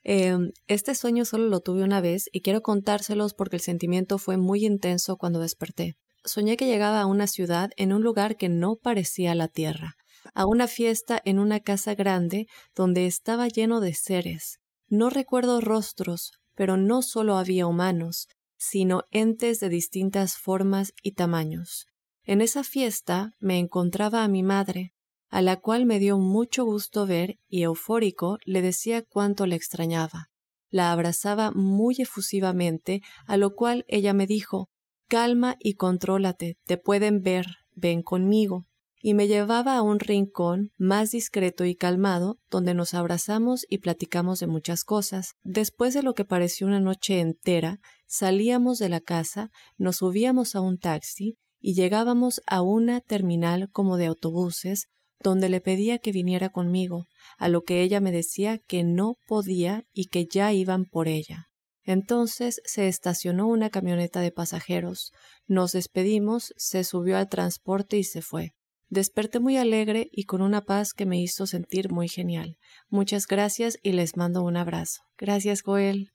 Em, 0.04 0.52
este 0.66 0.94
sueño 0.94 1.26
solo 1.26 1.48
lo 1.48 1.60
tuve 1.60 1.82
una 1.82 2.00
vez 2.00 2.30
y 2.32 2.40
quiero 2.40 2.62
contárselos 2.62 3.34
porque 3.34 3.56
el 3.56 3.62
sentimiento 3.62 4.16
fue 4.16 4.38
muy 4.38 4.64
intenso 4.64 5.18
cuando 5.18 5.40
desperté. 5.40 5.96
Soñé 6.24 6.56
que 6.56 6.66
llegaba 6.66 7.02
a 7.02 7.06
una 7.06 7.26
ciudad 7.26 7.72
en 7.76 7.92
un 7.92 8.02
lugar 8.02 8.38
que 8.38 8.48
no 8.48 8.76
parecía 8.76 9.34
la 9.34 9.48
tierra, 9.48 9.96
a 10.32 10.46
una 10.46 10.66
fiesta 10.66 11.20
en 11.26 11.40
una 11.40 11.60
casa 11.60 11.94
grande 11.94 12.46
donde 12.74 13.04
estaba 13.04 13.48
lleno 13.48 13.80
de 13.80 13.92
seres 13.92 14.60
no 14.88 15.10
recuerdo 15.10 15.60
rostros, 15.60 16.32
pero 16.54 16.76
no 16.76 17.02
solo 17.02 17.36
había 17.36 17.66
humanos, 17.66 18.28
sino 18.56 19.04
entes 19.10 19.60
de 19.60 19.68
distintas 19.68 20.36
formas 20.36 20.92
y 21.02 21.12
tamaños. 21.12 21.86
En 22.24 22.40
esa 22.40 22.64
fiesta 22.64 23.32
me 23.38 23.58
encontraba 23.58 24.24
a 24.24 24.28
mi 24.28 24.42
madre, 24.42 24.94
a 25.28 25.42
la 25.42 25.56
cual 25.56 25.84
me 25.84 25.98
dio 25.98 26.18
mucho 26.18 26.64
gusto 26.64 27.06
ver 27.06 27.38
y 27.48 27.62
eufórico 27.62 28.38
le 28.44 28.62
decía 28.62 29.02
cuánto 29.02 29.46
le 29.46 29.56
extrañaba. 29.56 30.30
La 30.70 30.92
abrazaba 30.92 31.50
muy 31.52 31.96
efusivamente, 31.98 33.02
a 33.26 33.36
lo 33.36 33.54
cual 33.54 33.84
ella 33.88 34.12
me 34.12 34.26
dijo 34.26 34.68
Calma 35.08 35.56
y 35.58 35.74
contrólate, 35.74 36.56
te 36.64 36.78
pueden 36.78 37.22
ver, 37.22 37.46
ven 37.74 38.02
conmigo 38.02 38.66
y 39.06 39.12
me 39.12 39.28
llevaba 39.28 39.76
a 39.76 39.82
un 39.82 40.00
rincón 40.00 40.70
más 40.78 41.10
discreto 41.10 41.66
y 41.66 41.74
calmado, 41.74 42.38
donde 42.50 42.72
nos 42.72 42.94
abrazamos 42.94 43.66
y 43.68 43.76
platicamos 43.76 44.40
de 44.40 44.46
muchas 44.46 44.82
cosas. 44.82 45.34
Después 45.42 45.92
de 45.92 46.02
lo 46.02 46.14
que 46.14 46.24
pareció 46.24 46.66
una 46.66 46.80
noche 46.80 47.20
entera, 47.20 47.80
salíamos 48.06 48.78
de 48.78 48.88
la 48.88 49.00
casa, 49.00 49.50
nos 49.76 49.96
subíamos 49.96 50.54
a 50.54 50.62
un 50.62 50.78
taxi 50.78 51.36
y 51.60 51.74
llegábamos 51.74 52.40
a 52.46 52.62
una 52.62 53.02
terminal 53.02 53.68
como 53.70 53.98
de 53.98 54.06
autobuses, 54.06 54.86
donde 55.20 55.50
le 55.50 55.60
pedía 55.60 55.98
que 55.98 56.10
viniera 56.10 56.48
conmigo, 56.48 57.04
a 57.36 57.48
lo 57.48 57.60
que 57.60 57.82
ella 57.82 58.00
me 58.00 58.10
decía 58.10 58.56
que 58.56 58.84
no 58.84 59.16
podía 59.26 59.84
y 59.92 60.06
que 60.06 60.24
ya 60.24 60.54
iban 60.54 60.86
por 60.86 61.08
ella. 61.08 61.48
Entonces 61.82 62.62
se 62.64 62.88
estacionó 62.88 63.48
una 63.48 63.68
camioneta 63.68 64.20
de 64.20 64.32
pasajeros, 64.32 65.12
nos 65.46 65.72
despedimos, 65.72 66.54
se 66.56 66.84
subió 66.84 67.18
al 67.18 67.28
transporte 67.28 67.98
y 67.98 68.04
se 68.04 68.22
fue. 68.22 68.54
Desperté 68.88 69.40
muy 69.40 69.56
alegre 69.56 70.08
y 70.12 70.24
con 70.24 70.42
una 70.42 70.62
paz 70.62 70.92
que 70.92 71.06
me 71.06 71.20
hizo 71.20 71.46
sentir 71.46 71.90
muy 71.90 72.08
genial. 72.08 72.58
Muchas 72.88 73.26
gracias 73.26 73.78
y 73.82 73.92
les 73.92 74.16
mando 74.16 74.42
un 74.42 74.56
abrazo. 74.56 75.02
Gracias, 75.18 75.62
Joel. 75.62 76.12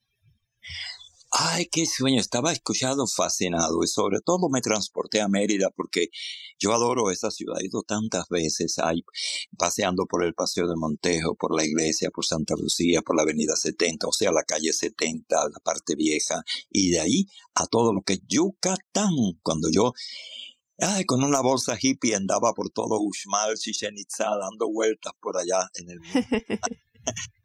Ay, 1.31 1.67
qué 1.71 1.85
sueño. 1.85 2.19
Estaba 2.19 2.51
escuchado 2.51 3.05
fascinado 3.05 3.83
y 3.83 3.87
sobre 3.87 4.19
todo 4.19 4.49
me 4.49 4.61
transporté 4.61 5.21
a 5.21 5.27
Mérida 5.27 5.69
porque 5.69 6.07
yo 6.57 6.73
adoro 6.73 7.11
esa 7.11 7.29
ciudad. 7.29 7.61
He 7.61 7.67
ido 7.67 7.83
tantas 7.83 8.27
veces 8.29 8.79
ahí, 8.79 9.03
paseando 9.55 10.07
por 10.07 10.23
el 10.23 10.33
Paseo 10.33 10.67
de 10.67 10.75
Montejo, 10.75 11.35
por 11.35 11.55
la 11.55 11.63
iglesia, 11.63 12.09
por 12.09 12.25
Santa 12.25 12.55
Lucía, 12.57 13.03
por 13.03 13.15
la 13.15 13.21
Avenida 13.21 13.55
70, 13.55 14.07
o 14.07 14.11
sea, 14.11 14.31
la 14.31 14.43
calle 14.43 14.73
70, 14.73 15.49
la 15.49 15.59
parte 15.59 15.95
vieja, 15.95 16.43
y 16.71 16.89
de 16.89 16.99
ahí 16.99 17.27
a 17.53 17.67
todo 17.67 17.93
lo 17.93 18.01
que 18.01 18.13
es 18.13 18.21
Yucatán. 18.27 19.13
Cuando 19.43 19.69
yo 19.71 19.93
Ay, 20.81 21.03
con 21.05 21.23
una 21.23 21.41
bolsa 21.41 21.77
hippie 21.79 22.15
andaba 22.15 22.53
por 22.53 22.69
todo 22.69 22.99
Uxmal, 23.01 23.57
Chichen 23.57 23.97
Itza, 23.97 24.29
dando 24.39 24.71
vueltas 24.71 25.13
por 25.19 25.37
allá 25.37 25.69
en 25.75 25.89
el 25.89 25.99
mundo. 25.99 26.27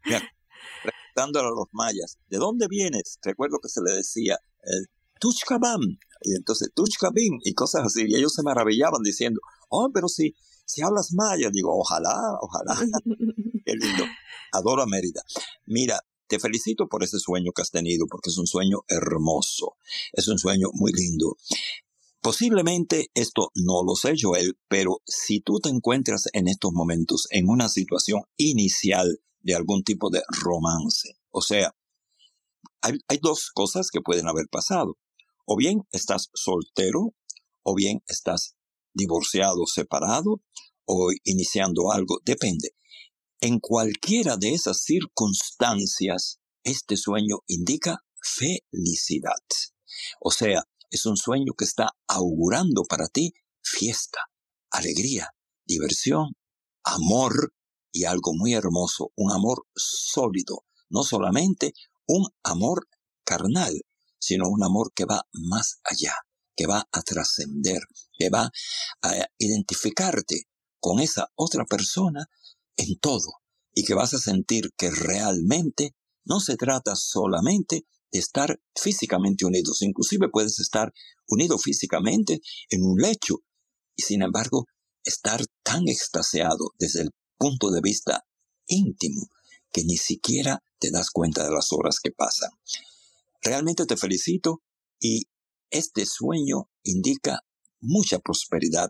Preguntándole 0.83 1.47
a 1.47 1.51
los 1.51 1.67
mayas, 1.71 2.17
¿de 2.29 2.37
dónde 2.37 2.67
vienes? 2.67 3.19
Recuerdo 3.21 3.59
que 3.61 3.69
se 3.69 3.81
le 3.81 3.93
decía, 3.95 4.37
eh, 4.63 4.87
Tuchkabam, 5.19 5.81
y 6.21 6.35
entonces 6.35 6.69
Tuchkabim, 6.73 7.39
y 7.43 7.53
cosas 7.53 7.85
así, 7.85 8.05
y 8.07 8.15
ellos 8.15 8.33
se 8.33 8.43
maravillaban 8.43 9.01
diciendo, 9.03 9.41
oh, 9.69 9.89
pero 9.93 10.07
si, 10.07 10.35
si 10.65 10.81
hablas 10.81 11.11
maya, 11.13 11.49
digo, 11.51 11.77
ojalá, 11.77 12.15
ojalá. 12.39 12.75
Qué 13.65 13.73
lindo. 13.73 14.05
Adoro 14.51 14.83
a 14.83 14.85
Mérida. 14.85 15.23
Mira, 15.65 15.99
te 16.27 16.39
felicito 16.39 16.87
por 16.87 17.03
ese 17.03 17.19
sueño 17.19 17.51
que 17.51 17.61
has 17.61 17.71
tenido, 17.71 18.07
porque 18.09 18.29
es 18.29 18.37
un 18.37 18.47
sueño 18.47 18.79
hermoso, 18.87 19.75
es 20.13 20.27
un 20.27 20.37
sueño 20.37 20.69
muy 20.73 20.91
lindo. 20.91 21.37
Posiblemente 22.25 23.11
esto 23.13 23.51
no 23.53 23.83
lo 23.83 23.93
sé, 23.93 24.15
Joel, 24.19 24.57
pero 24.67 25.03
si 25.05 25.41
tú 25.41 25.59
te 25.59 25.69
encuentras 25.69 26.23
en 26.33 26.47
estos 26.47 26.71
momentos 26.73 27.27
en 27.29 27.47
una 27.49 27.69
situación 27.69 28.23
inicial 28.35 29.19
de 29.41 29.53
algún 29.53 29.83
tipo 29.83 30.09
de 30.09 30.23
romance, 30.29 31.19
o 31.29 31.43
sea, 31.43 31.75
hay, 32.81 32.93
hay 33.09 33.19
dos 33.21 33.51
cosas 33.53 33.91
que 33.91 34.01
pueden 34.01 34.27
haber 34.27 34.47
pasado. 34.49 34.97
O 35.45 35.55
bien 35.55 35.83
estás 35.91 36.31
soltero, 36.33 37.13
o 37.61 37.75
bien 37.75 38.01
estás 38.07 38.55
divorciado, 38.95 39.67
separado, 39.67 40.41
o 40.85 41.11
iniciando 41.25 41.91
algo, 41.91 42.21
depende. 42.25 42.71
En 43.39 43.59
cualquiera 43.59 44.35
de 44.37 44.55
esas 44.55 44.81
circunstancias, 44.81 46.39
este 46.63 46.97
sueño 46.97 47.41
indica 47.45 48.03
felicidad. 48.19 49.45
O 50.19 50.31
sea, 50.31 50.63
es 50.89 51.05
un 51.05 51.17
sueño 51.17 51.53
que 51.57 51.65
está 51.65 51.91
augurando 52.07 52.83
para 52.83 53.07
ti 53.07 53.33
fiesta, 53.61 54.19
alegría, 54.71 55.29
diversión, 55.65 56.35
amor 56.83 57.53
y 57.91 58.05
algo 58.05 58.33
muy 58.33 58.53
hermoso, 58.53 59.11
un 59.15 59.31
amor 59.31 59.65
sólido, 59.75 60.65
no 60.89 61.03
solamente 61.03 61.73
un 62.07 62.27
amor 62.43 62.87
carnal, 63.23 63.81
sino 64.19 64.49
un 64.49 64.63
amor 64.63 64.91
que 64.93 65.05
va 65.05 65.27
más 65.31 65.79
allá, 65.83 66.13
que 66.55 66.67
va 66.67 66.87
a 66.91 67.01
trascender, 67.01 67.81
que 68.17 68.29
va 68.29 68.51
a 69.01 69.27
identificarte 69.37 70.43
con 70.79 70.99
esa 70.99 71.31
otra 71.35 71.65
persona 71.65 72.27
en 72.77 72.99
todo 72.99 73.41
y 73.73 73.83
que 73.83 73.93
vas 73.93 74.13
a 74.13 74.19
sentir 74.19 74.71
que 74.77 74.91
realmente 74.91 75.95
no 76.25 76.39
se 76.39 76.57
trata 76.57 76.95
solamente 76.95 77.85
estar 78.11 78.59
físicamente 78.75 79.45
unidos, 79.45 79.81
inclusive 79.81 80.29
puedes 80.29 80.59
estar 80.59 80.93
unido 81.27 81.57
físicamente 81.57 82.41
en 82.69 82.83
un 82.83 82.97
lecho 82.99 83.43
y 83.95 84.03
sin 84.03 84.21
embargo 84.21 84.65
estar 85.03 85.45
tan 85.63 85.87
extasiado 85.87 86.71
desde 86.79 87.01
el 87.01 87.11
punto 87.37 87.71
de 87.71 87.81
vista 87.81 88.25
íntimo 88.67 89.29
que 89.71 89.83
ni 89.83 89.97
siquiera 89.97 90.63
te 90.79 90.91
das 90.91 91.11
cuenta 91.11 91.43
de 91.43 91.51
las 91.51 91.71
horas 91.71 91.99
que 91.99 92.11
pasan. 92.11 92.49
Realmente 93.41 93.85
te 93.85 93.97
felicito 93.97 94.63
y 94.99 95.23
este 95.69 96.05
sueño 96.05 96.69
indica 96.83 97.41
mucha 97.81 98.19
prosperidad 98.19 98.89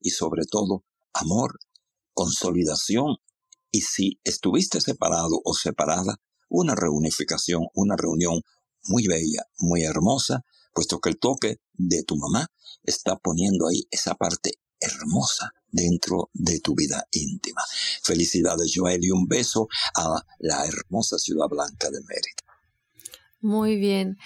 y 0.00 0.10
sobre 0.10 0.44
todo 0.50 0.84
amor, 1.12 1.58
consolidación 2.14 3.16
y 3.70 3.82
si 3.82 4.20
estuviste 4.24 4.80
separado 4.80 5.40
o 5.44 5.54
separada, 5.54 6.20
una 6.52 6.74
reunificación, 6.74 7.62
una 7.74 7.96
reunión 7.96 8.42
muy 8.84 9.06
bella, 9.06 9.46
muy 9.58 9.82
hermosa, 9.84 10.44
puesto 10.74 11.00
que 11.00 11.08
el 11.08 11.18
toque 11.18 11.56
de 11.72 12.02
tu 12.04 12.16
mamá 12.16 12.46
está 12.82 13.16
poniendo 13.16 13.68
ahí 13.68 13.86
esa 13.90 14.14
parte 14.14 14.52
hermosa 14.78 15.52
dentro 15.70 16.28
de 16.34 16.60
tu 16.60 16.74
vida 16.74 17.06
íntima. 17.12 17.62
Felicidades 18.02 18.72
Joel 18.74 19.04
y 19.04 19.10
un 19.10 19.26
beso 19.26 19.68
a 19.96 20.22
la 20.40 20.66
hermosa 20.66 21.18
ciudad 21.18 21.48
blanca 21.48 21.88
de 21.90 22.00
Mérida. 22.00 22.42
Muy 23.40 23.76
bien. 23.76 24.18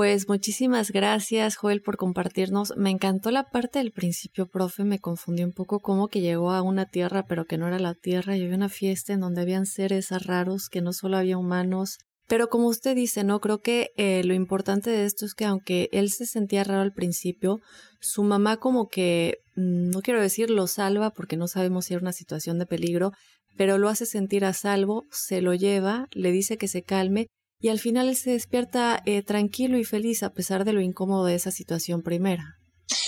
Pues 0.00 0.30
muchísimas 0.30 0.92
gracias, 0.92 1.56
Joel, 1.56 1.82
por 1.82 1.98
compartirnos. 1.98 2.72
Me 2.78 2.88
encantó 2.88 3.30
la 3.30 3.50
parte 3.50 3.80
del 3.80 3.92
principio, 3.92 4.46
profe. 4.46 4.82
Me 4.82 4.98
confundí 4.98 5.44
un 5.44 5.52
poco 5.52 5.78
como 5.78 6.08
que 6.08 6.22
llegó 6.22 6.52
a 6.52 6.62
una 6.62 6.86
tierra, 6.86 7.26
pero 7.28 7.44
que 7.44 7.58
no 7.58 7.68
era 7.68 7.78
la 7.78 7.92
tierra. 7.92 8.34
Y 8.34 8.42
había 8.42 8.56
una 8.56 8.70
fiesta 8.70 9.12
en 9.12 9.20
donde 9.20 9.42
habían 9.42 9.66
seres 9.66 10.08
raros, 10.24 10.70
que 10.70 10.80
no 10.80 10.94
solo 10.94 11.18
había 11.18 11.36
humanos. 11.36 11.98
Pero 12.26 12.48
como 12.48 12.68
usted 12.68 12.96
dice, 12.96 13.24
¿no? 13.24 13.40
Creo 13.40 13.60
que 13.60 13.90
eh, 13.98 14.24
lo 14.24 14.32
importante 14.32 14.88
de 14.88 15.04
esto 15.04 15.26
es 15.26 15.34
que 15.34 15.44
aunque 15.44 15.90
él 15.92 16.10
se 16.10 16.24
sentía 16.24 16.64
raro 16.64 16.80
al 16.80 16.94
principio, 16.94 17.60
su 18.00 18.22
mamá 18.22 18.56
como 18.56 18.88
que, 18.88 19.40
mm, 19.56 19.90
no 19.90 20.00
quiero 20.00 20.22
decir 20.22 20.48
lo 20.48 20.66
salva 20.66 21.10
porque 21.10 21.36
no 21.36 21.46
sabemos 21.46 21.84
si 21.84 21.92
era 21.92 22.00
una 22.00 22.14
situación 22.14 22.58
de 22.58 22.64
peligro, 22.64 23.12
pero 23.58 23.76
lo 23.76 23.90
hace 23.90 24.06
sentir 24.06 24.46
a 24.46 24.54
salvo, 24.54 25.04
se 25.10 25.42
lo 25.42 25.52
lleva, 25.52 26.06
le 26.12 26.32
dice 26.32 26.56
que 26.56 26.68
se 26.68 26.82
calme 26.82 27.26
y 27.60 27.68
al 27.68 27.78
final 27.78 28.08
él 28.08 28.16
se 28.16 28.30
despierta 28.30 29.02
eh, 29.06 29.22
tranquilo 29.22 29.78
y 29.78 29.84
feliz 29.84 30.22
a 30.22 30.32
pesar 30.32 30.64
de 30.64 30.72
lo 30.72 30.80
incómodo 30.80 31.26
de 31.26 31.34
esa 31.34 31.50
situación 31.50 32.02
primera. 32.02 32.56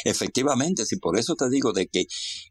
Efectivamente, 0.05 0.85
sí, 0.87 0.97
por 0.97 1.19
eso 1.19 1.35
te 1.35 1.49
digo 1.49 1.73
de 1.73 1.89
que 1.89 2.07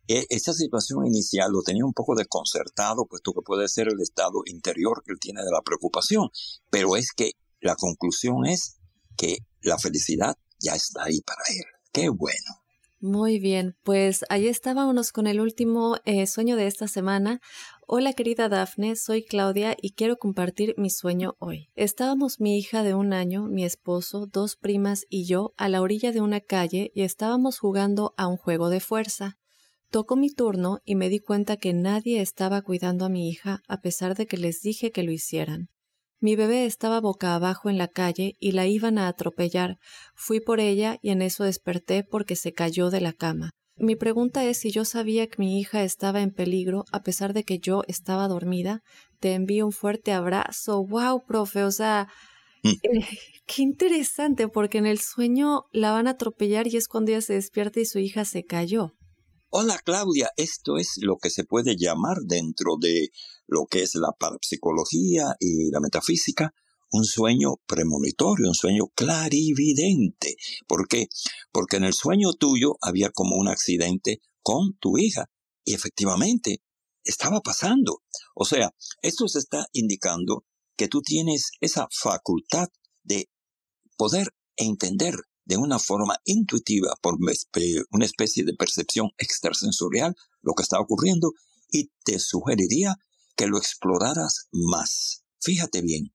e, 0.08 0.26
esa 0.30 0.54
situación 0.54 1.06
inicial 1.06 1.52
lo 1.52 1.62
tenía 1.62 1.86
un 1.86 1.94
poco 1.94 2.16
desconcertado, 2.16 3.06
puesto 3.06 3.34
que 3.34 3.42
puede 3.42 3.68
ser 3.68 3.88
el 3.88 4.02
estado 4.02 4.42
interior 4.46 5.02
que 5.06 5.14
él 5.14 5.20
tiene 5.20 5.42
de 5.42 5.52
la 5.52 5.62
preocupación, 5.62 6.30
pero 6.70 6.96
es 6.96 7.12
que 7.14 7.34
la 7.60 7.76
conclusión 7.76 8.46
es 8.46 8.78
que 9.18 9.38
la 9.62 9.78
felicidad 9.78 10.36
ya 10.60 10.76
está 10.76 11.04
ahí 11.04 11.22
para 11.22 11.42
él. 11.50 11.66
Qué 11.94 12.10
bueno. 12.10 12.62
Muy 13.04 13.40
bien, 13.40 13.76
pues 13.84 14.24
ahí 14.30 14.48
estábamos 14.48 15.12
con 15.12 15.26
el 15.26 15.42
último 15.42 15.98
eh, 16.06 16.28
sueño 16.28 16.56
de 16.56 16.68
esta 16.68 16.88
semana. 16.88 17.42
Hola 17.94 18.14
querida 18.14 18.48
Dafne, 18.48 18.96
soy 18.96 19.22
Claudia 19.26 19.76
y 19.78 19.92
quiero 19.92 20.16
compartir 20.16 20.76
mi 20.78 20.90
sueño 20.90 21.36
hoy. 21.40 21.68
Estábamos 21.76 22.40
mi 22.40 22.58
hija 22.58 22.84
de 22.84 22.94
un 22.94 23.12
año, 23.12 23.48
mi 23.50 23.66
esposo, 23.66 24.28
dos 24.28 24.56
primas 24.56 25.04
y 25.10 25.26
yo 25.26 25.54
a 25.58 25.68
la 25.68 25.82
orilla 25.82 26.14
de 26.14 26.22
una 26.22 26.40
calle 26.40 26.94
y 26.96 27.02
estábamos 27.02 27.60
jugando 27.60 28.14
a 28.16 28.28
un 28.28 28.38
juego 28.38 28.70
de 28.70 28.80
fuerza. 28.80 29.38
Tocó 29.90 30.16
mi 30.16 30.30
turno 30.30 30.80
y 30.86 30.96
me 30.96 31.10
di 31.10 31.20
cuenta 31.20 31.58
que 31.58 31.74
nadie 31.74 32.22
estaba 32.22 32.62
cuidando 32.62 33.04
a 33.04 33.10
mi 33.10 33.28
hija 33.28 33.62
a 33.68 33.82
pesar 33.82 34.16
de 34.16 34.26
que 34.26 34.38
les 34.38 34.62
dije 34.62 34.92
que 34.92 35.04
lo 35.04 35.12
hicieran. 35.12 35.68
Mi 36.22 36.38
bebé 36.38 36.66
estaba 36.66 37.02
boca 37.02 37.36
abajo 37.36 37.70
en 37.70 37.78
la 37.78 37.90
calle 37.90 38.38
y 38.40 38.54
la 38.54 38.68
iban 38.68 39.00
a 39.00 39.10
atropellar. 39.10 39.80
Fui 40.16 40.40
por 40.40 40.62
ella 40.62 40.98
y 41.02 41.10
en 41.10 41.22
eso 41.22 41.44
desperté 41.44 42.06
porque 42.06 42.38
se 42.38 42.54
cayó 42.54 42.90
de 42.90 43.02
la 43.02 43.12
cama. 43.12 43.50
Mi 43.78 43.96
pregunta 43.96 44.46
es 44.46 44.60
si 44.60 44.72
yo 44.72 44.86
sabía 44.86 45.28
que 45.28 45.38
mi 45.40 45.60
hija 45.60 45.84
estaba 45.84 46.22
en 46.22 46.32
peligro 46.32 46.86
a 46.92 47.02
pesar 47.02 47.34
de 47.34 47.44
que 47.44 47.60
yo 47.60 47.84
estaba 47.88 48.28
dormida. 48.28 48.84
Te 49.20 49.34
envío 49.34 49.66
un 49.66 49.72
fuerte 49.72 50.12
abrazo. 50.12 50.86
Wow, 50.86 51.24
profe, 51.26 51.64
o 51.64 51.72
sea, 51.72 52.08
mm. 52.64 52.70
eh, 52.70 52.78
qué 53.48 53.62
interesante 53.62 54.48
porque 54.48 54.78
en 54.78 54.86
el 54.86 55.00
sueño 55.00 55.64
la 55.72 55.92
van 55.92 56.08
a 56.08 56.12
atropellar 56.12 56.68
y 56.68 56.78
es 56.78 56.88
cuando 56.88 57.12
ella 57.12 57.22
se 57.22 57.34
despierta 57.34 57.80
y 57.80 57.86
su 57.86 58.00
hija 58.00 58.26
se 58.26 58.44
cayó. 58.44 58.94
Hola 59.50 59.78
Claudia, 59.84 60.30
esto 60.38 60.78
es 60.78 60.94
lo 61.02 61.18
que 61.18 61.30
se 61.30 61.44
puede 61.44 61.76
llamar 61.76 62.20
dentro 62.24 62.78
de 62.80 63.10
lo 63.48 63.66
que 63.70 63.84
es 63.84 63.96
la 63.96 64.14
parapsicología 64.18 65.36
y 65.40 65.70
la 65.72 65.82
metafísica 65.82 66.54
un 66.92 67.06
sueño 67.06 67.56
premonitorio, 67.66 68.48
un 68.48 68.56
sueño 68.56 68.88
clarividente. 68.96 70.36
¿Por 70.68 70.88
qué? 70.88 71.08
Porque 71.52 71.78
en 71.78 71.86
el 71.86 71.94
sueño 71.94 72.34
tuyo 72.34 72.78
había 72.82 73.10
como 73.10 73.38
un 73.38 73.48
accidente 73.48 74.22
con 74.42 74.78
tu 74.80 74.98
hija 74.98 75.30
y 75.64 75.74
efectivamente 75.74 76.62
estaba 77.04 77.42
pasando. 77.42 78.04
O 78.36 78.46
sea, 78.46 78.74
esto 79.02 79.28
se 79.28 79.40
está 79.40 79.68
indicando 79.72 80.46
que 80.76 80.88
tú 80.88 81.02
tienes 81.02 81.52
esa 81.62 81.88
facultad 81.92 82.70
de 83.04 83.30
poder 83.98 84.34
entender 84.56 85.16
de 85.46 85.58
una 85.58 85.80
forma 85.80 86.18
intuitiva, 86.24 86.96
por 87.02 87.18
una 87.92 88.06
especie 88.06 88.44
de 88.44 88.54
percepción 88.54 89.10
extrasensorial, 89.18 90.16
lo 90.42 90.54
que 90.54 90.64
está 90.64 90.80
ocurriendo 90.80 91.32
y 91.70 91.92
te 92.04 92.20
sugeriría 92.20 92.96
que 93.36 93.48
lo 93.48 93.58
exploraras 93.58 94.48
más. 94.52 95.24
Fíjate 95.40 95.82
bien, 95.82 96.14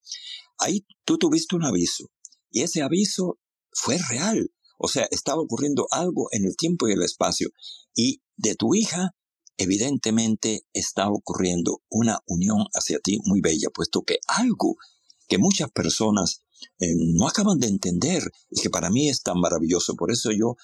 ahí 0.58 0.86
tú 1.04 1.18
tuviste 1.18 1.56
un 1.56 1.64
aviso 1.64 2.10
y 2.50 2.62
ese 2.62 2.82
aviso 2.82 3.38
fue 3.72 3.98
real. 3.98 4.50
O 4.78 4.88
sea, 4.88 5.06
estaba 5.10 5.40
ocurriendo 5.40 5.86
algo 5.90 6.28
en 6.32 6.44
el 6.44 6.56
tiempo 6.56 6.88
y 6.88 6.92
el 6.92 7.02
espacio. 7.02 7.50
Y 7.94 8.22
de 8.36 8.54
tu 8.54 8.74
hija, 8.74 9.14
evidentemente, 9.56 10.66
está 10.72 11.08
ocurriendo 11.08 11.82
una 11.88 12.20
unión 12.26 12.66
hacia 12.74 12.98
ti 12.98 13.18
muy 13.24 13.40
bella, 13.40 13.68
puesto 13.74 14.02
que 14.02 14.18
algo 14.26 14.76
que 15.28 15.38
muchas 15.38 15.70
personas 15.70 16.42
eh, 16.78 16.94
no 16.96 17.26
acaban 17.26 17.58
de 17.58 17.68
entender 17.68 18.22
y 18.50 18.60
que 18.60 18.70
para 18.70 18.90
mí 18.90 19.08
es 19.08 19.22
tan 19.22 19.40
maravilloso. 19.40 19.94
Por 19.94 20.10
eso 20.10 20.30
yo 20.30 20.56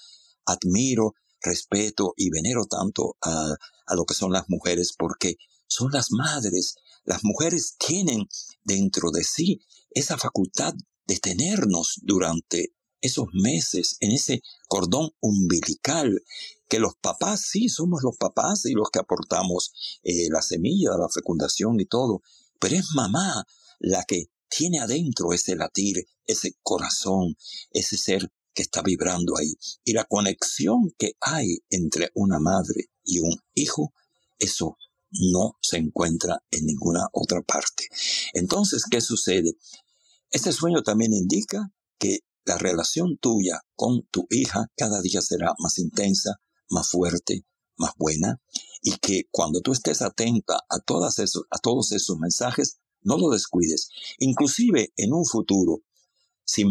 admiro, 0.47 1.15
respeto 1.41 2.15
y 2.17 2.31
venero 2.31 2.67
tanto 2.67 3.17
a, 3.21 3.55
a 3.87 3.95
lo 3.95 4.05
que 4.05 4.15
son 4.15 4.33
las 4.33 4.49
mujeres, 4.49 4.95
porque 4.97 5.37
son 5.67 5.91
las 5.93 6.11
madres. 6.11 6.77
Las 7.05 7.25
mujeres 7.25 7.77
tienen 7.79 8.29
dentro 8.65 9.11
de 9.11 9.25
sí 9.25 9.61
esa 9.91 10.17
facultad 10.17 10.75
de 11.07 11.19
tenernos 11.19 12.01
durante 12.03 12.75
esos 13.01 13.27
meses 13.33 13.97
en 14.01 14.13
ese 14.13 14.43
cordón 14.69 15.11
umbilical, 15.21 16.23
que 16.69 16.79
los 16.79 16.95
papás 17.01 17.43
sí 17.51 17.69
somos 17.69 18.03
los 18.03 18.17
papás 18.17 18.65
y 18.65 18.73
los 18.73 18.91
que 18.91 19.01
aportamos 19.01 19.73
eh, 20.05 20.29
la 20.31 20.41
semilla, 20.41 20.91
la 20.99 21.09
fecundación 21.09 21.81
y 21.81 21.87
todo, 21.87 22.23
pero 22.61 22.77
es 22.77 22.87
mamá 22.95 23.45
la 23.81 24.05
que 24.05 24.27
tiene 24.49 24.79
adentro 24.79 25.33
ese 25.33 25.57
latir, 25.57 26.07
ese 26.27 26.55
corazón, 26.63 27.37
ese 27.73 27.97
ser 27.97 28.31
que 28.55 28.63
está 28.63 28.83
vibrando 28.83 29.37
ahí. 29.37 29.55
Y 29.85 29.93
la 29.95 30.05
conexión 30.05 30.93
que 30.97 31.13
hay 31.21 31.59
entre 31.71 32.11
una 32.15 32.39
madre 32.39 32.91
y 33.03 33.19
un 33.19 33.35
hijo, 33.55 33.93
eso 34.39 34.77
no 35.13 35.57
se 35.61 35.77
encuentra 35.77 36.43
en 36.51 36.67
ninguna 36.67 37.09
otra 37.13 37.43
parte. 37.43 37.89
Entonces, 38.33 38.85
¿qué 38.91 39.01
sucede? 39.01 39.57
Este 40.31 40.53
sueño 40.53 40.83
también 40.83 41.13
indica 41.13 41.73
que 41.99 42.21
la 42.45 42.59
relación 42.59 43.19
tuya 43.19 43.61
con 43.77 44.07
tu 44.11 44.27
hija 44.31 44.67
cada 44.77 45.01
día 45.03 45.21
será 45.21 45.55
más 45.59 45.79
intensa, 45.79 46.41
más 46.69 46.89
fuerte, 46.89 47.45
más 47.77 47.93
buena, 47.97 48.41
y 48.83 48.97
que 48.97 49.25
cuando 49.31 49.61
tú 49.61 49.73
estés 49.73 50.03
atenta 50.03 50.61
a, 50.69 50.81
todos 50.81 51.93
esos 51.93 52.19
mensajes, 52.19 52.79
no 53.03 53.19
lo 53.19 53.31
descuides. 53.31 53.89
Inclusive 54.19 54.93
en 54.97 55.13
un 55.13 55.25
futuro, 55.25 55.83
sin, 56.45 56.69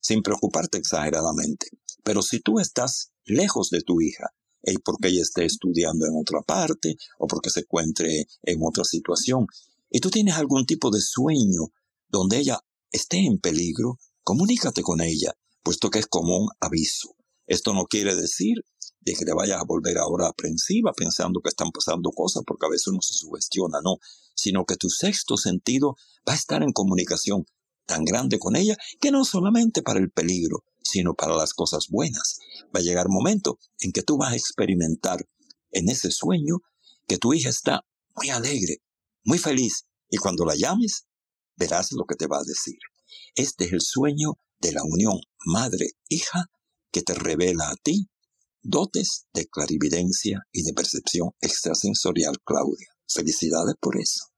sin 0.00 0.22
preocuparte 0.22 0.78
exageradamente. 0.78 1.68
Pero 2.02 2.20
si 2.20 2.40
tú 2.40 2.60
estás 2.60 3.12
lejos 3.24 3.70
de 3.70 3.80
tu 3.80 4.00
hija, 4.00 4.34
eh, 4.66 4.74
porque 4.84 5.08
ella 5.08 5.22
esté 5.22 5.44
estudiando 5.44 6.06
en 6.06 6.12
otra 6.16 6.40
parte 6.42 6.96
o 7.18 7.26
porque 7.26 7.50
se 7.50 7.60
encuentre 7.60 8.26
en 8.42 8.58
otra 8.62 8.84
situación, 8.84 9.46
y 9.90 10.00
tú 10.00 10.10
tienes 10.10 10.34
algún 10.34 10.66
tipo 10.66 10.90
de 10.90 11.00
sueño 11.00 11.72
donde 12.08 12.38
ella 12.38 12.58
esté 12.90 13.18
en 13.18 13.38
peligro, 13.38 13.98
comunícate 14.22 14.82
con 14.82 15.00
ella, 15.00 15.34
puesto 15.62 15.90
que 15.90 16.00
es 16.00 16.06
como 16.06 16.36
un 16.36 16.48
aviso. 16.60 17.14
Esto 17.46 17.74
no 17.74 17.84
quiere 17.84 18.14
decir 18.14 18.64
de 19.00 19.14
que 19.14 19.24
te 19.24 19.34
vayas 19.34 19.60
a 19.60 19.64
volver 19.64 19.98
ahora 19.98 20.28
aprensiva 20.28 20.92
pensando 20.96 21.40
que 21.40 21.50
están 21.50 21.70
pasando 21.70 22.10
cosas, 22.10 22.42
porque 22.46 22.66
a 22.66 22.70
veces 22.70 22.88
uno 22.88 23.02
se 23.02 23.14
sugestiona, 23.14 23.80
no, 23.84 23.98
sino 24.34 24.64
que 24.64 24.76
tu 24.76 24.88
sexto 24.88 25.36
sentido 25.36 25.96
va 26.26 26.32
a 26.32 26.36
estar 26.36 26.62
en 26.62 26.72
comunicación 26.72 27.46
tan 27.86 28.04
grande 28.04 28.38
con 28.38 28.56
ella 28.56 28.76
que 29.00 29.10
no 29.10 29.24
solamente 29.24 29.82
para 29.82 30.00
el 30.00 30.10
peligro, 30.10 30.64
sino 30.82 31.14
para 31.14 31.36
las 31.36 31.54
cosas 31.54 31.88
buenas. 31.88 32.38
Va 32.74 32.80
a 32.80 32.82
llegar 32.82 33.08
momento 33.08 33.58
en 33.80 33.92
que 33.92 34.02
tú 34.02 34.16
vas 34.16 34.32
a 34.32 34.36
experimentar 34.36 35.26
en 35.70 35.88
ese 35.88 36.10
sueño 36.10 36.58
que 37.06 37.18
tu 37.18 37.34
hija 37.34 37.50
está 37.50 37.84
muy 38.14 38.30
alegre, 38.30 38.82
muy 39.24 39.38
feliz, 39.38 39.86
y 40.08 40.16
cuando 40.18 40.44
la 40.44 40.54
llames, 40.54 41.06
verás 41.56 41.92
lo 41.92 42.04
que 42.04 42.14
te 42.14 42.26
va 42.26 42.38
a 42.38 42.44
decir. 42.44 42.78
Este 43.34 43.64
es 43.64 43.72
el 43.72 43.80
sueño 43.80 44.38
de 44.60 44.72
la 44.72 44.82
unión 44.84 45.18
madre-hija 45.44 46.46
que 46.90 47.02
te 47.02 47.14
revela 47.14 47.70
a 47.70 47.76
ti 47.76 48.08
dotes 48.62 49.26
de 49.34 49.46
clarividencia 49.46 50.46
y 50.50 50.62
de 50.62 50.72
percepción 50.72 51.30
extrasensorial, 51.40 52.36
Claudia. 52.44 52.88
Felicidades 53.06 53.74
por 53.78 54.00
eso. 54.00 54.33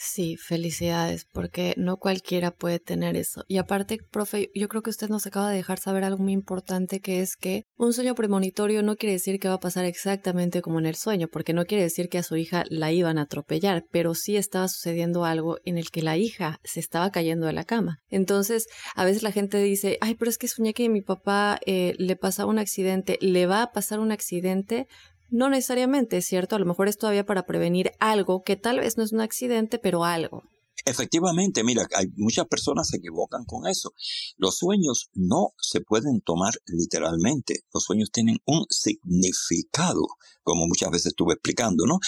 Sí, 0.00 0.36
felicidades, 0.36 1.26
porque 1.32 1.74
no 1.76 1.96
cualquiera 1.96 2.52
puede 2.52 2.78
tener 2.78 3.16
eso. 3.16 3.42
Y 3.48 3.58
aparte, 3.58 3.98
profe, 4.12 4.48
yo 4.54 4.68
creo 4.68 4.80
que 4.80 4.90
usted 4.90 5.08
nos 5.08 5.26
acaba 5.26 5.50
de 5.50 5.56
dejar 5.56 5.80
saber 5.80 6.04
algo 6.04 6.22
muy 6.22 6.32
importante, 6.32 7.00
que 7.00 7.20
es 7.20 7.34
que 7.34 7.64
un 7.76 7.92
sueño 7.92 8.14
premonitorio 8.14 8.84
no 8.84 8.94
quiere 8.94 9.14
decir 9.14 9.40
que 9.40 9.48
va 9.48 9.54
a 9.54 9.60
pasar 9.60 9.84
exactamente 9.84 10.62
como 10.62 10.78
en 10.78 10.86
el 10.86 10.94
sueño, 10.94 11.26
porque 11.26 11.52
no 11.52 11.64
quiere 11.64 11.82
decir 11.82 12.08
que 12.08 12.18
a 12.18 12.22
su 12.22 12.36
hija 12.36 12.62
la 12.68 12.92
iban 12.92 13.18
a 13.18 13.22
atropellar, 13.22 13.86
pero 13.90 14.14
sí 14.14 14.36
estaba 14.36 14.68
sucediendo 14.68 15.24
algo 15.24 15.58
en 15.64 15.78
el 15.78 15.90
que 15.90 16.02
la 16.02 16.16
hija 16.16 16.60
se 16.62 16.78
estaba 16.78 17.10
cayendo 17.10 17.46
de 17.46 17.54
la 17.54 17.64
cama. 17.64 17.98
Entonces, 18.08 18.68
a 18.94 19.04
veces 19.04 19.24
la 19.24 19.32
gente 19.32 19.58
dice, 19.58 19.98
ay, 20.00 20.14
pero 20.14 20.30
es 20.30 20.38
que 20.38 20.46
soñé 20.46 20.74
que 20.74 20.88
mi 20.88 21.02
papá 21.02 21.58
eh, 21.66 21.94
le 21.98 22.14
pasaba 22.14 22.50
un 22.50 22.60
accidente, 22.60 23.18
le 23.20 23.46
va 23.46 23.62
a 23.62 23.72
pasar 23.72 23.98
un 23.98 24.12
accidente, 24.12 24.86
no 25.30 25.48
necesariamente, 25.50 26.22
¿cierto? 26.22 26.56
A 26.56 26.58
lo 26.58 26.66
mejor 26.66 26.88
es 26.88 26.98
todavía 26.98 27.26
para 27.26 27.46
prevenir 27.46 27.92
algo 28.00 28.42
que 28.42 28.56
tal 28.56 28.80
vez 28.80 28.96
no 28.96 29.04
es 29.04 29.12
un 29.12 29.20
accidente, 29.20 29.78
pero 29.78 30.04
algo. 30.04 30.42
Efectivamente, 30.84 31.64
mira, 31.64 31.86
hay 31.94 32.06
muchas 32.16 32.46
personas 32.46 32.88
se 32.88 32.98
equivocan 32.98 33.44
con 33.44 33.66
eso. 33.66 33.92
Los 34.36 34.58
sueños 34.58 35.10
no 35.12 35.48
se 35.60 35.80
pueden 35.80 36.20
tomar 36.20 36.54
literalmente. 36.66 37.64
Los 37.74 37.84
sueños 37.84 38.10
tienen 38.10 38.38
un 38.46 38.64
significado, 38.70 40.06
como 40.42 40.66
muchas 40.66 40.90
veces 40.90 41.06
estuve 41.08 41.34
explicando, 41.34 41.84
¿no? 41.84 41.98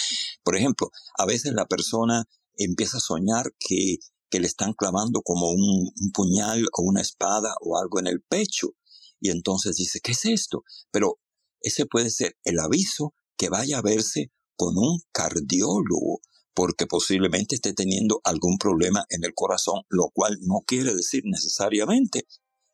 Por 0.43 0.55
ejemplo, 0.55 0.89
a 1.17 1.25
veces 1.25 1.53
la 1.53 1.65
persona 1.65 2.25
empieza 2.55 2.97
a 2.97 3.01
soñar 3.01 3.53
que, 3.59 3.97
le 4.31 4.47
están 4.47 4.71
clavando 4.71 5.21
como 5.21 5.49
un, 5.49 5.91
un 5.93 6.11
puñal 6.13 6.65
o 6.71 6.83
una 6.83 7.01
espada 7.01 7.53
o 7.59 7.77
algo 7.77 7.99
en 7.99 8.07
el 8.07 8.21
pecho. 8.21 8.69
Y 9.19 9.29
entonces 9.29 9.75
dice, 9.75 9.99
¿qué 10.01 10.13
es 10.13 10.25
esto? 10.25 10.63
Pero 10.89 11.19
ese 11.61 11.85
puede 11.85 12.09
ser 12.09 12.37
el 12.43 12.59
aviso 12.59 13.13
que 13.37 13.49
vaya 13.49 13.79
a 13.79 13.81
verse 13.81 14.31
con 14.55 14.77
un 14.77 14.99
cardiólogo, 15.11 16.21
porque 16.53 16.85
posiblemente 16.85 17.55
esté 17.55 17.73
teniendo 17.73 18.21
algún 18.23 18.57
problema 18.57 19.05
en 19.09 19.23
el 19.23 19.33
corazón, 19.33 19.81
lo 19.89 20.09
cual 20.13 20.37
no 20.41 20.61
quiere 20.65 20.93
decir 20.93 21.23
necesariamente 21.25 22.27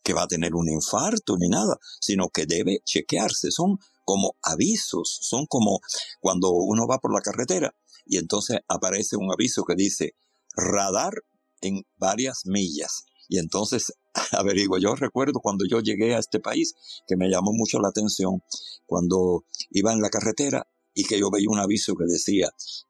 que 0.03 0.13
va 0.13 0.23
a 0.23 0.27
tener 0.27 0.55
un 0.55 0.69
infarto 0.69 1.37
ni 1.37 1.49
nada, 1.49 1.77
sino 1.99 2.29
que 2.29 2.45
debe 2.45 2.81
chequearse. 2.85 3.51
Son 3.51 3.77
como 4.03 4.37
avisos, 4.41 5.19
son 5.21 5.45
como 5.47 5.79
cuando 6.21 6.51
uno 6.51 6.87
va 6.87 6.99
por 6.99 7.13
la 7.13 7.21
carretera 7.21 7.75
y 8.05 8.17
entonces 8.17 8.59
aparece 8.67 9.17
un 9.17 9.31
aviso 9.31 9.63
que 9.65 9.75
dice 9.75 10.15
radar 10.55 11.13
en 11.61 11.83
varias 11.97 12.41
millas. 12.45 13.03
Y 13.27 13.39
entonces 13.39 13.93
averiguo. 14.31 14.77
Yo 14.77 14.95
recuerdo 14.95 15.39
cuando 15.39 15.65
yo 15.69 15.79
llegué 15.79 16.15
a 16.15 16.19
este 16.19 16.39
país 16.39 16.75
que 17.07 17.15
me 17.15 17.29
llamó 17.29 17.51
mucho 17.53 17.79
la 17.79 17.89
atención 17.89 18.41
cuando 18.85 19.45
iba 19.71 19.93
en 19.93 20.01
la 20.01 20.09
carretera 20.09 20.67
y 20.93 21.03
que 21.03 21.19
yo 21.19 21.29
veía 21.29 21.49
un 21.49 21.59
aviso 21.59 21.95
que 21.95 22.05
decía 22.05 22.49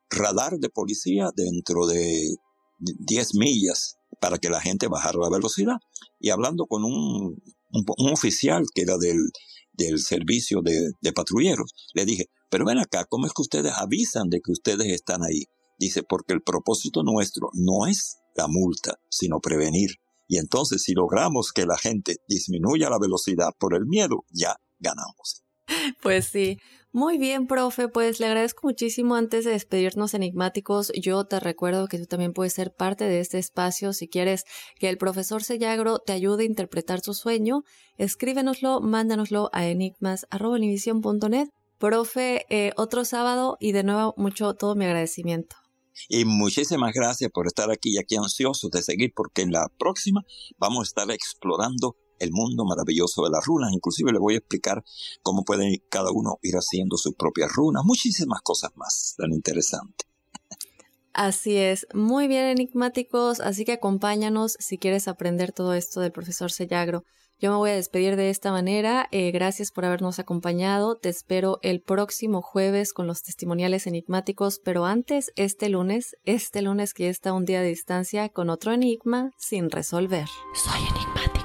radar 0.09 0.57
de 0.59 0.69
policía 0.69 1.32
dentro 1.36 1.86
de 1.88 2.36
10 2.80 3.36
millas 3.36 3.97
para 4.21 4.38
que 4.38 4.49
la 4.49 4.61
gente 4.61 4.88
bajara 4.88 5.19
la 5.19 5.30
velocidad. 5.30 5.75
Y 6.19 6.30
hablando 6.30 6.65
con 6.65 6.84
un, 6.84 7.41
un, 7.71 8.11
oficial 8.11 8.65
que 8.73 8.84
era 8.84 8.97
del, 8.97 9.19
del 9.73 9.99
servicio 9.99 10.61
de, 10.61 10.91
de 11.01 11.13
patrulleros, 11.13 11.73
le 11.93 12.05
dije, 12.05 12.30
pero 12.49 12.65
ven 12.65 12.80
acá, 12.80 13.05
¿cómo 13.09 13.25
es 13.25 13.34
que 13.34 13.41
ustedes 13.41 13.73
avisan 13.75 14.30
de 14.30 14.39
que 14.39 14.51
ustedes 14.51 14.88
están 14.88 15.23
ahí? 15.23 15.45
Dice, 15.78 16.01
porque 16.03 16.34
el 16.34 16.41
propósito 16.41 17.03
nuestro 17.03 17.49
no 17.53 17.86
es 17.88 18.17
la 18.36 18.47
multa, 18.47 18.99
sino 19.09 19.39
prevenir. 19.39 19.97
Y 20.28 20.38
entonces 20.38 20.84
si 20.84 20.93
logramos 20.93 21.51
que 21.53 21.65
la 21.65 21.78
gente 21.78 22.17
disminuya 22.28 22.89
la 22.89 22.99
velocidad 22.99 23.51
por 23.57 23.73
el 23.73 23.86
miedo, 23.86 24.25
ya 24.30 24.57
ganamos. 24.80 25.43
Pues 26.01 26.25
sí. 26.25 26.57
Muy 26.93 27.17
bien, 27.17 27.47
profe. 27.47 27.89
Pues 27.89 28.19
le 28.19 28.25
agradezco 28.25 28.65
muchísimo. 28.65 29.15
Antes 29.15 29.45
de 29.45 29.51
despedirnos 29.51 30.13
enigmáticos, 30.13 30.91
yo 30.99 31.25
te 31.25 31.39
recuerdo 31.39 31.88
que 31.88 31.99
tú 31.99 32.05
también 32.05 32.34
puedes 32.34 32.53
ser 32.53 32.73
parte 32.73 33.03
de 33.03 33.19
este 33.19 33.38
espacio. 33.38 33.93
Si 33.93 34.07
quieres 34.07 34.45
que 34.80 34.89
el 34.89 34.97
profesor 34.97 35.43
Sellagro 35.43 35.99
te 35.99 36.13
ayude 36.13 36.43
a 36.43 36.47
interpretar 36.47 37.01
su 37.01 37.13
sueño, 37.13 37.63
escríbenoslo, 37.97 38.82
mándanoslo 38.82 39.49
a 39.53 39.67
enigmas.univision.net. 39.67 41.49
Profe, 41.78 42.45
eh, 42.49 42.71
otro 42.78 43.05
sábado 43.05 43.57
y 43.59 43.73
de 43.73 43.84
nuevo 43.84 44.15
mucho 44.17 44.55
todo 44.55 44.73
mi 44.75 44.86
agradecimiento. 44.86 45.57
Y 46.10 46.26
muchísimas 46.26 46.93
gracias 46.93 47.32
por 47.32 47.48
estar 47.48 47.72
aquí 47.72 47.95
y 47.95 48.00
aquí 48.00 48.16
ansiosos 48.16 48.72
de 48.72 48.82
seguir 48.82 49.14
porque 49.16 49.41
en 49.41 49.52
la 49.52 49.68
próxima 49.80 50.24
vamos 50.58 50.80
a 50.80 50.89
estar 50.89 51.12
explorando 51.12 51.98
el 52.20 52.32
mundo 52.32 52.66
maravilloso 52.66 53.24
de 53.24 53.30
las 53.32 53.45
runas. 53.45 53.74
Inclusive 53.74 54.12
le 54.12 54.20
voy 54.20 54.36
a 54.36 54.38
explicar 54.38 54.84
cómo 55.22 55.43
pueden 55.43 55.82
cada 55.89 56.12
uno 56.12 56.39
ir 56.41 56.56
haciendo 56.56 56.98
sus 56.98 57.14
propias 57.16 57.52
runas. 57.54 57.84
Muchísimas 57.86 58.41
cosas 58.41 58.72
más 58.76 59.16
tan 59.18 59.32
interesantes. 59.32 60.08
Así 61.14 61.58
es, 61.58 61.88
muy 61.95 62.28
bien 62.28 62.45
enigmáticos, 62.45 63.39
así 63.39 63.66
que 63.66 63.72
acompáñanos 63.72 64.56
si 64.60 64.78
quieres 64.78 65.08
aprender 65.08 65.52
todo 65.52 65.74
esto 65.74 66.00
del 66.00 66.12
profesor 66.12 66.52
Sellagro. 66.52 67.06
Yo 67.39 67.51
me 67.51 67.57
voy 67.57 67.69
a 67.69 67.75
despedir 67.75 68.15
de 68.15 68.31
esta 68.31 68.51
manera. 68.51 69.07
Eh, 69.11 69.29
gracias 69.31 69.71
por 69.71 69.85
habernos 69.85 70.17
acompañado. 70.17 70.95
Te 70.95 71.09
espero 71.09 71.59
el 71.61 71.81
próximo 71.81 72.41
jueves 72.41 72.93
con 72.93 73.05
los 73.05 73.21
testimoniales 73.21 73.85
enigmáticos, 73.85 74.59
pero 74.63 74.85
antes, 74.85 75.31
este 75.35 75.69
lunes, 75.69 76.17
este 76.25 76.63
lunes 76.63 76.95
que 76.95 77.03
ya 77.03 77.09
está 77.09 77.33
un 77.33 77.45
día 77.45 77.61
de 77.61 77.69
distancia 77.69 78.29
con 78.29 78.49
otro 78.49 78.71
enigma 78.71 79.31
sin 79.38 79.69
resolver. 79.69 80.25
Soy 80.55 80.81
enigmático. 80.89 81.36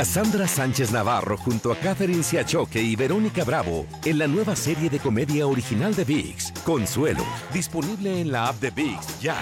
Cassandra 0.00 0.48
Sánchez 0.48 0.92
Navarro 0.92 1.36
junto 1.36 1.70
a 1.70 1.76
Catherine 1.76 2.22
Siachoque 2.22 2.80
y 2.80 2.96
Verónica 2.96 3.44
Bravo 3.44 3.84
en 4.06 4.18
la 4.18 4.26
nueva 4.26 4.56
serie 4.56 4.88
de 4.88 4.98
comedia 4.98 5.46
original 5.46 5.94
de 5.94 6.04
VIX, 6.04 6.52
Consuelo, 6.64 7.22
disponible 7.52 8.18
en 8.18 8.32
la 8.32 8.48
app 8.48 8.58
de 8.60 8.70
VIX 8.70 9.20
ya. 9.20 9.36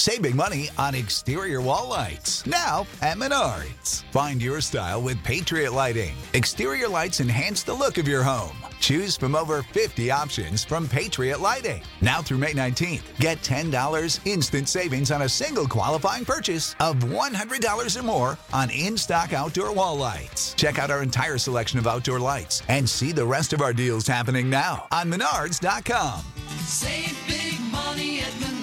Saving 0.00 0.34
money 0.34 0.68
on 0.76 0.96
exterior 0.96 1.60
wall 1.60 1.88
lights. 1.88 2.44
Now 2.44 2.84
at 3.00 3.16
Menards. 3.16 4.02
Find 4.10 4.42
your 4.42 4.60
style 4.60 5.00
with 5.00 5.22
Patriot 5.22 5.72
Lighting. 5.72 6.16
Exterior 6.32 6.88
lights 6.88 7.20
enhance 7.20 7.62
the 7.62 7.72
look 7.72 7.96
of 7.96 8.08
your 8.08 8.24
home. 8.24 8.61
Choose 8.82 9.16
from 9.16 9.36
over 9.36 9.62
50 9.62 10.10
options 10.10 10.64
from 10.64 10.88
Patriot 10.88 11.38
Lighting. 11.38 11.84
Now 12.00 12.20
through 12.20 12.38
May 12.38 12.52
19th, 12.52 13.16
get 13.20 13.38
$10 13.38 14.26
instant 14.26 14.68
savings 14.68 15.12
on 15.12 15.22
a 15.22 15.28
single 15.28 15.68
qualifying 15.68 16.24
purchase 16.24 16.74
of 16.80 16.96
$100 16.96 17.96
or 17.96 18.02
more 18.02 18.36
on 18.52 18.70
in 18.70 18.96
stock 18.96 19.32
outdoor 19.32 19.72
wall 19.72 19.96
lights. 19.96 20.54
Check 20.54 20.80
out 20.80 20.90
our 20.90 21.00
entire 21.00 21.38
selection 21.38 21.78
of 21.78 21.86
outdoor 21.86 22.18
lights 22.18 22.64
and 22.68 22.88
see 22.88 23.12
the 23.12 23.24
rest 23.24 23.52
of 23.52 23.60
our 23.60 23.72
deals 23.72 24.04
happening 24.04 24.50
now 24.50 24.88
on 24.90 25.08
Menards.com. 25.08 26.24
Save 26.66 27.16
big 27.28 27.60
money 27.70 28.18
at 28.18 28.61